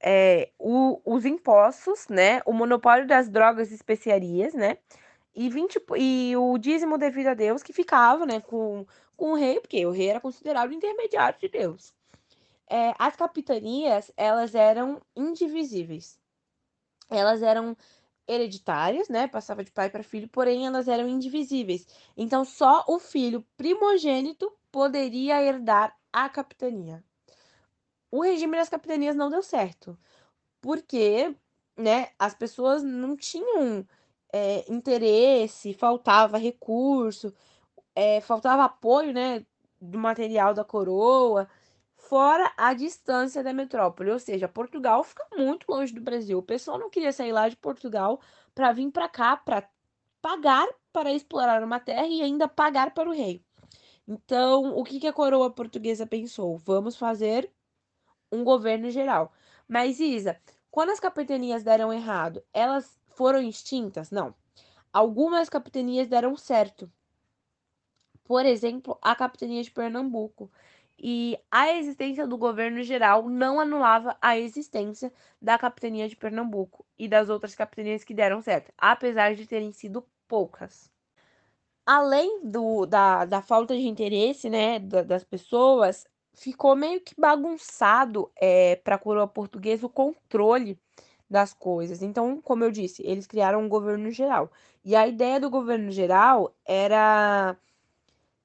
é, 0.00 0.50
o, 0.58 1.00
os 1.04 1.24
impostos, 1.24 2.06
né, 2.08 2.40
o 2.46 2.52
monopólio 2.52 3.06
das 3.06 3.28
drogas 3.28 3.70
e 3.70 3.74
especiarias, 3.74 4.54
né, 4.54 4.78
e, 5.34 5.48
20, 5.48 5.80
e 5.96 6.36
o 6.36 6.58
dízimo 6.58 6.98
devido 6.98 7.28
a 7.28 7.34
Deus 7.34 7.62
que 7.62 7.72
ficava, 7.72 8.26
né, 8.26 8.40
com, 8.40 8.86
com 9.16 9.32
o 9.32 9.34
rei, 9.36 9.60
porque 9.60 9.84
o 9.86 9.90
rei 9.90 10.08
era 10.10 10.20
considerado 10.20 10.72
intermediário 10.72 11.38
de 11.40 11.48
Deus 11.48 11.97
é, 12.70 12.94
as 12.98 13.16
capitanias 13.16 14.12
elas 14.16 14.54
eram 14.54 15.00
indivisíveis. 15.16 16.18
Elas 17.10 17.42
eram 17.42 17.76
hereditárias, 18.26 19.08
né? 19.08 19.26
Passava 19.26 19.64
de 19.64 19.70
pai 19.70 19.88
para 19.90 20.02
filho, 20.02 20.28
porém 20.28 20.66
elas 20.66 20.88
eram 20.88 21.08
indivisíveis. 21.08 21.86
Então 22.16 22.44
só 22.44 22.84
o 22.86 22.98
filho 22.98 23.44
primogênito 23.56 24.52
poderia 24.70 25.42
herdar 25.42 25.96
a 26.12 26.28
capitania. 26.28 27.02
O 28.10 28.22
regime 28.22 28.56
das 28.56 28.68
capitanias 28.68 29.16
não 29.16 29.30
deu 29.30 29.42
certo, 29.42 29.98
porque, 30.60 31.34
né? 31.76 32.10
As 32.18 32.34
pessoas 32.34 32.82
não 32.82 33.16
tinham 33.16 33.86
é, 34.32 34.70
interesse, 34.72 35.74
faltava 35.74 36.38
recurso, 36.38 37.34
é, 37.94 38.20
faltava 38.20 38.64
apoio, 38.64 39.12
né? 39.12 39.46
Do 39.80 39.98
material 39.98 40.54
da 40.54 40.64
coroa 40.64 41.48
fora 41.98 42.52
a 42.56 42.72
distância 42.72 43.42
da 43.42 43.52
metrópole, 43.52 44.10
ou 44.10 44.18
seja, 44.18 44.48
Portugal 44.48 45.04
fica 45.04 45.26
muito 45.36 45.66
longe 45.70 45.92
do 45.92 46.00
Brasil. 46.00 46.38
O 46.38 46.42
pessoal 46.42 46.78
não 46.78 46.88
queria 46.88 47.12
sair 47.12 47.32
lá 47.32 47.48
de 47.48 47.56
Portugal 47.56 48.20
para 48.54 48.72
vir 48.72 48.90
para 48.90 49.08
cá 49.08 49.36
para 49.36 49.68
pagar 50.22 50.66
para 50.92 51.12
explorar 51.12 51.62
uma 51.62 51.78
terra 51.78 52.06
e 52.06 52.22
ainda 52.22 52.48
pagar 52.48 52.92
para 52.94 53.08
o 53.08 53.12
rei. 53.12 53.44
Então, 54.06 54.76
o 54.76 54.84
que, 54.84 54.98
que 54.98 55.06
a 55.06 55.12
coroa 55.12 55.50
portuguesa 55.50 56.06
pensou? 56.06 56.56
Vamos 56.56 56.96
fazer 56.96 57.52
um 58.32 58.42
governo 58.42 58.90
geral. 58.90 59.32
Mas, 59.68 60.00
Isa, 60.00 60.40
quando 60.70 60.90
as 60.90 61.00
capitanias 61.00 61.62
deram 61.62 61.92
errado, 61.92 62.42
elas 62.52 62.98
foram 63.08 63.42
extintas? 63.42 64.10
Não. 64.10 64.34
Algumas 64.92 65.48
capitanias 65.48 66.08
deram 66.08 66.36
certo. 66.36 66.90
Por 68.24 68.44
exemplo, 68.44 68.98
a 69.02 69.14
capitania 69.14 69.62
de 69.62 69.70
Pernambuco. 69.70 70.50
E 70.98 71.38
a 71.50 71.72
existência 71.74 72.26
do 72.26 72.36
governo 72.36 72.82
geral 72.82 73.28
não 73.28 73.60
anulava 73.60 74.16
a 74.20 74.36
existência 74.36 75.12
da 75.40 75.56
capitania 75.56 76.08
de 76.08 76.16
Pernambuco 76.16 76.84
e 76.98 77.06
das 77.06 77.28
outras 77.28 77.54
capitanias 77.54 78.02
que 78.02 78.12
deram 78.12 78.42
certo, 78.42 78.72
apesar 78.76 79.34
de 79.34 79.46
terem 79.46 79.72
sido 79.72 80.04
poucas. 80.26 80.90
Além 81.86 82.40
do, 82.44 82.84
da, 82.84 83.24
da 83.24 83.40
falta 83.40 83.74
de 83.76 83.86
interesse 83.86 84.50
né, 84.50 84.78
das 84.78 85.24
pessoas, 85.24 86.06
ficou 86.34 86.76
meio 86.76 87.00
que 87.00 87.14
bagunçado 87.18 88.30
é, 88.36 88.76
para 88.76 88.96
a 88.96 88.98
coroa 88.98 89.26
portuguesa 89.26 89.86
o 89.86 89.90
controle 89.90 90.78
das 91.30 91.54
coisas. 91.54 92.02
Então, 92.02 92.40
como 92.42 92.64
eu 92.64 92.70
disse, 92.70 93.02
eles 93.06 93.26
criaram 93.26 93.62
um 93.62 93.68
governo 93.68 94.10
geral. 94.10 94.50
E 94.84 94.96
a 94.96 95.06
ideia 95.06 95.38
do 95.40 95.50
governo 95.50 95.90
geral 95.90 96.54
era 96.64 97.56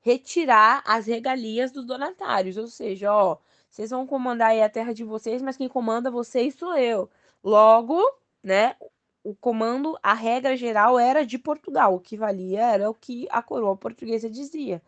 retirar 0.04 0.84
as 0.86 1.08
regalias 1.08 1.72
dos 1.72 1.86
donatários, 1.86 2.58
ou 2.58 2.68
seja, 2.68 3.14
ó, 3.14 3.38
vocês 3.70 3.90
vão 3.90 4.06
comandar 4.06 4.52
aí 4.52 4.62
a 4.62 4.70
terra 4.70 4.94
de 4.94 5.04
vocês, 5.04 5.42
mas 5.42 5.58
quem 5.58 5.68
comanda 5.70 6.12
vocês 6.12 6.56
sou 6.56 6.76
eu. 6.78 7.10
Logo, 7.44 8.00
né, 8.44 8.76
o 9.24 9.36
comando, 9.36 9.98
a 10.04 10.14
regra 10.14 10.56
geral 10.58 11.00
era 11.00 11.26
de 11.26 11.40
Portugal, 11.40 11.96
o 11.96 12.00
que 12.00 12.18
valia 12.18 12.62
era 12.74 12.90
o 12.90 12.94
que 12.94 13.28
a 13.32 13.42
coroa 13.42 13.78
portuguesa 13.78 14.30
dizia. 14.30 14.82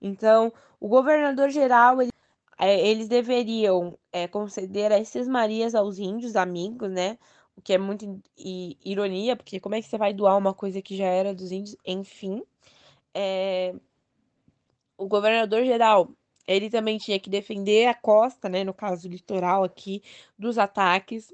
Então, 0.00 0.52
o 0.80 0.88
governador 0.88 1.50
geral, 1.50 2.02
ele 2.02 2.12
é, 2.58 2.88
eles 2.88 3.08
deveriam 3.08 3.98
é, 4.12 4.26
conceder 4.28 4.90
essas 4.92 5.28
Marias 5.28 5.74
aos 5.74 5.98
índios 5.98 6.36
amigos, 6.36 6.90
né? 6.90 7.18
O 7.56 7.62
que 7.62 7.72
é 7.72 7.78
muito 7.78 8.20
ironia, 8.84 9.36
porque 9.36 9.60
como 9.60 9.74
é 9.74 9.82
que 9.82 9.88
você 9.88 9.98
vai 9.98 10.12
doar 10.12 10.36
uma 10.36 10.54
coisa 10.54 10.82
que 10.82 10.96
já 10.96 11.06
era 11.06 11.34
dos 11.34 11.52
índios? 11.52 11.76
Enfim. 11.86 12.42
É... 13.14 13.74
O 14.98 15.08
governador 15.08 15.64
geral, 15.64 16.10
ele 16.46 16.68
também 16.68 16.98
tinha 16.98 17.18
que 17.18 17.30
defender 17.30 17.86
a 17.86 17.94
costa, 17.94 18.48
né? 18.48 18.64
No 18.64 18.74
caso, 18.74 19.08
o 19.08 19.10
litoral 19.10 19.64
aqui, 19.64 20.02
dos 20.38 20.58
ataques 20.58 21.32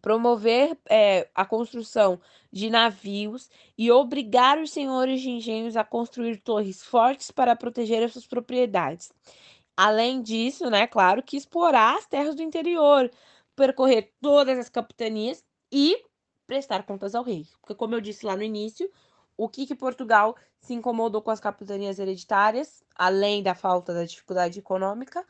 promover 0.00 0.78
é, 0.88 1.28
a 1.34 1.44
construção 1.44 2.20
de 2.50 2.70
navios 2.70 3.50
e 3.76 3.90
obrigar 3.90 4.58
os 4.58 4.70
senhores 4.70 5.20
de 5.20 5.30
engenhos 5.30 5.76
a 5.76 5.84
construir 5.84 6.38
torres 6.40 6.82
fortes 6.82 7.30
para 7.30 7.54
proteger 7.54 8.02
as 8.02 8.12
suas 8.12 8.26
propriedades. 8.26 9.12
Além 9.76 10.22
disso, 10.22 10.70
né, 10.70 10.86
claro 10.86 11.22
que 11.22 11.36
explorar 11.36 11.98
as 11.98 12.06
terras 12.06 12.34
do 12.34 12.42
interior, 12.42 13.10
percorrer 13.56 14.12
todas 14.20 14.58
as 14.58 14.68
capitanias 14.68 15.44
e 15.70 16.02
prestar 16.46 16.84
contas 16.84 17.14
ao 17.14 17.24
rei. 17.24 17.46
Porque, 17.60 17.74
como 17.74 17.94
eu 17.94 18.00
disse 18.00 18.24
lá 18.24 18.36
no 18.36 18.42
início, 18.42 18.90
o 19.36 19.48
que, 19.48 19.66
que 19.66 19.74
Portugal 19.74 20.36
se 20.60 20.74
incomodou 20.74 21.20
com 21.22 21.30
as 21.30 21.40
capitanias 21.40 21.98
hereditárias, 21.98 22.82
além 22.94 23.42
da 23.42 23.54
falta 23.54 23.92
da 23.92 24.04
dificuldade 24.04 24.58
econômica, 24.58 25.24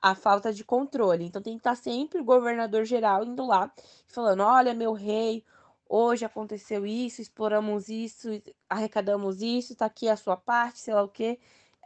a 0.00 0.14
falta 0.14 0.52
de 0.52 0.64
controle. 0.64 1.24
Então 1.24 1.42
tem 1.42 1.54
que 1.54 1.60
estar 1.60 1.76
sempre 1.76 2.20
o 2.20 2.24
governador 2.24 2.84
geral 2.84 3.24
indo 3.24 3.44
lá 3.46 3.72
falando: 4.06 4.42
olha, 4.42 4.74
meu 4.74 4.92
rei, 4.92 5.44
hoje 5.88 6.24
aconteceu 6.24 6.86
isso, 6.86 7.20
exploramos 7.20 7.88
isso, 7.88 8.28
arrecadamos 8.68 9.42
isso, 9.42 9.74
tá 9.74 9.86
aqui 9.86 10.08
a 10.08 10.16
sua 10.16 10.36
parte, 10.36 10.78
sei 10.80 10.94
lá 10.94 11.02
o 11.02 11.08
quê 11.08 11.38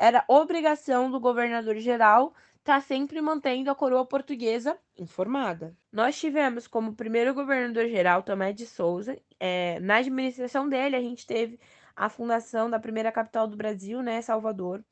era 0.03 0.25
obrigação 0.27 1.11
do 1.11 1.21
governador 1.21 1.77
geral 1.77 2.35
estar 2.63 2.75
tá 2.75 2.81
sempre 2.81 3.21
mantendo 3.21 3.71
a 3.71 3.75
coroa 3.75 4.07
portuguesa 4.07 4.79
informada. 4.97 5.77
Nós 5.93 6.19
tivemos 6.19 6.67
como 6.69 6.95
primeiro 6.95 7.35
governador 7.35 7.89
geral 7.89 8.23
Tomé 8.23 8.53
de 8.53 8.67
Souza. 8.67 9.19
É, 9.39 9.81
na 9.81 9.97
administração 9.97 10.69
dele, 10.69 10.97
a 10.97 11.01
gente 11.01 11.27
teve 11.27 11.59
a 11.95 12.09
fundação 12.09 12.71
da 12.71 12.79
primeira 12.79 13.11
capital 13.13 13.49
do 13.49 13.57
Brasil, 13.57 14.01
né, 14.03 14.23
Salvador. 14.23 14.83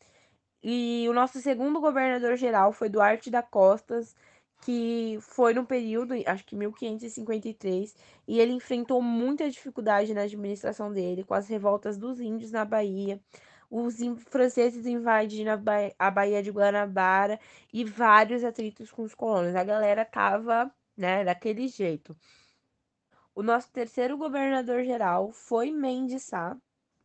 E 0.63 1.07
o 1.09 1.13
nosso 1.15 1.41
segundo 1.41 1.81
governador 1.81 2.37
geral 2.37 2.73
foi 2.73 2.89
Duarte 2.89 3.31
da 3.31 3.43
Costas, 3.43 4.15
que 4.63 5.19
foi 5.23 5.55
no 5.55 5.65
período, 5.65 6.15
acho 6.27 6.45
que 6.45 6.57
1553, 6.57 7.95
e 8.29 8.39
ele 8.41 8.53
enfrentou 8.53 9.01
muita 9.01 9.49
dificuldade 9.49 10.13
na 10.13 10.23
administração 10.23 10.93
dele, 10.93 11.25
com 11.25 11.35
as 11.35 11.49
revoltas 11.49 11.97
dos 11.97 12.21
índios 12.21 12.53
na 12.53 12.65
Bahia, 12.65 13.21
os 13.71 13.97
franceses 14.29 14.85
invadindo 14.87 15.51
a, 15.51 15.57
ba 15.57 15.75
a 15.99 16.11
Baía 16.11 16.43
de 16.43 16.51
Guanabara 16.51 17.39
e 17.73 17.85
vários 17.85 18.43
atritos 18.45 18.91
com 18.91 19.03
os 19.03 19.15
colonos. 19.15 19.55
A 19.55 19.63
galera 19.65 20.05
tava, 20.05 20.71
né, 20.97 21.25
daquele 21.25 21.69
jeito. 21.69 22.17
O 23.35 23.43
nosso 23.43 23.71
terceiro 23.71 24.19
governador-geral 24.19 25.31
foi 25.31 25.71
Mendes 25.71 26.25
Sá, 26.25 26.57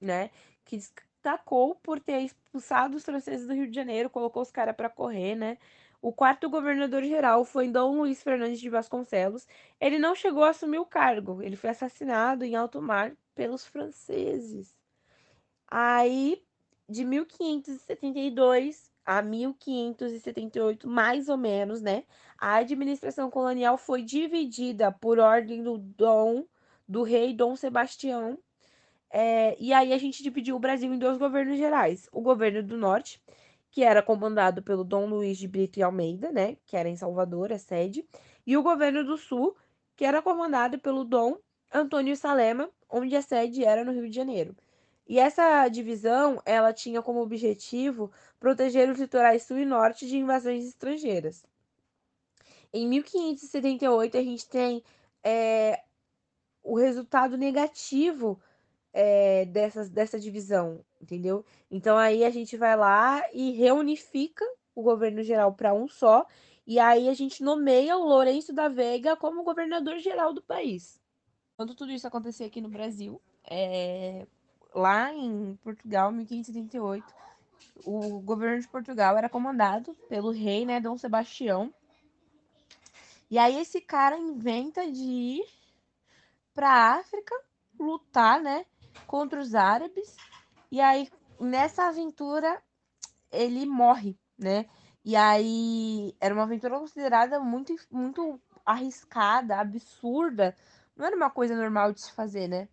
né, 0.01 0.32
que 0.66 0.78
destacou 0.78 1.76
por 1.76 1.99
ter 1.99 2.22
expulsado 2.22 2.97
os 2.97 3.05
franceses 3.05 3.47
do 3.47 3.53
Rio 3.53 3.68
de 3.68 3.76
Janeiro, 3.76 4.09
colocou 4.09 4.41
os 4.41 4.51
caras 4.51 4.76
para 4.76 4.89
correr, 4.89 5.36
né? 5.36 5.57
O 6.01 6.13
quarto 6.13 6.49
governador-geral 6.49 7.43
foi 7.45 7.68
Dom 7.68 7.97
Luiz 7.97 8.22
Fernandes 8.22 8.59
de 8.59 8.70
Vasconcelos. 8.70 9.47
Ele 9.80 9.97
não 9.97 10.13
chegou 10.13 10.43
a 10.43 10.49
assumir 10.49 10.78
o 10.78 10.86
cargo, 10.86 11.41
ele 11.41 11.55
foi 11.55 11.72
assassinado 11.72 12.43
em 12.43 12.55
alto 12.55 12.82
mar 12.82 13.16
pelos 13.34 13.66
franceses. 13.66 14.78
Aí 15.68 16.45
de 16.89 17.03
1572 17.03 18.91
a 19.05 19.21
1578, 19.21 20.88
mais 20.88 21.29
ou 21.29 21.38
menos, 21.38 21.81
né? 21.81 22.03
A 22.38 22.55
administração 22.55 23.29
colonial 23.29 23.77
foi 23.77 24.01
dividida 24.01 24.91
por 24.91 25.19
ordem 25.19 25.61
do 25.63 25.77
Dom, 25.77 26.45
do 26.88 27.03
rei 27.03 27.33
Dom 27.33 27.55
Sebastião. 27.55 28.38
É, 29.09 29.55
e 29.59 29.71
aí 29.71 29.93
a 29.93 29.97
gente 29.97 30.23
dividiu 30.23 30.55
o 30.55 30.59
Brasil 30.59 30.91
em 30.93 30.97
dois 30.97 31.17
governos 31.17 31.57
gerais. 31.57 32.09
O 32.11 32.21
governo 32.21 32.63
do 32.63 32.77
norte, 32.77 33.21
que 33.71 33.83
era 33.83 34.01
comandado 34.01 34.63
pelo 34.63 34.83
Dom 34.83 35.05
Luiz 35.05 35.38
de 35.38 35.47
Brito 35.47 35.79
e 35.79 35.83
Almeida, 35.83 36.31
né? 36.31 36.57
Que 36.65 36.75
era 36.75 36.89
em 36.89 36.95
Salvador, 36.95 37.53
a 37.53 37.59
sede. 37.59 38.07
E 38.45 38.57
o 38.57 38.63
governo 38.63 39.03
do 39.03 39.17
sul, 39.17 39.55
que 39.95 40.05
era 40.05 40.21
comandado 40.21 40.79
pelo 40.79 41.03
Dom 41.03 41.38
Antônio 41.73 42.15
Salema, 42.15 42.69
onde 42.89 43.15
a 43.15 43.21
sede 43.21 43.63
era 43.63 43.83
no 43.83 43.91
Rio 43.91 44.09
de 44.09 44.15
Janeiro. 44.15 44.55
E 45.08 45.20
essa 45.20 45.68
divisão, 45.68 46.41
ela 46.45 46.74
tinha 46.74 47.01
como 47.01 47.22
objetivo 47.22 48.12
proteger 48.39 48.89
os 48.89 48.99
litorais 48.99 49.43
sul 49.43 49.60
e 49.60 49.66
norte 49.66 50.08
de 50.08 50.18
invasões 50.18 50.66
estrangeiras. 50.66 51.45
Em 52.74 52.88
1578, 52.88 54.18
a 54.18 54.22
gente 54.22 54.49
tem 54.49 54.84
é, 55.24 55.84
o 56.64 56.76
resultado 56.76 57.38
negativo 57.38 58.39
é, 58.91 59.45
dessas, 59.45 59.89
dessa 59.89 60.20
divisão, 60.20 60.84
entendeu? 60.99 61.45
Então 61.70 61.97
aí 61.97 62.26
a 62.26 62.30
gente 62.30 62.58
vai 62.58 62.76
lá 62.76 63.24
e 63.34 63.51
reunifica 63.51 64.43
o 64.74 64.82
governo 64.82 65.22
geral 65.22 65.53
para 65.53 65.74
um 65.74 65.88
só, 65.88 66.26
e 66.66 66.80
aí 66.80 67.08
a 67.08 67.14
gente 67.14 67.43
nomeia 67.43 67.95
o 67.97 68.03
Lourenço 68.03 68.51
da 68.51 68.68
Veiga 68.68 69.16
como 69.16 69.43
governador 69.43 69.99
geral 69.99 70.34
do 70.34 70.41
país. 70.41 70.99
Quando 71.56 71.76
tudo 71.76 71.91
isso 71.91 72.08
acontecer 72.08 72.45
aqui 72.45 72.60
no 72.60 72.70
Brasil, 72.70 73.22
é, 73.43 74.26
lá 74.76 75.11
em 75.13 75.57
Portugal, 75.63 76.11
1538, 76.11 77.05
o 77.86 78.19
governo 78.19 78.59
de 78.59 78.67
Portugal 78.67 79.17
era 79.17 79.30
comandado 79.30 79.95
pelo 80.09 80.32
rei, 80.32 80.65
né, 80.65 80.82
Dom 80.82 80.97
Sebastião. 80.97 81.73
E 83.32 83.39
aí 83.39 83.57
esse 83.57 83.80
cara 83.82 84.17
inventa 84.17 84.86
de 84.91 85.01
ir 85.01 85.45
para 86.53 86.95
África 86.95 87.34
lutar, 87.80 88.41
né, 88.41 88.65
contra 89.07 89.39
os 89.39 89.55
árabes. 89.55 90.15
E 90.71 90.82
aí 90.82 91.09
nessa 91.39 91.88
aventura 91.88 92.61
ele 93.32 93.65
morre, 93.65 94.17
né? 94.38 94.65
E 95.03 95.15
aí 95.15 96.15
era 96.19 96.34
uma 96.34 96.43
aventura 96.43 96.80
considerada 96.80 97.39
muito 97.39 97.76
muito 97.91 98.39
arriscada, 98.65 99.57
absurda. 99.57 100.55
Não 100.95 101.05
era 101.05 101.15
uma 101.15 101.30
coisa 101.30 101.55
normal 101.55 101.91
de 101.93 102.01
se 102.01 102.11
fazer, 102.11 102.47
né? 102.47 102.67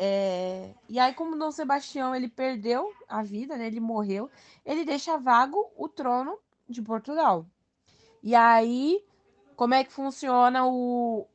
É... 0.00 0.74
E 0.88 0.96
aí, 1.00 1.12
como 1.12 1.36
Dom 1.36 1.50
Sebastião 1.50 2.14
ele 2.14 2.28
perdeu 2.28 2.94
a 3.08 3.20
vida, 3.20 3.56
né? 3.56 3.66
Ele 3.66 3.80
morreu, 3.80 4.30
ele 4.64 4.84
deixa 4.84 5.18
vago 5.18 5.72
o 5.76 5.88
trono 5.88 6.38
de 6.68 6.80
Portugal. 6.80 7.44
E 8.22 8.32
aí, 8.32 9.04
como 9.56 9.74
é 9.74 9.82
que 9.82 9.92
funciona 9.92 10.64
o, 10.64 11.26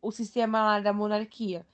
o 0.00 0.10
sistema 0.10 0.64
lá 0.64 0.80
da 0.80 0.94
monarquia? 0.94 1.66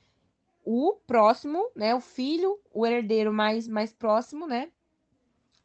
O 0.65 0.95
próximo, 1.07 1.71
né? 1.77 1.95
O 1.95 2.01
filho, 2.01 2.59
o 2.73 2.85
herdeiro 2.85 3.33
mais, 3.33 3.69
mais 3.69 3.93
próximo, 3.93 4.45
né? 4.45 4.73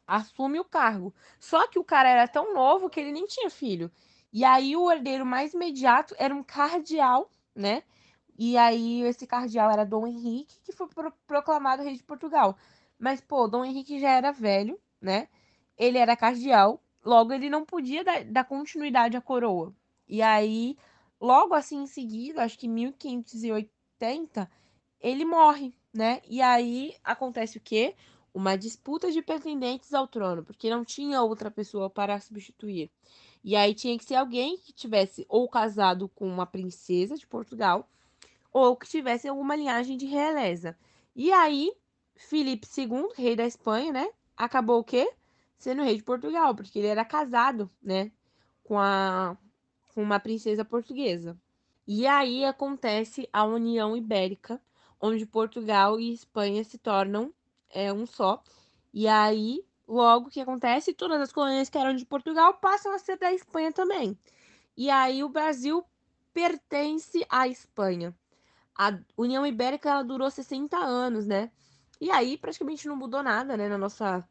Assume 0.06 0.60
o 0.60 0.64
cargo. 0.64 1.12
Só 1.40 1.66
que 1.66 1.80
o 1.80 1.84
cara 1.84 2.08
era 2.08 2.28
tão 2.28 2.54
novo 2.54 2.88
que 2.88 3.00
ele 3.00 3.10
nem 3.10 3.26
tinha 3.26 3.50
filho. 3.50 3.90
E 4.32 4.44
aí 4.44 4.76
o 4.76 4.88
herdeiro 4.88 5.26
mais 5.26 5.54
imediato 5.54 6.14
era 6.18 6.32
um 6.32 6.44
cardeal, 6.44 7.32
né? 7.52 7.82
E 8.38 8.56
aí 8.56 9.02
esse 9.02 9.26
cardeal 9.26 9.68
era 9.68 9.84
Dom 9.84 10.06
Henrique, 10.06 10.60
que 10.62 10.70
foi 10.72 10.86
pro 10.86 11.12
proclamado 11.26 11.82
rei 11.82 11.96
de 11.96 12.04
Portugal. 12.04 12.56
Mas, 12.96 13.20
pô, 13.20 13.48
Dom 13.48 13.64
Henrique 13.64 13.98
já 13.98 14.10
era 14.10 14.30
velho, 14.30 14.78
né? 15.00 15.28
Ele 15.76 15.98
era 15.98 16.16
cardeal, 16.16 16.80
logo 17.04 17.32
ele 17.32 17.50
não 17.50 17.64
podia 17.64 18.04
dar, 18.04 18.24
dar 18.24 18.44
continuidade 18.44 19.16
à 19.16 19.20
coroa. 19.20 19.74
E 20.06 20.22
aí, 20.22 20.76
logo 21.20 21.52
assim 21.52 21.82
em 21.82 21.86
seguida, 21.86 22.44
acho 22.44 22.56
que 22.56 22.68
1580, 22.68 24.48
ele 25.00 25.24
morre, 25.24 25.74
né? 25.92 26.20
E 26.24 26.40
aí 26.40 26.94
acontece 27.02 27.58
o 27.58 27.60
quê? 27.60 27.96
Uma 28.32 28.56
disputa 28.56 29.10
de 29.10 29.20
pretendentes 29.20 29.92
ao 29.92 30.06
trono, 30.06 30.44
porque 30.44 30.70
não 30.70 30.84
tinha 30.84 31.22
outra 31.22 31.50
pessoa 31.50 31.90
para 31.90 32.20
substituir. 32.20 32.88
E 33.42 33.56
aí 33.56 33.74
tinha 33.74 33.98
que 33.98 34.04
ser 34.04 34.14
alguém 34.14 34.58
que 34.58 34.72
tivesse 34.72 35.26
ou 35.28 35.48
casado 35.48 36.08
com 36.08 36.26
uma 36.28 36.46
princesa 36.46 37.16
de 37.16 37.26
Portugal, 37.26 37.88
ou 38.52 38.76
que 38.76 38.88
tivesse 38.88 39.28
alguma 39.28 39.56
linhagem 39.56 39.96
de 39.96 40.06
realeza. 40.06 40.76
E 41.14 41.32
aí, 41.32 41.72
Filipe 42.16 42.66
II, 42.76 43.08
rei 43.16 43.36
da 43.36 43.46
Espanha, 43.46 43.92
né? 43.92 44.08
Acabou 44.36 44.80
o 44.80 44.84
quê? 44.84 45.12
Sendo 45.58 45.82
rei 45.82 45.96
de 45.96 46.02
Portugal, 46.02 46.54
porque 46.54 46.78
ele 46.78 46.88
era 46.88 47.04
casado, 47.04 47.70
né? 47.82 48.12
Com, 48.62 48.78
a, 48.78 49.36
com 49.94 50.02
uma 50.02 50.20
princesa 50.20 50.64
portuguesa. 50.64 51.36
E 51.86 52.06
aí 52.06 52.44
acontece 52.44 53.28
a 53.32 53.44
União 53.44 53.96
Ibérica, 53.96 54.60
onde 55.00 55.24
Portugal 55.26 55.98
e 55.98 56.12
Espanha 56.12 56.62
se 56.62 56.78
tornam 56.78 57.32
é, 57.70 57.92
um 57.92 58.06
só. 58.06 58.42
E 58.92 59.08
aí, 59.08 59.64
logo 59.86 60.28
que 60.30 60.40
acontece, 60.40 60.92
todas 60.92 61.20
as 61.20 61.32
colônias 61.32 61.70
que 61.70 61.78
eram 61.78 61.94
de 61.94 62.04
Portugal 62.04 62.54
passam 62.54 62.92
a 62.92 62.98
ser 62.98 63.16
da 63.18 63.32
Espanha 63.32 63.72
também. 63.72 64.18
E 64.76 64.90
aí 64.90 65.24
o 65.24 65.28
Brasil 65.28 65.84
pertence 66.32 67.24
à 67.28 67.48
Espanha. 67.48 68.14
A 68.78 68.96
União 69.16 69.44
Ibérica 69.44 69.90
ela 69.90 70.04
durou 70.04 70.30
60 70.30 70.76
anos, 70.76 71.26
né? 71.26 71.50
E 72.00 72.10
aí 72.10 72.38
praticamente 72.38 72.86
não 72.86 72.96
mudou 72.96 73.22
nada, 73.22 73.56
né, 73.56 73.68
na 73.68 73.76
nossa 73.76 74.26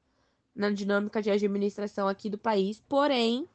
na 0.56 0.72
dinâmica 0.72 1.22
de 1.22 1.30
administração 1.30 2.08
aqui 2.08 2.30
do 2.30 2.38
país. 2.38 2.82
Porém, 2.89 3.48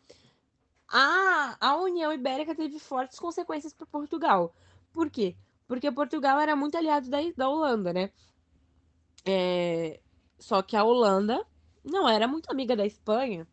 a, 0.88 1.57
a 1.59 1.76
União 1.76 2.12
Ibérica 2.12 2.55
teve 2.55 2.78
fortes 2.78 3.18
consequências 3.18 3.72
para 3.72 3.86
Portugal. 3.86 4.55
Por 4.93 5.11
quê? 5.11 5.34
Porque 5.66 5.90
Portugal 5.90 6.38
era 6.38 6.55
muito 6.55 6.76
aliado 6.76 7.09
da, 7.09 7.18
da 7.36 7.49
Holanda, 7.49 7.93
né? 7.93 8.11
É, 9.24 10.01
só 10.38 10.62
que 10.62 10.76
a 10.76 10.84
Holanda 10.84 11.45
não 11.84 12.09
era 12.09 12.28
muito 12.28 12.51
amiga 12.51 12.76
da 12.76 12.86
Espanha. 12.86 13.47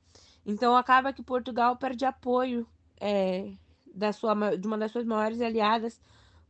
Então 0.45 0.75
acaba 0.75 1.13
que 1.13 1.23
Portugal 1.23 1.77
perde 1.77 2.05
apoio 2.05 2.67
é, 2.99 3.53
da 3.93 4.11
sua, 4.11 4.57
de 4.57 4.67
uma 4.67 4.77
das 4.77 4.91
suas 4.91 5.05
maiores 5.05 5.41
aliadas, 5.41 6.01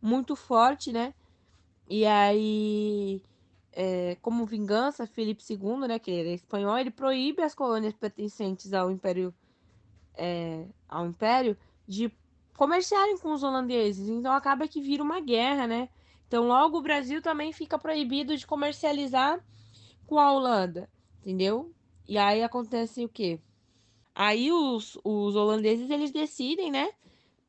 muito 0.02 0.36
forte, 0.36 0.92
né? 0.92 1.14
E 1.90 2.06
aí, 2.06 3.22
é, 3.74 4.18
como 4.22 4.46
vingança, 4.46 5.08
Felipe 5.08 5.44
II, 5.50 5.88
né, 5.88 6.00
que 6.00 6.12
ele 6.12 6.30
é 6.30 6.34
espanhol, 6.34 6.78
ele 6.78 6.92
proíbe 6.92 7.42
as 7.42 7.56
colônias 7.56 7.94
pertencentes 7.94 8.74
ao 8.74 8.92
Império, 8.92 9.34
é, 10.16 10.66
ao 10.88 11.06
Império 11.08 11.58
de 11.88 12.12
comerciarem 12.56 13.18
com 13.18 13.32
os 13.34 13.42
holandeses. 13.42 14.10
Então 14.10 14.34
acaba 14.34 14.68
que 14.68 14.82
vira 14.82 15.02
uma 15.02 15.20
guerra, 15.20 15.66
né? 15.66 15.90
Então 16.28 16.46
logo 16.46 16.78
o 16.78 16.82
Brasil 16.82 17.22
também 17.22 17.52
fica 17.54 17.80
proibido 17.80 18.36
de 18.36 18.46
comercializar 18.46 19.44
com 20.06 20.20
a 20.20 20.32
Holanda, 20.32 20.90
entendeu? 21.22 21.74
E 22.08 22.18
aí 22.18 22.44
acontece 22.44 23.04
o 23.04 23.10
quê? 23.10 23.40
Aí 24.14 24.52
os, 24.52 24.98
os 25.04 25.36
holandeses 25.36 25.90
eles 25.90 26.12
decidem, 26.12 26.70
né? 26.70 26.92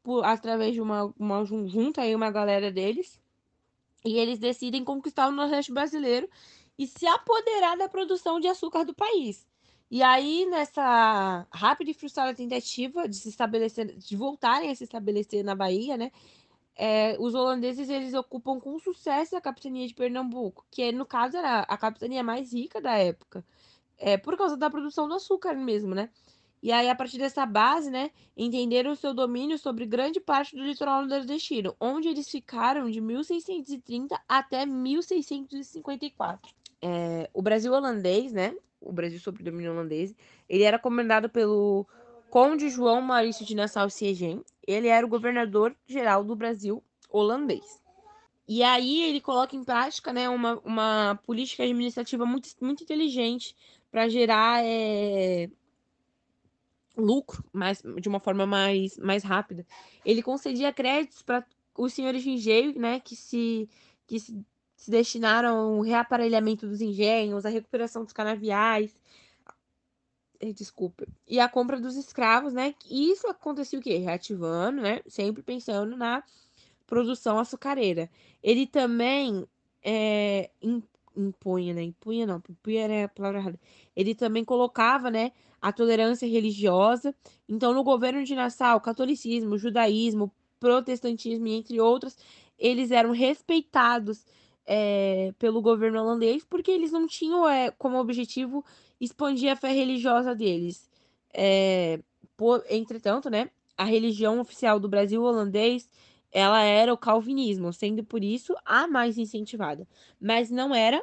Por, 0.03 0.25
através 0.25 0.75
de 0.75 0.81
uma, 0.81 1.13
uma 1.19 1.45
junta 1.45 2.03
aí, 2.03 2.15
uma 2.15 2.31
galera 2.31 2.71
deles, 2.71 3.21
e 4.05 4.17
eles 4.19 4.39
decidem 4.39 4.85
conquistar 4.85 5.29
o 5.29 5.33
Nordeste 5.33 5.73
brasileiro 5.73 6.29
e 6.79 6.87
se 6.87 7.07
apoderar 7.07 7.77
da 7.77 7.89
produção 7.89 8.41
de 8.41 8.49
açúcar 8.49 8.85
do 8.85 8.95
país. 8.95 9.47
E 9.91 10.03
aí, 10.03 10.47
nessa 10.47 11.47
rápida 11.53 11.91
e 11.91 11.95
frustrada 11.95 12.33
tentativa 12.33 13.09
de 13.09 13.17
se 13.17 13.29
estabelecer, 13.29 13.97
de 13.97 14.17
voltarem 14.17 14.71
a 14.71 14.75
se 14.75 14.85
estabelecer 14.85 15.45
na 15.45 15.55
Bahia, 15.55 15.97
né? 15.97 16.13
É, 16.77 17.17
os 17.19 17.35
holandeses 17.35 17.91
eles 17.91 18.15
ocupam 18.15 18.59
com 18.59 18.79
sucesso 18.79 19.37
a 19.37 19.41
capitania 19.41 19.87
de 19.87 19.95
Pernambuco, 19.95 20.65
que 20.71 20.93
no 20.93 21.05
caso 21.05 21.37
era 21.37 21.61
a 21.61 21.77
capitania 21.77 22.23
mais 22.23 22.53
rica 22.55 22.81
da 22.81 22.97
época, 22.97 23.45
é, 23.99 24.17
por 24.17 24.37
causa 24.37 24.57
da 24.57 24.71
produção 24.71 25.09
do 25.09 25.15
açúcar 25.15 25.55
mesmo, 25.55 25.95
né? 25.95 26.09
E 26.63 26.71
aí, 26.73 26.91
a 26.91 26.95
partir 26.95 27.17
dessa 27.17 27.47
base, 27.47 27.91
né, 27.91 28.11
entenderam 28.37 28.93
o 28.93 28.97
seu 28.97 29.15
domínio 29.15 29.57
sobre 29.59 29.87
grande 29.87 30.21
parte 30.21 30.55
do 30.55 30.63
litoral 30.63 31.07
nordestino, 31.07 31.75
onde 31.81 32.09
eles 32.09 32.29
ficaram 32.29 32.91
de 32.91 33.01
1630 33.01 34.21
até 34.29 34.67
1654. 34.67 36.53
É, 36.83 37.31
o 37.33 37.41
Brasil 37.41 37.73
holandês, 37.73 38.33
né, 38.33 38.55
o 38.81 38.93
Brasil 38.93 39.19
sob 39.19 39.43
domínio 39.43 39.73
holandês, 39.73 40.15
ele 40.49 40.63
era 40.63 40.79
comandado 40.79 41.31
pelo 41.31 41.87
Conde 42.29 42.69
João 42.69 43.01
Maurício 43.01 43.45
de 43.45 43.55
Nassau-Siegen. 43.55 44.43
Ele 44.67 44.89
era 44.89 45.05
o 45.05 45.09
governador 45.09 45.75
geral 45.87 46.23
do 46.23 46.37
Brasil 46.37 46.83
holandês. 47.09 47.81
E 48.47 48.63
aí 48.63 49.03
ele 49.03 49.21
coloca 49.21 49.57
em 49.57 49.65
prática, 49.65 50.13
né, 50.13 50.29
uma, 50.29 50.59
uma 50.65 51.21
política 51.25 51.63
administrativa 51.63 52.27
muito, 52.27 52.51
muito 52.61 52.83
inteligente 52.83 53.57
para 53.91 54.09
gerar 54.09 54.65
é, 54.65 55.49
lucro 57.01 57.45
mais, 57.53 57.83
de 58.01 58.09
uma 58.09 58.21
forma 58.21 58.47
mais, 58.47 58.97
mais 58.99 59.23
rápida. 59.23 59.67
Ele 60.05 60.23
concedia 60.23 60.73
créditos 60.73 61.23
para 61.23 61.45
os 61.77 61.93
senhores 61.93 62.23
de 62.23 62.31
engenho, 62.31 62.79
né, 62.79 63.01
que 63.01 63.17
se, 63.17 63.69
que 64.07 64.21
se, 64.21 64.45
se 64.77 64.91
destinaram 64.91 65.57
ao 65.57 65.81
reaparelhamento 65.81 66.67
dos 66.67 66.81
engenhos, 66.81 67.47
à 67.47 67.49
recuperação 67.49 68.05
dos 68.05 68.13
canaviais, 68.13 68.95
eh, 70.41 70.53
desculpa, 70.53 71.07
e 71.29 71.39
a 71.39 71.49
compra 71.49 71.79
dos 71.81 71.97
escravos, 71.97 72.53
né? 72.53 72.75
E 72.89 73.11
isso 73.13 73.27
acontecia 73.27 73.79
o 73.79 73.83
quê? 73.83 73.99
Reativando, 73.99 74.81
né? 74.83 75.01
Sempre 75.07 75.43
pensando 75.43 75.97
na 75.97 76.23
produção 76.87 77.39
açucareira. 77.39 78.11
Ele 78.43 78.67
também 78.67 79.47
é, 79.83 80.51
impunha, 81.17 81.75
né? 81.75 81.83
Impunha 81.83 82.27
não, 82.27 82.43
impunha 82.49 82.83
era 82.83 83.05
a 83.05 83.09
palavra 83.09 83.41
errada. 83.41 83.61
Ele 83.97 84.15
também 84.15 84.45
colocava, 84.45 85.11
né, 85.11 85.33
a 85.61 85.73
tolerância 85.73 86.27
religiosa. 86.29 87.15
Então, 87.49 87.75
no 87.75 87.85
governo 87.85 88.25
de 88.25 88.35
Nassau, 88.35 88.81
catolicismo, 88.81 89.59
judaísmo, 89.59 90.33
protestantismo, 90.59 91.47
entre 91.49 91.81
outros, 91.81 92.17
eles 92.59 92.91
eram 92.91 93.13
respeitados 93.13 94.25
é, 94.67 95.33
pelo 95.39 95.61
governo 95.63 96.01
holandês 96.01 96.45
porque 96.45 96.71
eles 96.71 96.93
não 96.93 97.07
tinham 97.07 97.49
é, 97.49 97.71
como 97.73 97.99
objetivo 97.99 98.65
expandir 99.01 99.51
a 99.51 99.57
fé 99.57 99.73
religiosa 99.73 100.35
deles. 100.35 100.89
É, 101.33 102.01
por, 102.37 102.65
entretanto, 102.69 103.31
né, 103.31 103.51
a 103.77 103.85
religião 103.85 104.41
oficial 104.41 104.79
do 104.79 104.89
Brasil 104.89 105.23
holandês 105.23 105.89
ela 106.33 106.63
era 106.63 106.93
o 106.93 106.99
calvinismo, 106.99 107.73
sendo 107.73 108.05
por 108.05 108.23
isso 108.23 108.55
a 108.65 108.87
mais 108.87 109.19
incentivada, 109.19 109.87
mas 110.21 110.51
não 110.51 110.75
era 110.75 111.03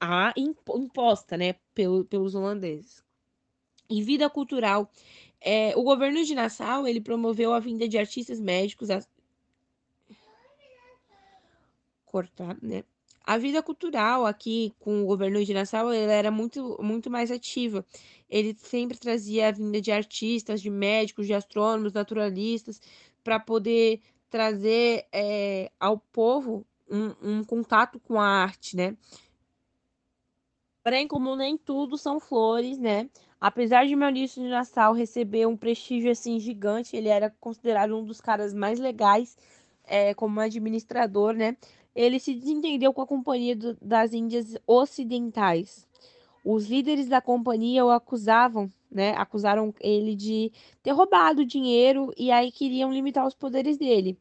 a 0.00 0.32
imposta, 0.36 1.36
né, 1.36 1.54
pelo, 1.74 2.04
pelos 2.04 2.34
holandeses. 2.34 3.04
Em 3.90 4.02
vida 4.02 4.28
cultural, 4.28 4.90
é, 5.40 5.74
o 5.76 5.82
governo 5.82 6.24
de 6.24 6.34
Nassau 6.34 6.86
ele 6.86 7.00
promoveu 7.00 7.52
a 7.52 7.60
vinda 7.60 7.88
de 7.88 7.98
artistas 7.98 8.40
médicos, 8.40 8.88
cortar, 12.04 12.56
né? 12.62 12.84
A 13.24 13.36
vida 13.36 13.62
cultural 13.62 14.24
aqui 14.24 14.72
com 14.80 15.02
o 15.02 15.06
governo 15.06 15.44
de 15.44 15.52
Nassau 15.52 15.92
ela 15.92 16.12
era 16.12 16.30
muito, 16.30 16.78
muito 16.82 17.10
mais 17.10 17.30
ativa. 17.30 17.84
Ele 18.28 18.56
sempre 18.58 18.96
trazia 18.96 19.48
a 19.48 19.52
vinda 19.52 19.82
de 19.82 19.92
artistas, 19.92 20.62
de 20.62 20.70
médicos, 20.70 21.26
de 21.26 21.34
astrônomos, 21.34 21.92
naturalistas, 21.92 22.80
para 23.22 23.38
poder 23.38 24.00
trazer 24.30 25.06
é, 25.12 25.70
ao 25.78 25.98
povo 25.98 26.66
um, 26.90 27.14
um 27.22 27.44
contato 27.44 27.98
com 28.00 28.20
a 28.20 28.26
arte, 28.26 28.76
né? 28.76 28.96
Porém, 30.82 31.06
como 31.06 31.36
nem 31.36 31.56
tudo 31.56 31.98
são 31.98 32.18
flores, 32.18 32.78
né? 32.78 33.10
Apesar 33.40 33.86
de 33.86 33.94
Maurício 33.94 34.42
de 34.42 34.48
Nassau 34.48 34.92
receber 34.92 35.46
um 35.46 35.56
prestígio 35.56 36.10
assim 36.10 36.40
gigante, 36.40 36.96
ele 36.96 37.08
era 37.08 37.30
considerado 37.40 37.96
um 37.96 38.04
dos 38.04 38.20
caras 38.20 38.52
mais 38.52 38.80
legais 38.80 39.36
é, 39.84 40.14
como 40.14 40.40
administrador, 40.40 41.34
né? 41.34 41.56
Ele 41.94 42.18
se 42.20 42.34
desentendeu 42.34 42.92
com 42.92 43.02
a 43.02 43.06
Companhia 43.06 43.56
do, 43.56 43.76
das 43.80 44.12
Índias 44.12 44.56
Ocidentais. 44.66 45.87
Os 46.44 46.66
líderes 46.66 47.08
da 47.08 47.20
companhia 47.20 47.84
o 47.84 47.90
acusavam, 47.90 48.70
né? 48.90 49.12
Acusaram 49.16 49.74
ele 49.80 50.14
de 50.14 50.52
ter 50.82 50.92
roubado 50.92 51.44
dinheiro 51.44 52.12
e 52.16 52.30
aí 52.30 52.50
queriam 52.52 52.92
limitar 52.92 53.26
os 53.26 53.34
poderes 53.34 53.76
dele. 53.76 54.16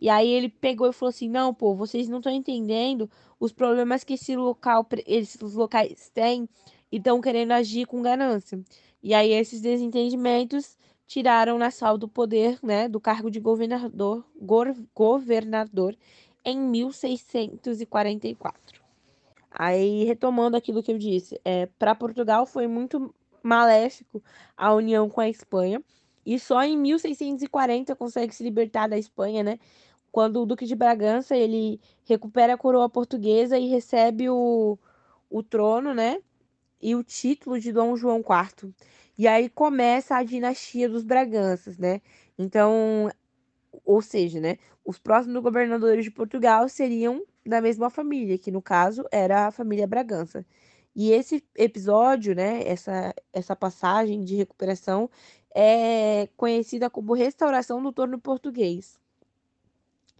E 0.00 0.08
aí 0.08 0.28
ele 0.28 0.48
pegou 0.48 0.88
e 0.88 0.92
falou 0.92 1.10
assim: 1.10 1.28
"Não, 1.28 1.52
pô, 1.54 1.74
vocês 1.74 2.08
não 2.08 2.18
estão 2.18 2.32
entendendo 2.32 3.10
os 3.40 3.52
problemas 3.52 4.04
que 4.04 4.14
esse 4.14 4.36
local, 4.36 4.86
esses 5.06 5.54
locais 5.54 6.10
têm 6.14 6.48
e 6.90 6.96
estão 6.98 7.20
querendo 7.20 7.52
agir 7.52 7.86
com 7.86 8.02
ganância". 8.02 8.60
E 9.02 9.14
aí 9.14 9.32
esses 9.32 9.60
desentendimentos 9.60 10.76
tiraram 11.06 11.58
Nassau 11.58 11.96
do 11.98 12.08
poder, 12.08 12.58
né, 12.62 12.88
do 12.88 13.00
cargo 13.00 13.30
de 13.30 13.40
governador, 13.40 14.24
governador, 14.94 15.96
em 16.44 16.58
1644. 16.58 18.77
Aí, 19.50 20.04
retomando 20.04 20.56
aquilo 20.56 20.82
que 20.82 20.92
eu 20.92 20.98
disse, 20.98 21.40
é, 21.44 21.66
para 21.78 21.94
Portugal 21.94 22.46
foi 22.46 22.66
muito 22.66 23.14
maléfico 23.42 24.22
a 24.56 24.74
união 24.74 25.08
com 25.08 25.20
a 25.20 25.28
Espanha, 25.28 25.82
e 26.24 26.38
só 26.38 26.62
em 26.62 26.76
1640 26.76 27.96
consegue 27.96 28.34
se 28.34 28.42
libertar 28.44 28.88
da 28.88 28.98
Espanha, 28.98 29.42
né? 29.42 29.58
Quando 30.12 30.42
o 30.42 30.46
Duque 30.46 30.66
de 30.66 30.74
Bragança 30.74 31.36
ele 31.36 31.80
recupera 32.04 32.54
a 32.54 32.58
coroa 32.58 32.88
portuguesa 32.88 33.58
e 33.58 33.68
recebe 33.68 34.28
o, 34.28 34.78
o 35.30 35.42
trono, 35.42 35.94
né? 35.94 36.20
E 36.80 36.94
o 36.94 37.02
título 37.02 37.58
de 37.58 37.72
Dom 37.72 37.96
João 37.96 38.18
IV. 38.18 38.72
E 39.16 39.26
aí 39.26 39.48
começa 39.48 40.16
a 40.16 40.22
dinastia 40.22 40.88
dos 40.88 41.02
Braganças, 41.02 41.78
né? 41.78 42.00
Então, 42.38 43.10
ou 43.84 44.02
seja, 44.02 44.40
né, 44.40 44.58
os 44.84 44.98
próximos 44.98 45.42
governadores 45.42 46.04
de 46.04 46.10
Portugal 46.10 46.68
seriam 46.68 47.22
da 47.48 47.60
mesma 47.60 47.88
família, 47.90 48.38
que 48.38 48.50
no 48.50 48.60
caso 48.60 49.04
era 49.10 49.46
a 49.46 49.50
família 49.50 49.86
Bragança. 49.86 50.44
E 50.94 51.12
esse 51.12 51.44
episódio, 51.56 52.34
né, 52.34 52.66
essa, 52.66 53.14
essa 53.32 53.56
passagem 53.56 54.22
de 54.24 54.36
recuperação 54.36 55.10
é 55.54 56.28
conhecida 56.36 56.90
como 56.90 57.14
restauração 57.14 57.82
do 57.82 57.92
torno 57.92 58.18
português. 58.18 59.00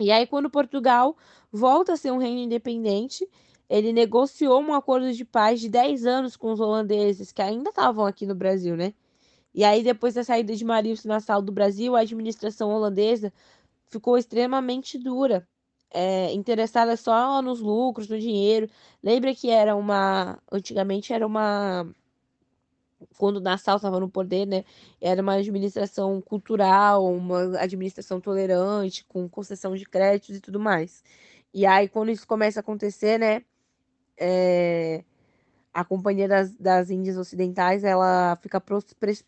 E 0.00 0.10
aí, 0.10 0.26
quando 0.26 0.48
Portugal 0.48 1.16
volta 1.52 1.92
a 1.94 1.96
ser 1.96 2.12
um 2.12 2.18
reino 2.18 2.40
independente, 2.40 3.28
ele 3.68 3.92
negociou 3.92 4.60
um 4.60 4.72
acordo 4.72 5.12
de 5.12 5.24
paz 5.24 5.60
de 5.60 5.68
10 5.68 6.06
anos 6.06 6.36
com 6.36 6.52
os 6.52 6.60
holandeses, 6.60 7.32
que 7.32 7.42
ainda 7.42 7.70
estavam 7.70 8.06
aqui 8.06 8.24
no 8.24 8.34
Brasil, 8.34 8.76
né? 8.76 8.94
E 9.54 9.64
aí, 9.64 9.82
depois 9.82 10.14
da 10.14 10.24
saída 10.24 10.54
de 10.54 10.64
Marilson 10.64 11.08
Nassau 11.08 11.42
do 11.42 11.52
Brasil, 11.52 11.96
a 11.96 12.00
administração 12.00 12.70
holandesa 12.70 13.32
ficou 13.90 14.16
extremamente 14.16 14.98
dura, 14.98 15.46
é, 15.90 16.32
interessada 16.32 16.96
só 16.96 17.40
nos 17.42 17.60
lucros, 17.60 18.08
no 18.08 18.18
dinheiro. 18.18 18.68
Lembra 19.02 19.34
que 19.34 19.50
era 19.50 19.74
uma. 19.76 20.38
Antigamente 20.50 21.12
era 21.12 21.26
uma. 21.26 21.86
Quando 23.16 23.40
Nassau 23.40 23.76
estava 23.76 24.00
no 24.00 24.08
poder, 24.08 24.46
né? 24.46 24.64
Era 25.00 25.22
uma 25.22 25.34
administração 25.34 26.20
cultural, 26.20 27.04
uma 27.06 27.58
administração 27.60 28.20
tolerante, 28.20 29.04
com 29.06 29.28
concessão 29.28 29.74
de 29.76 29.84
créditos 29.84 30.36
e 30.36 30.40
tudo 30.40 30.60
mais. 30.60 31.02
E 31.54 31.66
aí, 31.66 31.88
quando 31.88 32.10
isso 32.10 32.26
começa 32.26 32.60
a 32.60 32.62
acontecer, 32.62 33.18
né? 33.18 33.42
é, 34.18 35.04
a 35.72 35.84
Companhia 35.84 36.28
das, 36.28 36.54
das 36.56 36.90
Índias 36.90 37.16
Ocidentais 37.16 37.84
ela 37.84 38.36
fica 38.42 38.60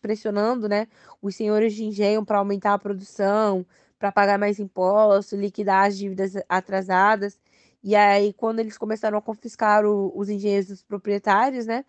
pressionando 0.01 0.67
né, 0.67 0.87
os 1.21 1.35
senhores 1.35 1.73
de 1.73 1.85
engenho 1.85 2.25
para 2.25 2.39
aumentar 2.39 2.73
a 2.73 2.79
produção, 2.79 3.65
para 4.01 4.11
pagar 4.11 4.39
mais 4.39 4.59
impostos, 4.59 5.39
liquidar 5.39 5.85
as 5.85 5.95
dívidas 5.95 6.33
atrasadas. 6.49 7.39
E 7.83 7.95
aí, 7.95 8.33
quando 8.33 8.59
eles 8.59 8.75
começaram 8.75 9.15
a 9.15 9.21
confiscar 9.21 9.85
o, 9.85 10.11
os 10.17 10.27
engenhos 10.27 10.67
dos 10.67 10.83
proprietários, 10.83 11.67
né? 11.67 11.85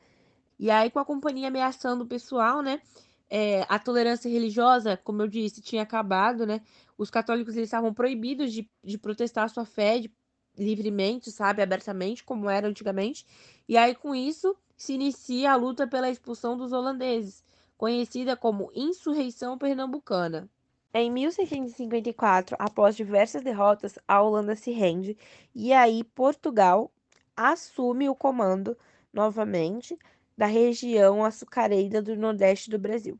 E 0.58 0.70
aí, 0.70 0.90
com 0.90 0.98
a 0.98 1.04
companhia 1.06 1.48
ameaçando 1.48 2.04
o 2.04 2.06
pessoal, 2.06 2.60
né? 2.60 2.82
É, 3.30 3.64
a 3.66 3.78
tolerância 3.78 4.30
religiosa, 4.30 4.94
como 4.98 5.22
eu 5.22 5.28
disse, 5.28 5.62
tinha 5.62 5.82
acabado, 5.82 6.46
né? 6.46 6.60
Os 6.98 7.10
católicos 7.10 7.56
eles 7.56 7.68
estavam 7.68 7.94
proibidos 7.94 8.52
de, 8.52 8.70
de 8.84 8.98
protestar 8.98 9.44
a 9.44 9.48
sua 9.48 9.64
fé, 9.64 9.98
de 9.98 10.12
livremente, 10.58 11.30
sabe, 11.30 11.62
abertamente, 11.62 12.22
como 12.22 12.50
era 12.50 12.68
antigamente. 12.68 13.24
E 13.66 13.78
aí, 13.78 13.94
com 13.94 14.14
isso, 14.14 14.54
se 14.76 14.92
inicia 14.92 15.52
a 15.52 15.56
luta 15.56 15.86
pela 15.86 16.10
expulsão 16.10 16.58
dos 16.58 16.72
holandeses, 16.72 17.42
conhecida 17.78 18.36
como 18.36 18.70
Insurreição 18.74 19.56
Pernambucana. 19.56 20.50
Em 20.95 21.11
1654, 21.11 22.57
após 22.59 22.95
diversas 22.95 23.43
derrotas, 23.43 23.99
a 24.07 24.20
Holanda 24.20 24.55
se 24.55 24.70
rende 24.72 25.16
e 25.55 25.72
aí 25.72 26.05
Portugal 26.05 26.93
assume 27.34 28.09
o 28.11 28.14
comando 28.14 28.76
novamente 29.12 29.99
da 30.36 30.47
região 30.47 31.24
açucareira 31.24 32.03
do 32.03 32.14
Nordeste 32.16 32.68
do 32.68 32.78
Brasil. 32.78 33.18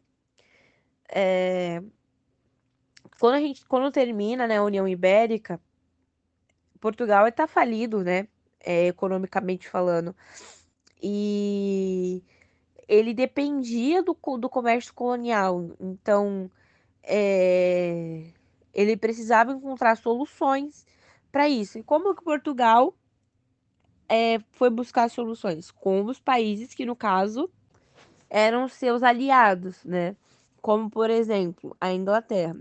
É... 1.09 1.83
Quando, 3.18 3.35
a 3.35 3.41
gente, 3.41 3.64
quando 3.66 3.91
termina 3.93 4.47
né, 4.47 4.59
a 4.59 4.64
União 4.64 4.87
Ibérica, 4.87 5.61
Portugal 6.81 7.27
está 7.29 7.47
falido, 7.47 8.03
né? 8.03 8.27
É, 8.61 8.89
economicamente 8.89 9.68
falando. 9.68 10.14
E 11.01 12.23
ele 12.89 13.14
dependia 13.14 14.03
do, 14.03 14.16
do 14.39 14.49
comércio 14.51 14.93
colonial. 14.93 15.70
Então, 15.81 16.51
é, 17.03 18.24
ele 18.72 18.96
precisava 18.96 19.53
encontrar 19.53 19.96
soluções 19.96 20.86
para 21.30 21.48
isso. 21.48 21.78
E 21.78 21.82
como 21.82 22.14
que 22.14 22.22
Portugal 22.24 22.94
é, 24.09 24.38
foi 24.53 24.70
buscar 24.70 25.11
soluções? 25.11 25.70
Com 25.70 26.05
os 26.05 26.20
países 26.20 26.74
que, 26.74 26.86
no 26.86 26.96
caso, 26.96 27.50
eram 28.30 28.68
seus 28.68 29.03
aliados, 29.03 29.84
né? 29.84 30.16
Como, 30.61 30.90
por 30.90 31.11
exemplo, 31.11 31.76
a 31.80 31.92
Inglaterra. 31.92 32.57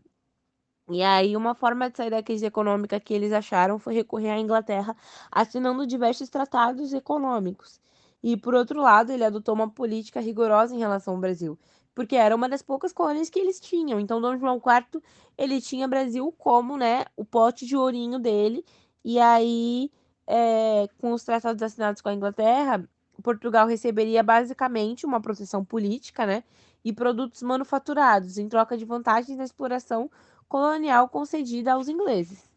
E 0.89 1.01
aí, 1.03 1.37
uma 1.37 1.55
forma 1.55 1.89
de 1.89 1.97
sair 1.97 2.09
da 2.09 2.21
crise 2.21 2.45
econômica 2.45 2.99
que 2.99 3.13
eles 3.13 3.31
acharam 3.31 3.79
foi 3.79 3.93
recorrer 3.93 4.31
à 4.31 4.39
Inglaterra, 4.39 4.95
assinando 5.31 5.87
diversos 5.87 6.29
tratados 6.29 6.93
econômicos. 6.93 7.79
E, 8.23 8.35
por 8.37 8.53
outro 8.53 8.81
lado, 8.81 9.11
ele 9.11 9.23
adotou 9.23 9.55
uma 9.55 9.69
política 9.69 10.19
rigorosa 10.19 10.75
em 10.75 10.79
relação 10.79 11.13
ao 11.15 11.19
Brasil, 11.19 11.57
porque 11.93 12.15
era 12.15 12.35
uma 12.35 12.47
das 12.47 12.61
poucas 12.61 12.93
colônias 12.93 13.29
que 13.29 13.39
eles 13.39 13.59
tinham. 13.59 13.99
Então, 13.99 14.21
Dom 14.21 14.37
João 14.37 14.57
IV, 14.57 15.01
ele 15.37 15.61
tinha 15.61 15.87
Brasil 15.87 16.33
como, 16.37 16.77
né, 16.77 17.05
o 17.15 17.25
pote 17.25 17.65
de 17.65 17.75
ourinho 17.75 18.19
dele. 18.19 18.63
E 19.03 19.19
aí, 19.19 19.91
é, 20.27 20.87
com 20.99 21.13
os 21.13 21.23
tratados 21.23 21.61
assinados 21.61 22.01
com 22.01 22.09
a 22.09 22.13
Inglaterra, 22.13 22.87
Portugal 23.21 23.67
receberia 23.67 24.23
basicamente 24.23 25.05
uma 25.05 25.21
proteção 25.21 25.63
política, 25.63 26.25
né, 26.25 26.43
e 26.83 26.91
produtos 26.91 27.41
manufaturados 27.43 28.37
em 28.37 28.49
troca 28.49 28.75
de 28.75 28.85
vantagens 28.85 29.37
na 29.37 29.43
exploração 29.43 30.09
colonial 30.47 31.07
concedida 31.07 31.73
aos 31.73 31.87
ingleses. 31.87 32.49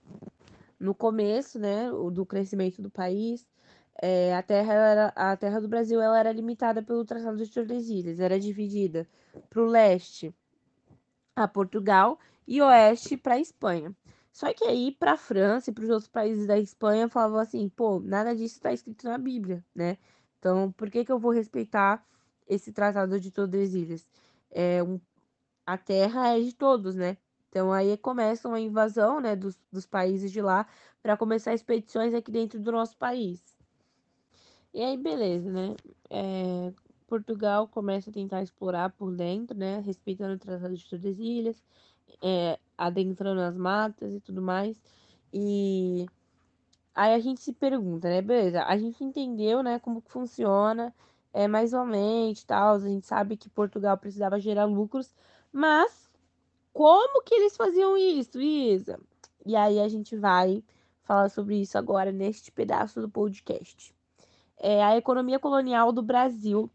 No 0.80 0.94
começo, 0.94 1.58
né, 1.58 1.90
do 2.12 2.24
crescimento 2.26 2.80
do 2.80 2.90
país, 2.90 3.46
é, 4.02 4.34
a, 4.34 4.42
terra 4.42 4.74
era, 4.74 5.06
a 5.14 5.36
terra 5.36 5.60
do 5.60 5.68
Brasil 5.68 6.00
ela 6.00 6.18
era 6.18 6.32
limitada 6.32 6.82
pelo 6.82 7.04
Tratado 7.04 7.36
de 7.36 7.50
Tordesilhas, 7.50 8.20
era 8.20 8.38
dividida 8.38 9.08
para 9.48 9.62
o 9.62 9.66
leste 9.66 10.34
a 11.36 11.48
Portugal 11.48 12.18
e 12.46 12.60
oeste 12.62 13.16
para 13.16 13.34
a 13.34 13.40
Espanha. 13.40 13.94
Só 14.32 14.52
que 14.52 14.64
aí 14.64 14.92
para 14.92 15.12
a 15.12 15.16
França 15.16 15.70
e 15.70 15.72
para 15.72 15.84
os 15.84 15.90
outros 15.90 16.08
países 16.08 16.46
da 16.46 16.58
Espanha 16.58 17.08
falavam 17.08 17.38
assim, 17.38 17.68
pô, 17.68 18.00
nada 18.00 18.34
disso 18.34 18.56
está 18.56 18.72
escrito 18.72 19.04
na 19.08 19.16
Bíblia, 19.18 19.64
né? 19.74 19.96
Então 20.38 20.72
por 20.72 20.90
que 20.90 21.04
que 21.04 21.12
eu 21.12 21.18
vou 21.18 21.30
respeitar 21.32 22.04
esse 22.48 22.72
Tratado 22.72 23.20
de 23.20 23.30
Tordesilhas? 23.30 24.06
É 24.50 24.82
um, 24.82 25.00
a 25.66 25.78
terra 25.78 26.36
é 26.36 26.40
de 26.40 26.52
todos, 26.54 26.94
né? 26.96 27.16
Então 27.48 27.72
aí 27.72 27.96
começa 27.96 28.48
uma 28.48 28.60
invasão 28.60 29.20
né, 29.20 29.36
dos, 29.36 29.56
dos 29.70 29.86
países 29.86 30.32
de 30.32 30.42
lá 30.42 30.66
para 31.02 31.16
começar 31.16 31.54
expedições 31.54 32.12
aqui 32.12 32.32
dentro 32.32 32.58
do 32.58 32.72
nosso 32.72 32.96
país. 32.96 33.53
E 34.74 34.82
aí, 34.82 34.96
beleza, 34.96 35.52
né? 35.52 35.76
É, 36.10 36.72
Portugal 37.06 37.68
começa 37.68 38.10
a 38.10 38.12
tentar 38.12 38.42
explorar 38.42 38.90
por 38.90 39.14
dentro, 39.14 39.56
né? 39.56 39.78
Respeitando 39.78 40.34
o 40.34 40.38
Tratado 40.38 40.76
de 40.76 40.84
Tordesilhas, 40.90 41.62
é, 42.20 42.58
adentrando 42.76 43.40
as 43.40 43.56
matas 43.56 44.12
e 44.12 44.20
tudo 44.20 44.42
mais. 44.42 44.76
E 45.32 46.06
aí 46.94 47.14
a 47.14 47.20
gente 47.20 47.40
se 47.40 47.52
pergunta, 47.52 48.08
né? 48.08 48.20
Beleza, 48.20 48.64
a 48.64 48.76
gente 48.76 49.04
entendeu, 49.04 49.62
né, 49.62 49.78
como 49.78 50.02
que 50.02 50.10
funciona, 50.10 50.94
é 51.32 51.46
mais 51.48 51.72
ou 51.72 51.84
menos, 51.86 52.42
tal. 52.44 52.76
A 52.76 52.80
gente 52.80 53.06
sabe 53.06 53.36
que 53.36 53.48
Portugal 53.50 53.96
precisava 53.98 54.40
gerar 54.40 54.64
lucros, 54.64 55.14
mas 55.52 56.10
como 56.72 57.22
que 57.22 57.34
eles 57.34 57.56
faziam 57.56 57.96
isso, 57.96 58.40
Isa? 58.40 58.98
E 59.46 59.54
aí 59.56 59.80
a 59.80 59.88
gente 59.88 60.16
vai 60.16 60.64
falar 61.04 61.28
sobre 61.30 61.60
isso 61.60 61.78
agora 61.78 62.10
neste 62.12 62.50
pedaço 62.52 63.00
do 63.00 63.08
podcast. 63.08 63.93
É, 64.58 64.82
a 64.82 64.96
economia 64.96 65.38
colonial 65.38 65.92
do 65.92 66.02
Brasil, 66.02 66.70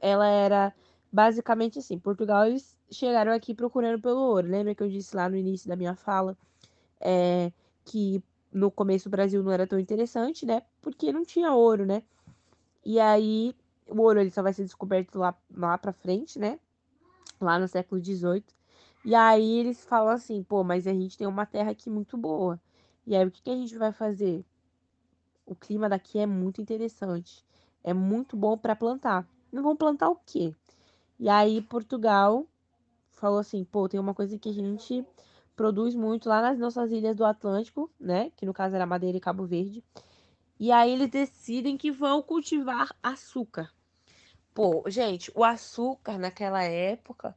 ela 0.00 0.26
era 0.26 0.72
basicamente 1.12 1.78
assim, 1.78 1.98
Portugal 1.98 2.46
eles 2.46 2.76
chegaram 2.90 3.32
aqui 3.32 3.54
procurando 3.54 4.00
pelo 4.00 4.20
ouro. 4.20 4.48
Lembra 4.48 4.74
que 4.74 4.82
eu 4.82 4.88
disse 4.88 5.14
lá 5.16 5.28
no 5.28 5.36
início 5.36 5.68
da 5.68 5.76
minha 5.76 5.94
fala 5.94 6.36
é, 7.00 7.52
que 7.84 8.22
no 8.52 8.70
começo 8.70 9.08
o 9.08 9.10
Brasil 9.10 9.42
não 9.42 9.52
era 9.52 9.66
tão 9.66 9.78
interessante, 9.78 10.46
né? 10.46 10.62
Porque 10.80 11.12
não 11.12 11.24
tinha 11.24 11.52
ouro, 11.52 11.84
né? 11.84 12.02
E 12.84 13.00
aí 13.00 13.54
o 13.88 14.00
ouro 14.00 14.20
ele 14.20 14.30
só 14.30 14.42
vai 14.42 14.52
ser 14.52 14.64
descoberto 14.64 15.18
lá, 15.18 15.34
lá 15.54 15.76
pra 15.78 15.92
frente, 15.92 16.38
né? 16.38 16.58
Lá 17.40 17.58
no 17.58 17.68
século 17.68 18.02
XVIII. 18.02 18.44
E 19.04 19.14
aí 19.14 19.58
eles 19.58 19.84
falam 19.84 20.12
assim, 20.12 20.42
pô, 20.42 20.64
mas 20.64 20.86
a 20.86 20.92
gente 20.92 21.16
tem 21.16 21.26
uma 21.26 21.46
terra 21.46 21.70
aqui 21.70 21.88
muito 21.88 22.16
boa. 22.16 22.60
E 23.06 23.14
aí 23.14 23.24
o 23.24 23.30
que, 23.30 23.42
que 23.42 23.50
a 23.50 23.56
gente 23.56 23.76
vai 23.76 23.92
fazer? 23.92 24.44
O 25.46 25.54
clima 25.54 25.88
daqui 25.88 26.18
é 26.18 26.26
muito 26.26 26.60
interessante. 26.60 27.46
É 27.82 27.94
muito 27.94 28.36
bom 28.36 28.58
para 28.58 28.74
plantar. 28.74 29.26
Não 29.52 29.62
vão 29.62 29.76
plantar 29.76 30.10
o 30.10 30.16
quê? 30.16 30.52
E 31.18 31.28
aí 31.28 31.62
Portugal 31.62 32.44
falou 33.12 33.38
assim, 33.38 33.64
pô, 33.64 33.88
tem 33.88 33.98
uma 33.98 34.12
coisa 34.12 34.36
que 34.38 34.48
a 34.48 34.52
gente 34.52 35.06
produz 35.54 35.94
muito 35.94 36.28
lá 36.28 36.42
nas 36.42 36.58
nossas 36.58 36.90
ilhas 36.90 37.16
do 37.16 37.24
Atlântico, 37.24 37.90
né? 37.98 38.30
Que 38.36 38.44
no 38.44 38.52
caso 38.52 38.74
era 38.74 38.84
Madeira 38.84 39.16
e 39.16 39.20
Cabo 39.20 39.46
Verde. 39.46 39.82
E 40.58 40.72
aí 40.72 40.92
eles 40.92 41.08
decidem 41.08 41.76
que 41.76 41.90
vão 41.90 42.22
cultivar 42.22 42.94
açúcar. 43.02 43.70
Pô, 44.52 44.84
gente, 44.88 45.30
o 45.34 45.44
açúcar 45.44 46.18
naquela 46.18 46.62
época, 46.64 47.36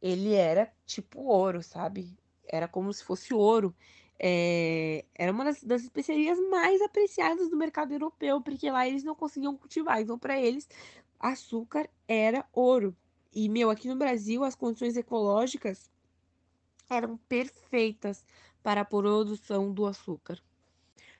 ele 0.00 0.34
era 0.34 0.72
tipo 0.86 1.20
ouro, 1.20 1.62
sabe? 1.62 2.16
Era 2.46 2.66
como 2.66 2.92
se 2.92 3.04
fosse 3.04 3.34
ouro. 3.34 3.74
É, 4.22 5.06
era 5.14 5.32
uma 5.32 5.44
das, 5.44 5.62
das 5.62 5.82
especiarias 5.82 6.38
mais 6.50 6.82
apreciadas 6.82 7.48
do 7.48 7.56
mercado 7.56 7.92
europeu, 7.92 8.38
porque 8.42 8.70
lá 8.70 8.86
eles 8.86 9.02
não 9.02 9.14
conseguiam 9.14 9.56
cultivar. 9.56 10.02
Então, 10.02 10.18
para 10.18 10.38
eles, 10.38 10.68
açúcar 11.18 11.88
era 12.06 12.44
ouro. 12.52 12.94
E, 13.32 13.48
meu, 13.48 13.70
aqui 13.70 13.88
no 13.88 13.96
Brasil, 13.96 14.44
as 14.44 14.54
condições 14.54 14.94
ecológicas 14.94 15.90
eram 16.90 17.16
perfeitas 17.16 18.22
para 18.62 18.82
a 18.82 18.84
produção 18.84 19.72
do 19.72 19.86
açúcar. 19.86 20.38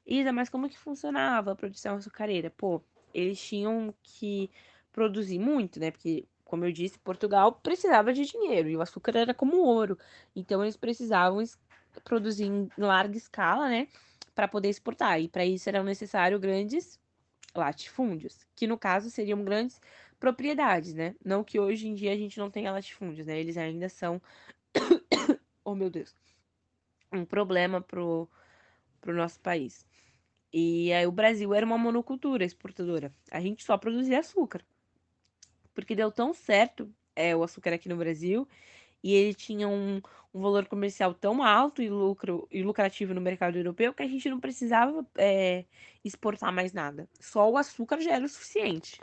Isa, 0.04 0.30
mas 0.30 0.50
como 0.50 0.68
que 0.68 0.78
funcionava 0.78 1.52
a 1.52 1.56
produção 1.56 1.96
açucareira? 1.96 2.50
Pô, 2.50 2.82
eles 3.14 3.40
tinham 3.40 3.94
que 4.02 4.50
produzir 4.92 5.38
muito, 5.38 5.80
né? 5.80 5.90
Porque, 5.90 6.26
como 6.44 6.66
eu 6.66 6.72
disse, 6.72 6.98
Portugal 6.98 7.52
precisava 7.52 8.12
de 8.12 8.26
dinheiro 8.26 8.68
e 8.68 8.76
o 8.76 8.82
açúcar 8.82 9.16
era 9.16 9.32
como 9.32 9.56
ouro. 9.58 9.96
Então, 10.36 10.62
eles 10.62 10.76
precisavam 10.76 11.40
produzir 12.04 12.44
em 12.44 12.68
larga 12.76 13.16
escala, 13.16 13.68
né? 13.68 13.88
Para 14.34 14.48
poder 14.48 14.68
exportar. 14.68 15.20
E 15.20 15.28
para 15.28 15.44
isso 15.44 15.68
eram 15.68 15.84
necessários 15.84 16.40
grandes 16.40 16.98
latifúndios, 17.54 18.46
que 18.54 18.66
no 18.66 18.78
caso 18.78 19.10
seriam 19.10 19.44
grandes 19.44 19.80
propriedades, 20.18 20.94
né? 20.94 21.14
Não 21.24 21.42
que 21.42 21.58
hoje 21.58 21.88
em 21.88 21.94
dia 21.94 22.12
a 22.12 22.16
gente 22.16 22.38
não 22.38 22.50
tenha 22.50 22.72
latifúndios, 22.72 23.26
né? 23.26 23.38
Eles 23.38 23.56
ainda 23.56 23.88
são 23.88 24.20
oh 25.64 25.74
meu 25.74 25.90
Deus, 25.90 26.14
um 27.12 27.24
problema 27.24 27.80
pro, 27.80 28.28
pro 29.00 29.14
nosso 29.14 29.40
país. 29.40 29.86
E 30.52 30.92
aí 30.92 31.06
o 31.06 31.12
Brasil 31.12 31.54
era 31.54 31.64
uma 31.64 31.78
monocultura 31.78 32.44
exportadora. 32.44 33.12
A 33.30 33.40
gente 33.40 33.64
só 33.64 33.78
produzia 33.78 34.18
açúcar. 34.18 34.64
Porque 35.72 35.94
deu 35.94 36.10
tão 36.10 36.34
certo 36.34 36.92
é, 37.14 37.34
o 37.34 37.42
açúcar 37.42 37.72
aqui 37.72 37.88
no 37.88 37.96
Brasil 37.96 38.48
e 39.02 39.14
ele 39.14 39.34
tinha 39.34 39.68
um, 39.68 40.00
um 40.32 40.40
valor 40.40 40.66
comercial 40.66 41.14
tão 41.14 41.42
alto 41.42 41.82
e, 41.82 41.88
lucro, 41.90 42.46
e 42.50 42.62
lucrativo 42.62 43.14
no 43.14 43.20
mercado 43.20 43.56
europeu 43.56 43.92
que 43.92 44.02
a 44.02 44.08
gente 44.08 44.28
não 44.28 44.40
precisava 44.40 45.06
é, 45.16 45.64
exportar 46.04 46.52
mais 46.52 46.72
nada. 46.72 47.08
Só 47.20 47.50
o 47.50 47.56
açúcar 47.56 48.00
já 48.00 48.12
era 48.12 48.24
o 48.24 48.28
suficiente. 48.28 49.00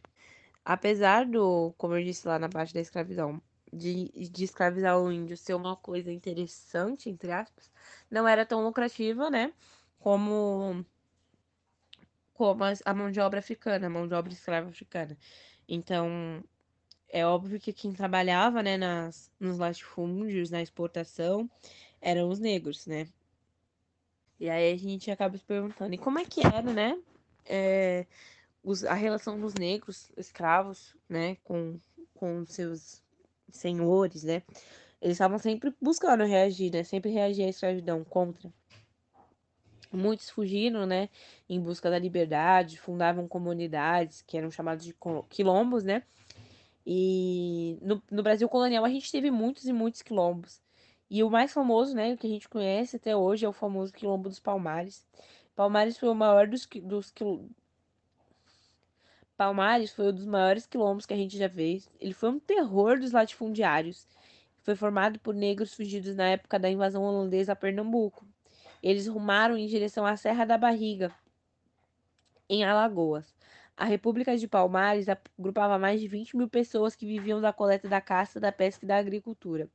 Apesar 0.63 1.25
do, 1.25 1.73
como 1.77 1.95
eu 1.95 2.03
disse 2.03 2.27
lá 2.27 2.37
na 2.39 2.49
parte 2.49 2.73
da 2.73 2.81
escravidão, 2.81 3.41
de, 3.71 4.09
de 4.29 4.43
escravizar 4.43 4.99
o 4.99 5.11
índio 5.11 5.35
ser 5.37 5.53
uma 5.53 5.75
coisa 5.75 6.11
interessante, 6.11 7.09
entre 7.09 7.31
aspas, 7.31 7.71
não 8.09 8.27
era 8.27 8.45
tão 8.45 8.63
lucrativa, 8.63 9.29
né? 9.29 9.53
Como, 9.99 10.85
como 12.33 12.63
a 12.85 12.93
mão 12.93 13.11
de 13.11 13.19
obra 13.19 13.39
africana, 13.39 13.87
a 13.87 13.89
mão 13.89 14.07
de 14.07 14.13
obra 14.13 14.31
escrava 14.31 14.69
africana. 14.69 15.17
Então, 15.67 16.43
é 17.09 17.25
óbvio 17.25 17.59
que 17.59 17.73
quem 17.73 17.93
trabalhava, 17.93 18.61
né, 18.61 18.77
nas, 18.77 19.31
nos 19.39 19.57
latifúndios, 19.57 20.49
na 20.49 20.61
exportação, 20.61 21.49
eram 22.01 22.29
os 22.29 22.39
negros, 22.39 22.85
né? 22.85 23.07
E 24.39 24.49
aí 24.49 24.71
a 24.71 24.77
gente 24.77 25.09
acaba 25.09 25.37
se 25.37 25.43
perguntando, 25.43 25.93
e 25.93 25.97
como 25.97 26.19
é 26.19 26.25
que 26.25 26.45
era, 26.45 26.61
né? 26.73 26.97
É, 27.45 28.05
os, 28.63 28.83
a 28.83 28.93
relação 28.93 29.39
dos 29.39 29.53
negros, 29.53 30.11
escravos, 30.17 30.95
né, 31.09 31.37
com, 31.43 31.79
com 32.13 32.45
seus 32.45 33.01
senhores, 33.49 34.23
né? 34.23 34.43
Eles 35.01 35.15
estavam 35.15 35.37
sempre 35.39 35.73
buscando 35.81 36.23
reagir, 36.25 36.71
né? 36.71 36.83
Sempre 36.83 37.11
reagir 37.11 37.45
à 37.45 37.49
escravidão 37.49 38.03
contra. 38.03 38.51
Muitos 39.91 40.29
fugiram, 40.29 40.85
né, 40.85 41.09
em 41.47 41.61
busca 41.61 41.89
da 41.89 41.97
liberdade, 41.97 42.77
fundavam 42.77 43.25
comunidades 43.25 44.21
que 44.21 44.37
eram 44.37 44.51
chamadas 44.51 44.83
de 44.83 44.93
quilombos, 45.29 45.83
né? 45.83 46.03
E 46.89 47.77
no, 47.81 48.01
no 48.09 48.23
Brasil 48.23 48.47
colonial 48.47 48.85
a 48.85 48.89
gente 48.89 49.11
teve 49.11 49.29
muitos 49.29 49.65
e 49.65 49.73
muitos 49.73 50.01
quilombos. 50.01 50.61
E 51.09 51.21
o 51.21 51.29
mais 51.29 51.51
famoso, 51.51 51.93
né, 51.93 52.15
que 52.15 52.25
a 52.25 52.29
gente 52.29 52.47
conhece 52.47 52.95
até 52.95 53.13
hoje 53.13 53.45
é 53.45 53.49
o 53.49 53.53
famoso 53.53 53.91
quilombo 53.91 54.29
dos 54.29 54.39
Palmares. 54.39 55.05
Palmares 55.53 55.97
foi 55.97 56.07
o 56.07 56.15
maior 56.15 56.47
dos, 56.47 56.65
dos, 56.83 57.13
Palmares 59.35 59.91
foi 59.91 60.07
um 60.07 60.13
dos 60.13 60.25
maiores 60.25 60.65
quilombos 60.65 61.05
que 61.05 61.13
a 61.13 61.17
gente 61.17 61.37
já 61.37 61.49
fez. 61.49 61.89
Ele 61.99 62.13
foi 62.13 62.29
um 62.29 62.39
terror 62.39 62.97
dos 62.97 63.11
latifundiários. 63.11 64.07
Foi 64.63 64.75
formado 64.75 65.19
por 65.19 65.35
negros 65.35 65.73
fugidos 65.73 66.15
na 66.15 66.29
época 66.29 66.57
da 66.57 66.69
invasão 66.69 67.03
holandesa 67.03 67.51
a 67.51 67.55
Pernambuco. 67.55 68.25
Eles 68.81 69.07
rumaram 69.07 69.57
em 69.57 69.67
direção 69.67 70.05
à 70.05 70.15
Serra 70.15 70.45
da 70.45 70.57
Barriga, 70.57 71.13
em 72.49 72.63
Alagoas. 72.63 73.36
A 73.79 73.85
República 73.85 74.35
de 74.35 74.47
Palmares 74.47 75.05
agrupava 75.07 75.77
mais 75.77 76.01
de 76.01 76.07
20 76.07 76.35
mil 76.35 76.49
pessoas 76.49 76.95
que 76.95 77.05
viviam 77.05 77.39
da 77.39 77.53
coleta 77.53 77.87
da 77.87 78.01
caça, 78.01 78.39
da 78.39 78.51
pesca 78.51 78.83
e 78.83 78.87
da 78.87 78.97
agricultura. 78.97 79.69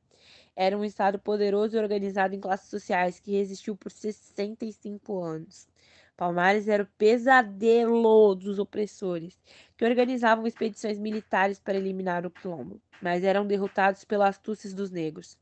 Era 0.53 0.77
um 0.77 0.83
estado 0.83 1.17
poderoso 1.17 1.77
e 1.77 1.79
organizado 1.79 2.35
em 2.35 2.39
classes 2.41 2.69
sociais 2.69 3.21
que 3.21 3.31
resistiu 3.31 3.77
por 3.77 3.93
65 3.93 5.23
anos. 5.23 5.69
Palmares 6.17 6.67
era 6.67 6.83
o 6.83 6.87
pesadelo 6.97 8.35
dos 8.35 8.59
opressores, 8.59 9.39
que 9.77 9.85
organizavam 9.85 10.45
expedições 10.45 10.99
militares 10.99 11.57
para 11.57 11.77
eliminar 11.77 12.25
o 12.25 12.31
quilombo, 12.31 12.81
mas 13.01 13.23
eram 13.23 13.47
derrotados 13.47 14.03
pelas 14.03 14.31
astúcias 14.31 14.73
dos 14.73 14.91
negros. 14.91 15.37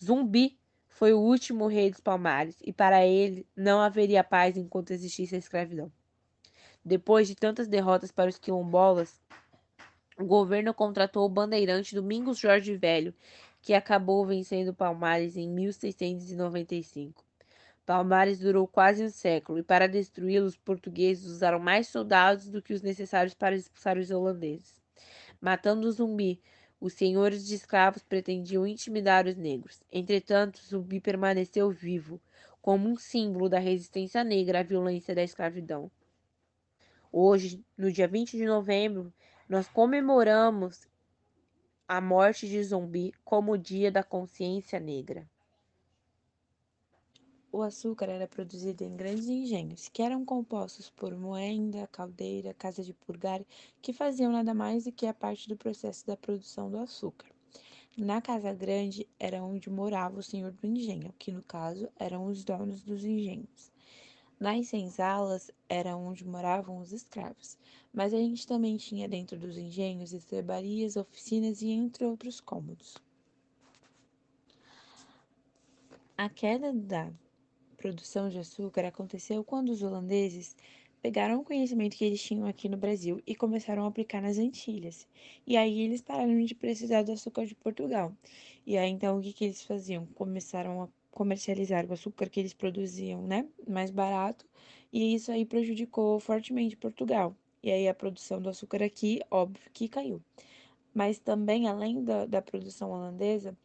Zumbi 0.00 0.56
foi 0.86 1.12
o 1.12 1.18
último 1.20 1.66
rei 1.66 1.90
dos 1.90 2.00
Palmares, 2.00 2.58
e 2.62 2.72
para 2.72 3.04
ele 3.04 3.44
não 3.56 3.80
haveria 3.80 4.22
paz 4.22 4.56
enquanto 4.56 4.92
existisse 4.92 5.34
a 5.34 5.38
escravidão. 5.38 5.90
Depois 6.88 7.28
de 7.28 7.34
tantas 7.34 7.68
derrotas 7.68 8.10
para 8.10 8.30
os 8.30 8.38
quilombolas, 8.38 9.20
o 10.18 10.24
governo 10.24 10.72
contratou 10.72 11.22
o 11.26 11.28
bandeirante 11.28 11.94
Domingos 11.94 12.38
Jorge 12.38 12.74
Velho, 12.78 13.12
que 13.60 13.74
acabou 13.74 14.24
vencendo 14.24 14.72
Palmares 14.72 15.36
em 15.36 15.50
1695. 15.50 17.22
Palmares 17.84 18.38
durou 18.38 18.66
quase 18.66 19.04
um 19.04 19.10
século, 19.10 19.58
e 19.58 19.62
para 19.62 19.86
destruí-lo, 19.86 20.46
os 20.46 20.56
portugueses 20.56 21.26
usaram 21.26 21.58
mais 21.58 21.88
soldados 21.88 22.48
do 22.48 22.62
que 22.62 22.72
os 22.72 22.80
necessários 22.80 23.34
para 23.34 23.54
expulsar 23.54 23.98
os 23.98 24.10
holandeses. 24.10 24.80
Matando 25.38 25.86
o 25.86 25.92
zumbi, 25.92 26.40
os 26.80 26.94
senhores 26.94 27.46
de 27.46 27.54
escravos 27.54 28.02
pretendiam 28.02 28.66
intimidar 28.66 29.26
os 29.26 29.36
negros. 29.36 29.82
Entretanto, 29.92 30.58
zumbi 30.66 31.00
permaneceu 31.00 31.70
vivo, 31.70 32.18
como 32.62 32.88
um 32.88 32.96
símbolo 32.96 33.46
da 33.46 33.58
resistência 33.58 34.24
negra 34.24 34.60
à 34.60 34.62
violência 34.62 35.14
da 35.14 35.22
escravidão. 35.22 35.90
Hoje, 37.10 37.64
no 37.76 37.90
dia 37.90 38.06
20 38.06 38.36
de 38.36 38.44
novembro, 38.44 39.10
nós 39.48 39.66
comemoramos 39.66 40.86
a 41.86 42.02
morte 42.02 42.46
de 42.46 42.62
Zumbi 42.62 43.14
como 43.24 43.52
o 43.52 43.58
Dia 43.58 43.90
da 43.90 44.02
Consciência 44.02 44.78
Negra. 44.78 45.26
O 47.50 47.62
açúcar 47.62 48.10
era 48.10 48.28
produzido 48.28 48.84
em 48.84 48.94
grandes 48.94 49.26
engenhos, 49.26 49.88
que 49.88 50.02
eram 50.02 50.22
compostos 50.22 50.90
por 50.90 51.16
moenda, 51.16 51.86
caldeira, 51.86 52.52
casa 52.52 52.84
de 52.84 52.92
purgar, 52.92 53.42
que 53.80 53.94
faziam 53.94 54.30
nada 54.30 54.52
mais 54.52 54.84
do 54.84 54.92
que 54.92 55.06
a 55.06 55.14
parte 55.14 55.48
do 55.48 55.56
processo 55.56 56.06
da 56.06 56.14
produção 56.14 56.70
do 56.70 56.78
açúcar. 56.78 57.30
Na 57.96 58.20
casa 58.20 58.52
grande 58.52 59.08
era 59.18 59.42
onde 59.42 59.70
morava 59.70 60.18
o 60.18 60.22
senhor 60.22 60.52
do 60.52 60.66
engenho, 60.66 61.14
que 61.18 61.32
no 61.32 61.42
caso 61.42 61.88
eram 61.98 62.26
os 62.26 62.44
donos 62.44 62.82
dos 62.82 63.02
engenhos. 63.02 63.72
Nas 64.40 64.68
senzalas 64.68 65.50
era 65.68 65.96
onde 65.96 66.24
moravam 66.24 66.78
os 66.78 66.92
escravos, 66.92 67.58
mas 67.92 68.14
a 68.14 68.18
gente 68.18 68.46
também 68.46 68.76
tinha 68.76 69.08
dentro 69.08 69.36
dos 69.36 69.58
engenhos 69.58 70.12
estrebarias, 70.12 70.94
oficinas 70.96 71.60
e 71.60 71.70
entre 71.70 72.04
outros 72.04 72.40
cômodos. 72.40 72.96
A 76.16 76.28
queda 76.28 76.72
da 76.72 77.12
produção 77.76 78.28
de 78.28 78.38
açúcar 78.38 78.84
aconteceu 78.84 79.42
quando 79.42 79.70
os 79.70 79.82
holandeses 79.82 80.54
pegaram 81.02 81.40
o 81.40 81.44
conhecimento 81.44 81.96
que 81.96 82.04
eles 82.04 82.22
tinham 82.22 82.46
aqui 82.46 82.68
no 82.68 82.76
Brasil 82.76 83.20
e 83.26 83.34
começaram 83.34 83.84
a 83.84 83.88
aplicar 83.88 84.20
nas 84.20 84.38
Antilhas. 84.38 85.06
E 85.46 85.56
aí 85.56 85.80
eles 85.80 86.02
pararam 86.02 86.44
de 86.44 86.54
precisar 86.54 87.02
do 87.02 87.12
açúcar 87.12 87.46
de 87.46 87.54
Portugal. 87.54 88.12
E 88.66 88.76
aí 88.76 88.90
então 88.90 89.18
o 89.18 89.22
que, 89.22 89.32
que 89.32 89.44
eles 89.46 89.62
faziam? 89.62 90.06
Começaram 90.06 90.82
a 90.82 90.88
comercializar 91.18 91.84
o 91.84 91.92
açúcar 91.92 92.28
que 92.30 92.38
eles 92.38 92.54
produziam, 92.54 93.20
né, 93.22 93.44
mais 93.66 93.90
barato, 93.90 94.46
e 94.92 95.16
isso 95.16 95.32
aí 95.32 95.44
prejudicou 95.44 96.20
fortemente 96.20 96.76
Portugal. 96.76 97.34
E 97.60 97.72
aí 97.72 97.88
a 97.88 97.94
produção 97.94 98.40
do 98.40 98.48
açúcar 98.48 98.84
aqui, 98.84 99.20
óbvio 99.28 99.68
que 99.72 99.88
caiu. 99.88 100.22
Mas 100.94 101.18
também, 101.18 101.66
além 101.66 102.04
da, 102.04 102.24
da 102.24 102.40
produção 102.40 102.92
holandesa, 102.92 103.58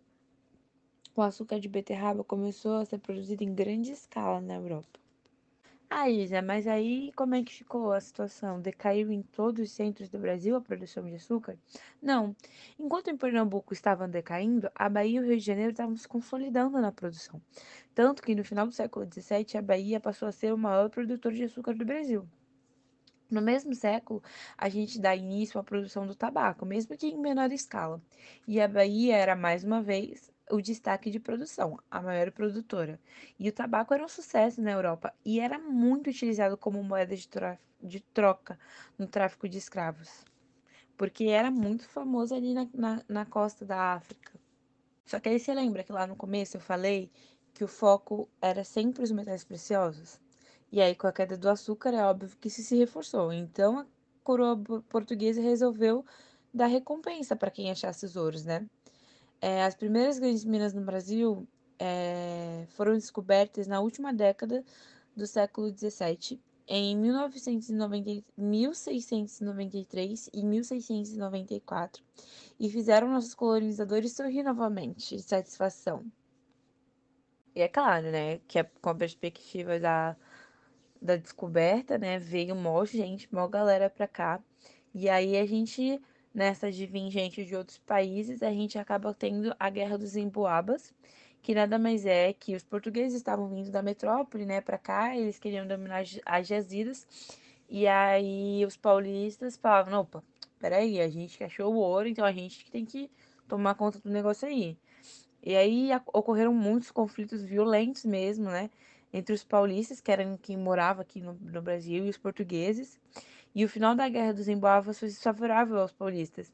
o 1.16 1.22
açúcar 1.22 1.60
de 1.60 1.70
beterraba 1.70 2.24
começou 2.24 2.78
a 2.78 2.86
ser 2.86 2.98
produzido 2.98 3.44
em 3.44 3.54
grande 3.54 3.92
escala 3.92 4.42
na 4.42 4.56
Europa. 4.56 5.03
Ah, 5.96 6.10
Isa, 6.10 6.42
mas 6.42 6.66
aí 6.68 7.12
como 7.16 7.36
é 7.36 7.44
que 7.44 7.54
ficou 7.54 7.92
a 7.94 8.02
situação? 8.02 8.60
Decaiu 8.60 9.12
em 9.12 9.22
todos 9.22 9.62
os 9.62 9.72
centros 9.72 10.10
do 10.10 10.18
Brasil 10.18 10.56
a 10.56 10.62
produção 10.62 11.06
de 11.06 11.14
açúcar? 11.16 11.56
Não. 12.02 12.36
Enquanto 12.80 13.10
em 13.10 13.16
Pernambuco 13.16 13.74
estavam 13.74 14.10
decaindo, 14.10 14.72
a 14.74 14.90
Bahia 14.90 15.20
e 15.20 15.24
o 15.24 15.26
Rio 15.28 15.38
de 15.38 15.46
Janeiro 15.46 15.70
estavam 15.70 15.96
se 15.96 16.08
consolidando 16.08 16.82
na 16.82 16.92
produção. 16.92 17.40
Tanto 17.94 18.24
que 18.24 18.34
no 18.34 18.44
final 18.44 18.66
do 18.66 18.74
século 18.74 19.06
XVII, 19.06 19.60
a 19.60 19.62
Bahia 19.62 20.00
passou 20.00 20.28
a 20.28 20.32
ser 20.32 20.52
o 20.52 20.58
maior 20.58 20.90
produtor 20.90 21.32
de 21.32 21.44
açúcar 21.44 21.76
do 21.76 21.86
Brasil. 21.86 22.28
No 23.30 23.42
mesmo 23.42 23.76
século, 23.76 24.24
a 24.58 24.70
gente 24.70 25.00
dá 25.00 25.16
início 25.16 25.60
à 25.60 25.64
produção 25.64 26.08
do 26.08 26.16
tabaco, 26.16 26.66
mesmo 26.66 26.98
que 26.98 27.06
em 27.06 27.20
menor 27.20 27.52
escala. 27.52 28.02
E 28.48 28.60
a 28.60 28.68
Bahia 28.68 29.16
era, 29.16 29.36
mais 29.36 29.64
uma 29.64 29.82
vez, 29.82 30.33
o 30.54 30.62
destaque 30.62 31.10
de 31.10 31.20
produção, 31.20 31.80
a 31.90 32.00
maior 32.00 32.32
produtora. 32.32 33.00
E 33.40 33.50
o 33.50 33.52
tabaco 33.52 33.94
era 33.94 34.06
um 34.06 34.08
sucesso 34.08 34.62
na 34.62 34.72
Europa 34.72 35.12
e 35.26 35.40
era 35.40 35.58
muito 35.58 36.12
utilizado 36.12 36.56
como 36.56 36.84
moeda 36.84 37.16
de, 37.16 37.28
de 37.82 38.00
troca 38.00 38.60
no 38.98 39.08
tráfico 39.08 39.50
de 39.50 39.58
escravos, 39.58 40.24
porque 40.96 41.26
era 41.26 41.50
muito 41.50 41.90
famoso 41.90 42.36
ali 42.36 42.54
na, 42.54 42.68
na, 42.74 43.04
na 43.10 43.26
costa 43.26 43.66
da 43.66 43.94
África. 43.94 44.32
Só 45.06 45.20
que 45.20 45.30
aí 45.30 45.40
você 45.40 45.54
lembra 45.54 45.84
que 45.84 45.92
lá 45.92 46.06
no 46.06 46.16
começo 46.16 46.58
eu 46.58 46.62
falei 46.62 47.12
que 47.54 47.64
o 47.64 47.68
foco 47.68 48.30
era 48.40 48.64
sempre 48.64 49.04
os 49.04 49.12
metais 49.12 49.44
preciosos? 49.44 50.20
E 50.72 50.82
aí, 50.82 50.96
com 50.96 51.08
a 51.08 51.12
queda 51.12 51.38
do 51.38 51.50
açúcar, 51.50 51.94
é 51.94 52.04
óbvio 52.04 52.30
que 52.40 52.48
isso 52.48 52.62
se 52.64 52.76
reforçou. 52.76 53.32
Então, 53.32 53.80
a 53.80 53.86
coroa 54.24 54.58
portuguesa 54.90 55.42
resolveu 55.42 56.06
dar 56.54 56.68
recompensa 56.68 57.36
para 57.36 57.52
quem 57.52 57.72
achasse 57.72 58.06
os 58.06 58.16
ouros, 58.16 58.44
né? 58.46 58.68
É, 59.46 59.62
as 59.62 59.76
primeiras 59.76 60.20
grandes 60.20 60.46
minas 60.46 60.74
no 60.74 60.82
Brasil 60.86 61.46
é, 61.78 62.66
foram 62.70 62.94
descobertas 62.94 63.68
na 63.68 63.82
última 63.82 64.14
década 64.14 64.64
do 65.14 65.28
século 65.28 65.68
XVII, 65.68 66.40
em 66.66 66.96
1990, 66.96 68.24
1693 68.38 70.30
e 70.34 70.46
1694, 70.46 72.02
e 72.58 72.70
fizeram 72.70 73.10
nossos 73.10 73.36
colonizadores 73.36 74.16
sorrir 74.16 74.44
novamente 74.44 75.18
de 75.18 75.22
satisfação. 75.22 76.10
E 77.54 77.62
é 77.62 77.68
claro, 77.68 78.12
né, 78.12 78.40
que 78.48 78.60
é 78.60 78.64
com 78.64 78.90
a 78.92 78.96
perspectiva 78.96 79.78
da 79.78 80.16
da 81.02 81.18
descoberta, 81.18 81.98
né? 81.98 82.18
Veio 82.18 82.56
mó 82.56 82.86
gente, 82.86 83.28
mó 83.34 83.46
galera 83.46 83.90
pra 83.90 84.08
cá. 84.08 84.42
E 84.94 85.10
aí 85.10 85.36
a 85.36 85.46
gente, 85.46 86.02
nessa 86.34 86.72
de 86.72 86.86
vir 86.86 87.10
gente 87.12 87.46
de 87.46 87.56
outros 87.56 87.78
países, 87.80 88.42
a 88.42 88.52
gente 88.52 88.78
acaba 88.78 89.14
tendo 89.14 89.56
a 89.60 89.70
Guerra 89.70 89.98
dos 89.98 90.16
Emboabas, 90.16 90.94
que 91.42 91.54
nada 91.54 91.78
mais 91.78 92.06
é 92.06 92.34
que 92.34 92.56
os 92.56 92.64
portugueses 92.64 93.16
estavam 93.16 93.50
vindo 93.50 93.70
da 93.70 93.82
metrópole, 93.82 94.46
né, 94.46 94.62
pra 94.62 94.78
cá, 94.78 95.16
eles 95.16 95.40
queriam 95.40 95.68
dominar 95.68 96.04
as 96.26 96.48
jazidas. 96.48 97.08
E 97.70 97.88
aí 97.88 98.66
os 98.66 98.78
paulistas 98.78 99.58
falavam, 99.58 100.02
opa, 100.02 100.24
peraí, 100.60 101.00
a 101.02 101.10
gente 101.10 101.38
que 101.38 101.44
achou 101.44 101.74
o 101.74 101.78
ouro, 101.78 102.08
então 102.08 102.26
a 102.26 102.32
gente 102.32 102.64
que 102.64 102.72
tem 102.72 102.86
que 102.86 103.10
tomar 103.48 103.76
conta 103.76 104.00
do 104.00 104.10
negócio 104.10 104.48
aí. 104.48 104.78
E 105.44 105.56
aí 105.56 105.90
ocorreram 106.14 106.54
muitos 106.54 106.92
conflitos 106.92 107.44
violentos 107.44 108.06
mesmo, 108.06 108.46
né? 108.46 108.70
entre 109.14 109.34
os 109.34 109.44
paulistas, 109.44 110.02
que 110.02 110.12
eram 110.12 110.36
quem 110.36 110.58
morava 110.58 111.04
aqui 111.04 111.22
no, 111.22 111.34
no 111.34 111.62
Brasil, 111.62 112.06
e 112.06 112.10
os 112.10 112.18
portugueses. 112.18 113.00
E 113.56 113.64
o 113.64 113.70
final 113.70 113.96
da 113.96 114.10
Guerra 114.10 114.34
dos 114.34 114.48
Emboabas 114.48 115.00
foi 115.00 115.10
favorável 115.12 115.80
aos 115.80 115.92
paulistas. 115.92 116.52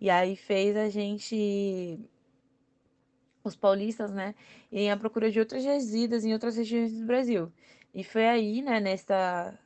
E 0.00 0.10
aí 0.10 0.36
fez 0.36 0.76
a 0.76 0.88
gente, 0.88 1.98
os 3.42 3.56
paulistas, 3.56 4.12
né, 4.12 4.34
irem 4.70 4.90
à 4.90 4.96
procura 4.96 5.30
de 5.30 5.40
outras 5.40 5.64
residas 5.64 6.24
em 6.24 6.32
outras 6.32 6.56
regiões 6.56 6.92
do 6.92 7.06
Brasil. 7.06 7.52
E 7.94 8.04
foi 8.04 8.26
aí, 8.26 8.62
né, 8.62 8.78
nessa, 8.78 9.58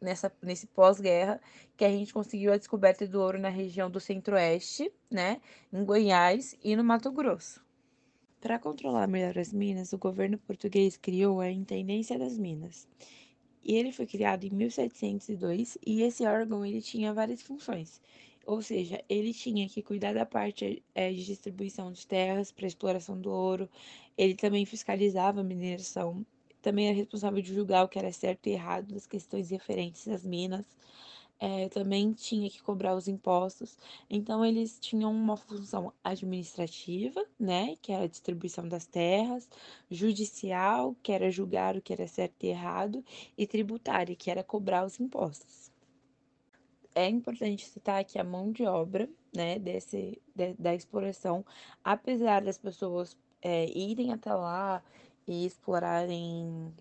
nessa, 0.00 0.32
nesse 0.42 0.66
pós-guerra, 0.66 1.40
que 1.76 1.84
a 1.84 1.90
gente 1.90 2.12
conseguiu 2.12 2.52
a 2.52 2.58
descoberta 2.58 3.06
do 3.06 3.20
ouro 3.20 3.38
na 3.38 3.48
região 3.48 3.90
do 3.90 3.98
Centro-Oeste, 3.98 4.92
né, 5.10 5.40
em 5.72 5.84
Goiás 5.84 6.56
e 6.62 6.76
no 6.76 6.84
Mato 6.84 7.10
Grosso. 7.10 7.64
Para 8.40 8.58
controlar 8.58 9.06
melhor 9.06 9.38
as 9.38 9.52
minas, 9.52 9.92
o 9.92 9.98
governo 9.98 10.38
português 10.38 10.96
criou 10.96 11.40
a 11.40 11.50
Intendência 11.50 12.18
das 12.18 12.38
Minas. 12.38 12.88
E 13.64 13.76
ele 13.76 13.92
foi 13.92 14.06
criado 14.06 14.44
em 14.44 14.50
1702 14.50 15.78
e 15.86 16.02
esse 16.02 16.24
órgão 16.24 16.64
ele 16.64 16.80
tinha 16.80 17.12
várias 17.12 17.42
funções. 17.42 18.00
Ou 18.46 18.62
seja, 18.62 19.02
ele 19.08 19.32
tinha 19.32 19.68
que 19.68 19.82
cuidar 19.82 20.14
da 20.14 20.26
parte 20.26 20.82
é, 20.94 21.12
de 21.12 21.24
distribuição 21.24 21.92
de 21.92 22.06
terras 22.06 22.50
para 22.50 22.66
exploração 22.66 23.20
do 23.20 23.30
ouro, 23.30 23.68
ele 24.16 24.34
também 24.34 24.64
fiscalizava 24.66 25.40
a 25.40 25.44
mineração, 25.44 26.24
também 26.62 26.88
era 26.88 26.96
responsável 26.96 27.40
de 27.42 27.54
julgar 27.54 27.84
o 27.84 27.88
que 27.88 27.98
era 27.98 28.12
certo 28.12 28.46
e 28.48 28.52
errado 28.52 28.92
das 28.92 29.06
questões 29.06 29.50
referentes 29.50 30.08
às 30.08 30.24
minas, 30.24 30.64
é, 31.40 31.70
também 31.70 32.12
tinha 32.12 32.50
que 32.50 32.62
cobrar 32.62 32.94
os 32.94 33.08
impostos. 33.08 33.78
Então, 34.10 34.44
eles 34.44 34.78
tinham 34.78 35.10
uma 35.10 35.38
função 35.38 35.90
administrativa, 36.04 37.24
né, 37.38 37.76
que 37.80 37.92
era 37.92 38.04
a 38.04 38.08
distribuição 38.08 38.68
das 38.68 38.86
terras, 38.86 39.48
judicial, 39.90 40.94
que 41.02 41.10
era 41.10 41.30
julgar 41.30 41.76
o 41.76 41.80
que 41.80 41.94
era 41.94 42.06
certo 42.06 42.44
e 42.44 42.48
errado, 42.48 43.02
e 43.38 43.46
tributária, 43.46 44.14
que 44.14 44.30
era 44.30 44.44
cobrar 44.44 44.84
os 44.84 45.00
impostos. 45.00 45.70
É 46.94 47.08
importante 47.08 47.64
citar 47.66 48.04
que 48.04 48.18
a 48.18 48.24
mão 48.24 48.52
de 48.52 48.64
obra, 48.66 49.08
né, 49.34 49.58
desse, 49.58 50.20
de, 50.34 50.54
da 50.54 50.74
exploração, 50.74 51.44
apesar 51.82 52.42
das 52.42 52.58
pessoas 52.58 53.16
é, 53.40 53.66
irem 53.70 54.12
até 54.12 54.34
lá 54.34 54.82
e 55.26 55.46
explorarem 55.46 56.74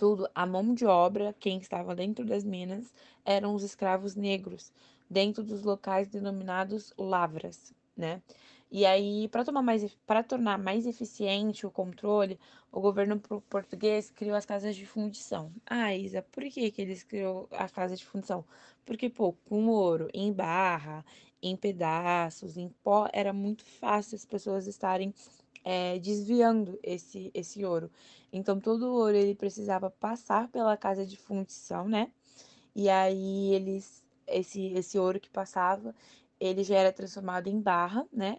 tudo, 0.00 0.26
a 0.34 0.46
mão 0.46 0.72
de 0.72 0.86
obra, 0.86 1.36
quem 1.38 1.58
estava 1.58 1.94
dentro 1.94 2.24
das 2.24 2.42
minas, 2.42 2.90
eram 3.22 3.54
os 3.54 3.62
escravos 3.62 4.16
negros, 4.16 4.72
dentro 5.10 5.44
dos 5.44 5.62
locais 5.62 6.08
denominados 6.08 6.90
lavras, 6.96 7.74
né? 7.94 8.22
E 8.70 8.86
aí, 8.86 9.28
para 9.28 9.44
tomar 9.44 9.60
mais 9.60 9.84
para 10.06 10.22
tornar 10.22 10.56
mais 10.58 10.86
eficiente 10.86 11.66
o 11.66 11.70
controle, 11.70 12.40
o 12.72 12.80
governo 12.80 13.20
português 13.50 14.10
criou 14.10 14.36
as 14.36 14.46
casas 14.46 14.74
de 14.74 14.86
fundição. 14.86 15.52
Ah, 15.66 15.94
Isa, 15.94 16.22
por 16.32 16.44
que 16.44 16.70
que 16.70 16.80
eles 16.80 17.04
criou 17.04 17.46
as 17.50 17.70
casas 17.70 17.98
de 17.98 18.06
fundição? 18.06 18.42
Porque, 18.86 19.10
pô, 19.10 19.34
com 19.48 19.66
ouro 19.68 20.08
em 20.14 20.32
barra, 20.32 21.04
em 21.42 21.54
pedaços, 21.56 22.56
em 22.56 22.70
pó, 22.82 23.06
era 23.12 23.34
muito 23.34 23.66
fácil 23.66 24.16
as 24.16 24.24
pessoas 24.24 24.66
estarem 24.66 25.12
é, 25.64 25.98
desviando 25.98 26.78
esse, 26.82 27.30
esse 27.34 27.64
ouro. 27.64 27.90
Então, 28.32 28.60
todo 28.60 28.84
o 28.86 28.94
ouro 28.94 29.16
ele 29.16 29.34
precisava 29.34 29.90
passar 29.90 30.48
pela 30.48 30.76
casa 30.76 31.04
de 31.06 31.16
fundição, 31.16 31.88
né? 31.88 32.10
E 32.74 32.88
aí, 32.88 33.54
eles, 33.54 34.04
esse, 34.26 34.66
esse 34.74 34.98
ouro 34.98 35.20
que 35.20 35.30
passava, 35.30 35.94
ele 36.38 36.62
já 36.64 36.76
era 36.76 36.92
transformado 36.92 37.48
em 37.48 37.60
barra, 37.60 38.06
né? 38.12 38.38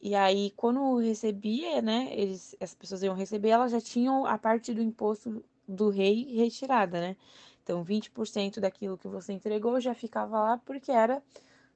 E 0.00 0.14
aí, 0.14 0.52
quando 0.56 0.96
recebia, 0.98 1.82
né? 1.82 2.08
Eles, 2.12 2.56
as 2.60 2.74
pessoas 2.74 3.02
iam 3.02 3.14
receber, 3.14 3.50
elas 3.50 3.72
já 3.72 3.80
tinham 3.80 4.24
a 4.26 4.38
parte 4.38 4.72
do 4.72 4.80
imposto 4.82 5.44
do 5.66 5.90
rei 5.90 6.34
retirada, 6.36 7.00
né? 7.00 7.16
Então, 7.62 7.84
20% 7.84 8.60
daquilo 8.60 8.96
que 8.96 9.08
você 9.08 9.32
entregou 9.32 9.80
já 9.80 9.94
ficava 9.94 10.40
lá 10.40 10.58
porque 10.58 10.90
era 10.90 11.22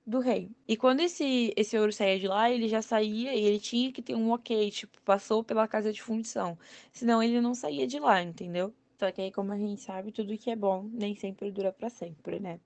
do 0.06 0.18
rei. 0.20 0.50
E 0.66 0.76
quando 0.76 1.00
esse, 1.00 1.52
esse 1.56 1.78
ouro 1.78 1.92
saía 1.92 2.18
de 2.18 2.26
lá, 2.26 2.50
ele 2.50 2.68
já 2.68 2.82
saía 2.82 3.34
e 3.34 3.44
ele 3.44 3.58
tinha 3.60 3.92
que 3.92 4.02
ter 4.02 4.14
um 4.14 4.32
ok, 4.32 4.70
tipo, 4.70 5.00
passou 5.02 5.44
pela 5.44 5.68
casa 5.68 5.92
de 5.92 6.02
fundição. 6.02 6.58
Senão 6.92 7.22
ele 7.22 7.40
não 7.40 7.54
saía 7.54 7.86
de 7.86 7.98
lá, 7.98 8.20
entendeu? 8.22 8.74
Só 8.98 9.10
que 9.10 9.20
aí, 9.20 9.32
como 9.32 9.52
a 9.52 9.58
gente 9.58 9.80
sabe, 9.80 10.12
tudo 10.12 10.36
que 10.38 10.50
é 10.50 10.56
bom 10.56 10.88
nem 10.92 11.14
sempre 11.16 11.50
dura 11.50 11.72
para 11.72 11.88
sempre, 11.88 12.40
né? 12.40 12.60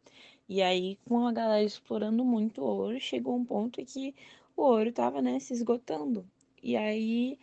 E 0.49 0.63
aí, 0.63 0.99
com 1.07 1.27
a 1.27 1.33
galera 1.33 1.63
explorando 1.63 2.25
muito 2.25 2.63
ouro, 2.63 2.99
chegou 3.01 3.37
um 3.37 3.45
ponto 3.45 3.81
em 3.81 3.85
que 3.85 4.15
o 4.57 4.63
ouro 4.63 4.93
tava, 4.93 5.21
né, 5.23 5.39
se 5.41 5.53
esgotando. 5.55 6.27
E 6.63 6.77
aí, 6.77 7.39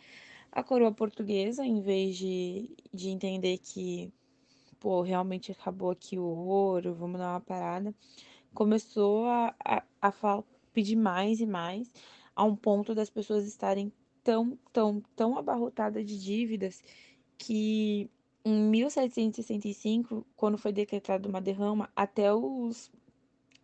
a 0.52 0.62
coroa 0.62 0.92
portuguesa, 0.92 1.64
em 1.64 1.80
vez 1.80 2.16
de, 2.16 2.70
de 2.92 3.10
entender 3.10 3.58
que, 3.58 4.12
pô, 4.80 5.02
realmente 5.02 5.52
acabou 5.52 5.90
aqui 5.90 6.18
o 6.18 6.24
ouro, 6.24 6.94
vamos 6.94 7.18
dar 7.18 7.30
uma 7.32 7.40
parada 7.40 7.94
começou 8.54 9.26
a, 9.26 9.54
a, 9.64 9.82
a 10.00 10.42
pedir 10.72 10.96
mais 10.96 11.40
e 11.40 11.46
mais, 11.46 11.92
a 12.34 12.44
um 12.44 12.56
ponto 12.56 12.94
das 12.94 13.10
pessoas 13.10 13.46
estarem 13.46 13.92
tão, 14.22 14.58
tão, 14.72 15.02
tão 15.14 15.36
abarrotadas 15.38 16.06
de 16.06 16.18
dívidas 16.18 16.82
que 17.36 18.10
em 18.44 18.68
1765, 18.70 20.26
quando 20.36 20.58
foi 20.58 20.72
decretada 20.72 21.28
uma 21.28 21.40
derrama, 21.40 21.90
até 21.96 22.32
os, 22.32 22.90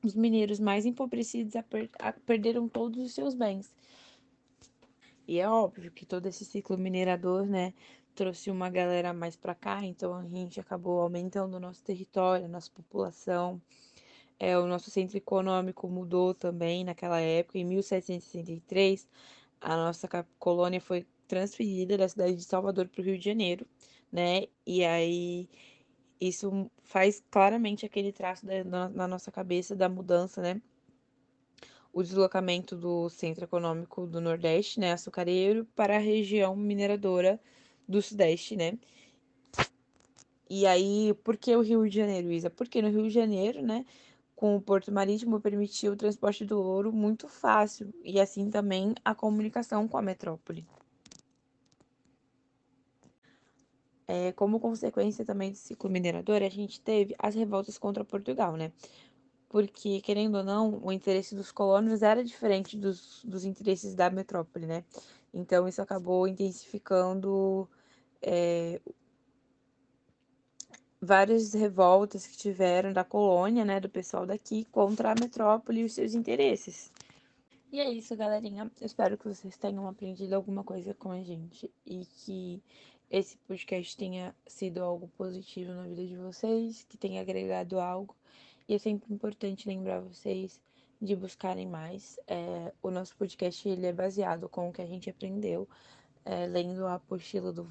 os 0.02 0.14
mineiros 0.14 0.58
mais 0.58 0.86
empobrecidos 0.86 1.54
a 1.54 1.62
per, 1.62 1.90
a, 1.98 2.12
perderam 2.12 2.68
todos 2.68 3.04
os 3.04 3.12
seus 3.12 3.34
bens. 3.34 3.72
E 5.28 5.38
é 5.38 5.48
óbvio 5.48 5.92
que 5.92 6.06
todo 6.06 6.26
esse 6.26 6.44
ciclo 6.44 6.78
minerador, 6.78 7.46
né, 7.46 7.74
trouxe 8.14 8.50
uma 8.50 8.68
galera 8.70 9.12
mais 9.12 9.36
para 9.36 9.54
cá, 9.54 9.84
então 9.84 10.14
a 10.14 10.26
gente 10.26 10.58
acabou 10.58 11.00
aumentando 11.00 11.56
o 11.56 11.60
nosso 11.60 11.84
território, 11.84 12.48
nossa 12.48 12.70
população. 12.70 13.60
É, 14.40 14.58
o 14.58 14.66
nosso 14.66 14.90
centro 14.90 15.16
econômico 15.18 15.88
mudou 15.88 16.34
também 16.34 16.84
naquela 16.84 17.20
época. 17.20 17.58
Em 17.58 17.64
1763, 17.64 19.08
a 19.60 19.76
nossa 19.76 20.08
colônia 20.38 20.80
foi 20.80 21.06
transferida 21.28 21.96
da 21.98 22.08
cidade 22.08 22.36
de 22.36 22.44
Salvador 22.44 22.88
para 22.88 23.00
o 23.02 23.04
Rio 23.04 23.18
de 23.18 23.24
Janeiro, 23.24 23.66
né? 24.12 24.46
E 24.66 24.84
aí 24.84 25.48
Isso 26.20 26.70
faz 26.82 27.22
claramente 27.30 27.86
aquele 27.86 28.12
traço 28.12 28.46
da, 28.46 28.64
na, 28.64 28.88
na 28.88 29.08
nossa 29.08 29.30
cabeça 29.32 29.74
da 29.76 29.88
mudança, 29.88 30.42
né? 30.42 30.62
O 31.92 32.02
deslocamento 32.02 32.76
do 32.76 33.08
centro 33.08 33.44
econômico 33.44 34.06
do 34.06 34.20
Nordeste, 34.20 34.80
né, 34.80 34.92
açucareiro, 34.92 35.64
para 35.74 35.96
a 35.96 35.98
região 36.00 36.56
mineradora 36.56 37.40
do 37.88 38.00
Sudeste, 38.02 38.56
né? 38.56 38.78
E 40.48 40.66
aí, 40.66 41.14
por 41.24 41.36
que 41.36 41.54
o 41.56 41.60
Rio 41.62 41.88
de 41.88 41.94
Janeiro, 41.96 42.30
Isa? 42.32 42.50
Porque 42.50 42.82
no 42.82 42.88
Rio 42.90 43.04
de 43.04 43.10
Janeiro, 43.10 43.62
né, 43.62 43.86
com 44.40 44.56
o 44.56 44.60
Porto 44.62 44.90
Marítimo 44.90 45.38
permitiu 45.38 45.92
o 45.92 45.96
transporte 45.96 46.46
do 46.46 46.58
ouro 46.58 46.90
muito 46.90 47.28
fácil 47.28 47.92
e 48.02 48.18
assim 48.18 48.48
também 48.48 48.94
a 49.04 49.14
comunicação 49.14 49.86
com 49.86 49.98
a 49.98 50.02
metrópole. 50.02 50.66
É, 54.08 54.32
como 54.32 54.58
consequência 54.58 55.26
também 55.26 55.50
do 55.50 55.58
ciclo 55.58 55.90
minerador, 55.90 56.42
a 56.42 56.48
gente 56.48 56.80
teve 56.80 57.14
as 57.18 57.34
revoltas 57.34 57.76
contra 57.76 58.02
Portugal, 58.02 58.56
né? 58.56 58.72
Porque, 59.46 60.00
querendo 60.00 60.36
ou 60.36 60.42
não, 60.42 60.80
o 60.82 60.90
interesse 60.90 61.34
dos 61.34 61.52
colonos 61.52 62.00
era 62.02 62.24
diferente 62.24 62.78
dos, 62.78 63.22
dos 63.22 63.44
interesses 63.44 63.94
da 63.94 64.08
metrópole, 64.08 64.64
né? 64.64 64.84
Então, 65.34 65.68
isso 65.68 65.82
acabou 65.82 66.26
intensificando 66.26 67.68
é, 68.22 68.80
várias 71.00 71.54
revoltas 71.54 72.26
que 72.26 72.36
tiveram 72.36 72.92
da 72.92 73.02
colônia, 73.02 73.64
né, 73.64 73.80
do 73.80 73.88
pessoal 73.88 74.26
daqui, 74.26 74.66
contra 74.70 75.12
a 75.12 75.14
metrópole 75.14 75.80
e 75.80 75.84
os 75.84 75.94
seus 75.94 76.14
interesses. 76.14 76.92
E 77.72 77.80
é 77.80 77.88
isso, 77.88 78.16
galerinha. 78.16 78.70
Eu 78.80 78.86
espero 78.86 79.16
que 79.16 79.28
vocês 79.28 79.56
tenham 79.56 79.86
aprendido 79.86 80.34
alguma 80.34 80.64
coisa 80.64 80.92
com 80.92 81.12
a 81.12 81.22
gente 81.22 81.70
e 81.86 82.04
que 82.04 82.62
esse 83.08 83.36
podcast 83.38 83.96
tenha 83.96 84.34
sido 84.46 84.82
algo 84.82 85.08
positivo 85.16 85.72
na 85.72 85.84
vida 85.84 86.04
de 86.04 86.16
vocês, 86.16 86.84
que 86.88 86.96
tenha 86.96 87.20
agregado 87.20 87.78
algo. 87.78 88.14
E 88.68 88.74
é 88.74 88.78
sempre 88.78 89.12
importante 89.12 89.68
lembrar 89.68 90.00
vocês 90.00 90.60
de 91.00 91.16
buscarem 91.16 91.66
mais. 91.66 92.18
É, 92.26 92.72
o 92.82 92.90
nosso 92.90 93.16
podcast 93.16 93.68
ele 93.68 93.86
é 93.86 93.92
baseado 93.92 94.48
com 94.48 94.68
o 94.68 94.72
que 94.72 94.82
a 94.82 94.86
gente 94.86 95.08
aprendeu 95.08 95.68
é, 96.24 96.46
lendo 96.46 96.86
a 96.86 96.94
apostila 96.94 97.52
do 97.52 97.64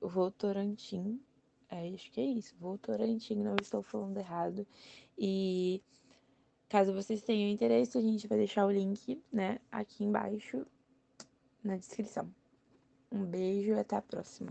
Votorantim. 0.00 1.20
É, 1.70 1.88
acho 1.94 2.10
que 2.10 2.20
é 2.20 2.24
isso, 2.24 2.54
Votorantim, 2.58 3.34
não 3.34 3.56
estou 3.60 3.82
falando 3.82 4.16
errado. 4.16 4.66
E 5.18 5.82
caso 6.68 6.92
vocês 6.92 7.22
tenham 7.22 7.50
interesse, 7.50 7.98
a 7.98 8.00
gente 8.00 8.26
vai 8.26 8.38
deixar 8.38 8.66
o 8.66 8.70
link 8.70 9.22
né, 9.32 9.58
aqui 9.70 10.04
embaixo 10.04 10.66
na 11.62 11.76
descrição. 11.76 12.32
Um 13.12 13.24
beijo 13.24 13.72
e 13.72 13.78
até 13.78 13.96
a 13.96 14.02
próxima. 14.02 14.50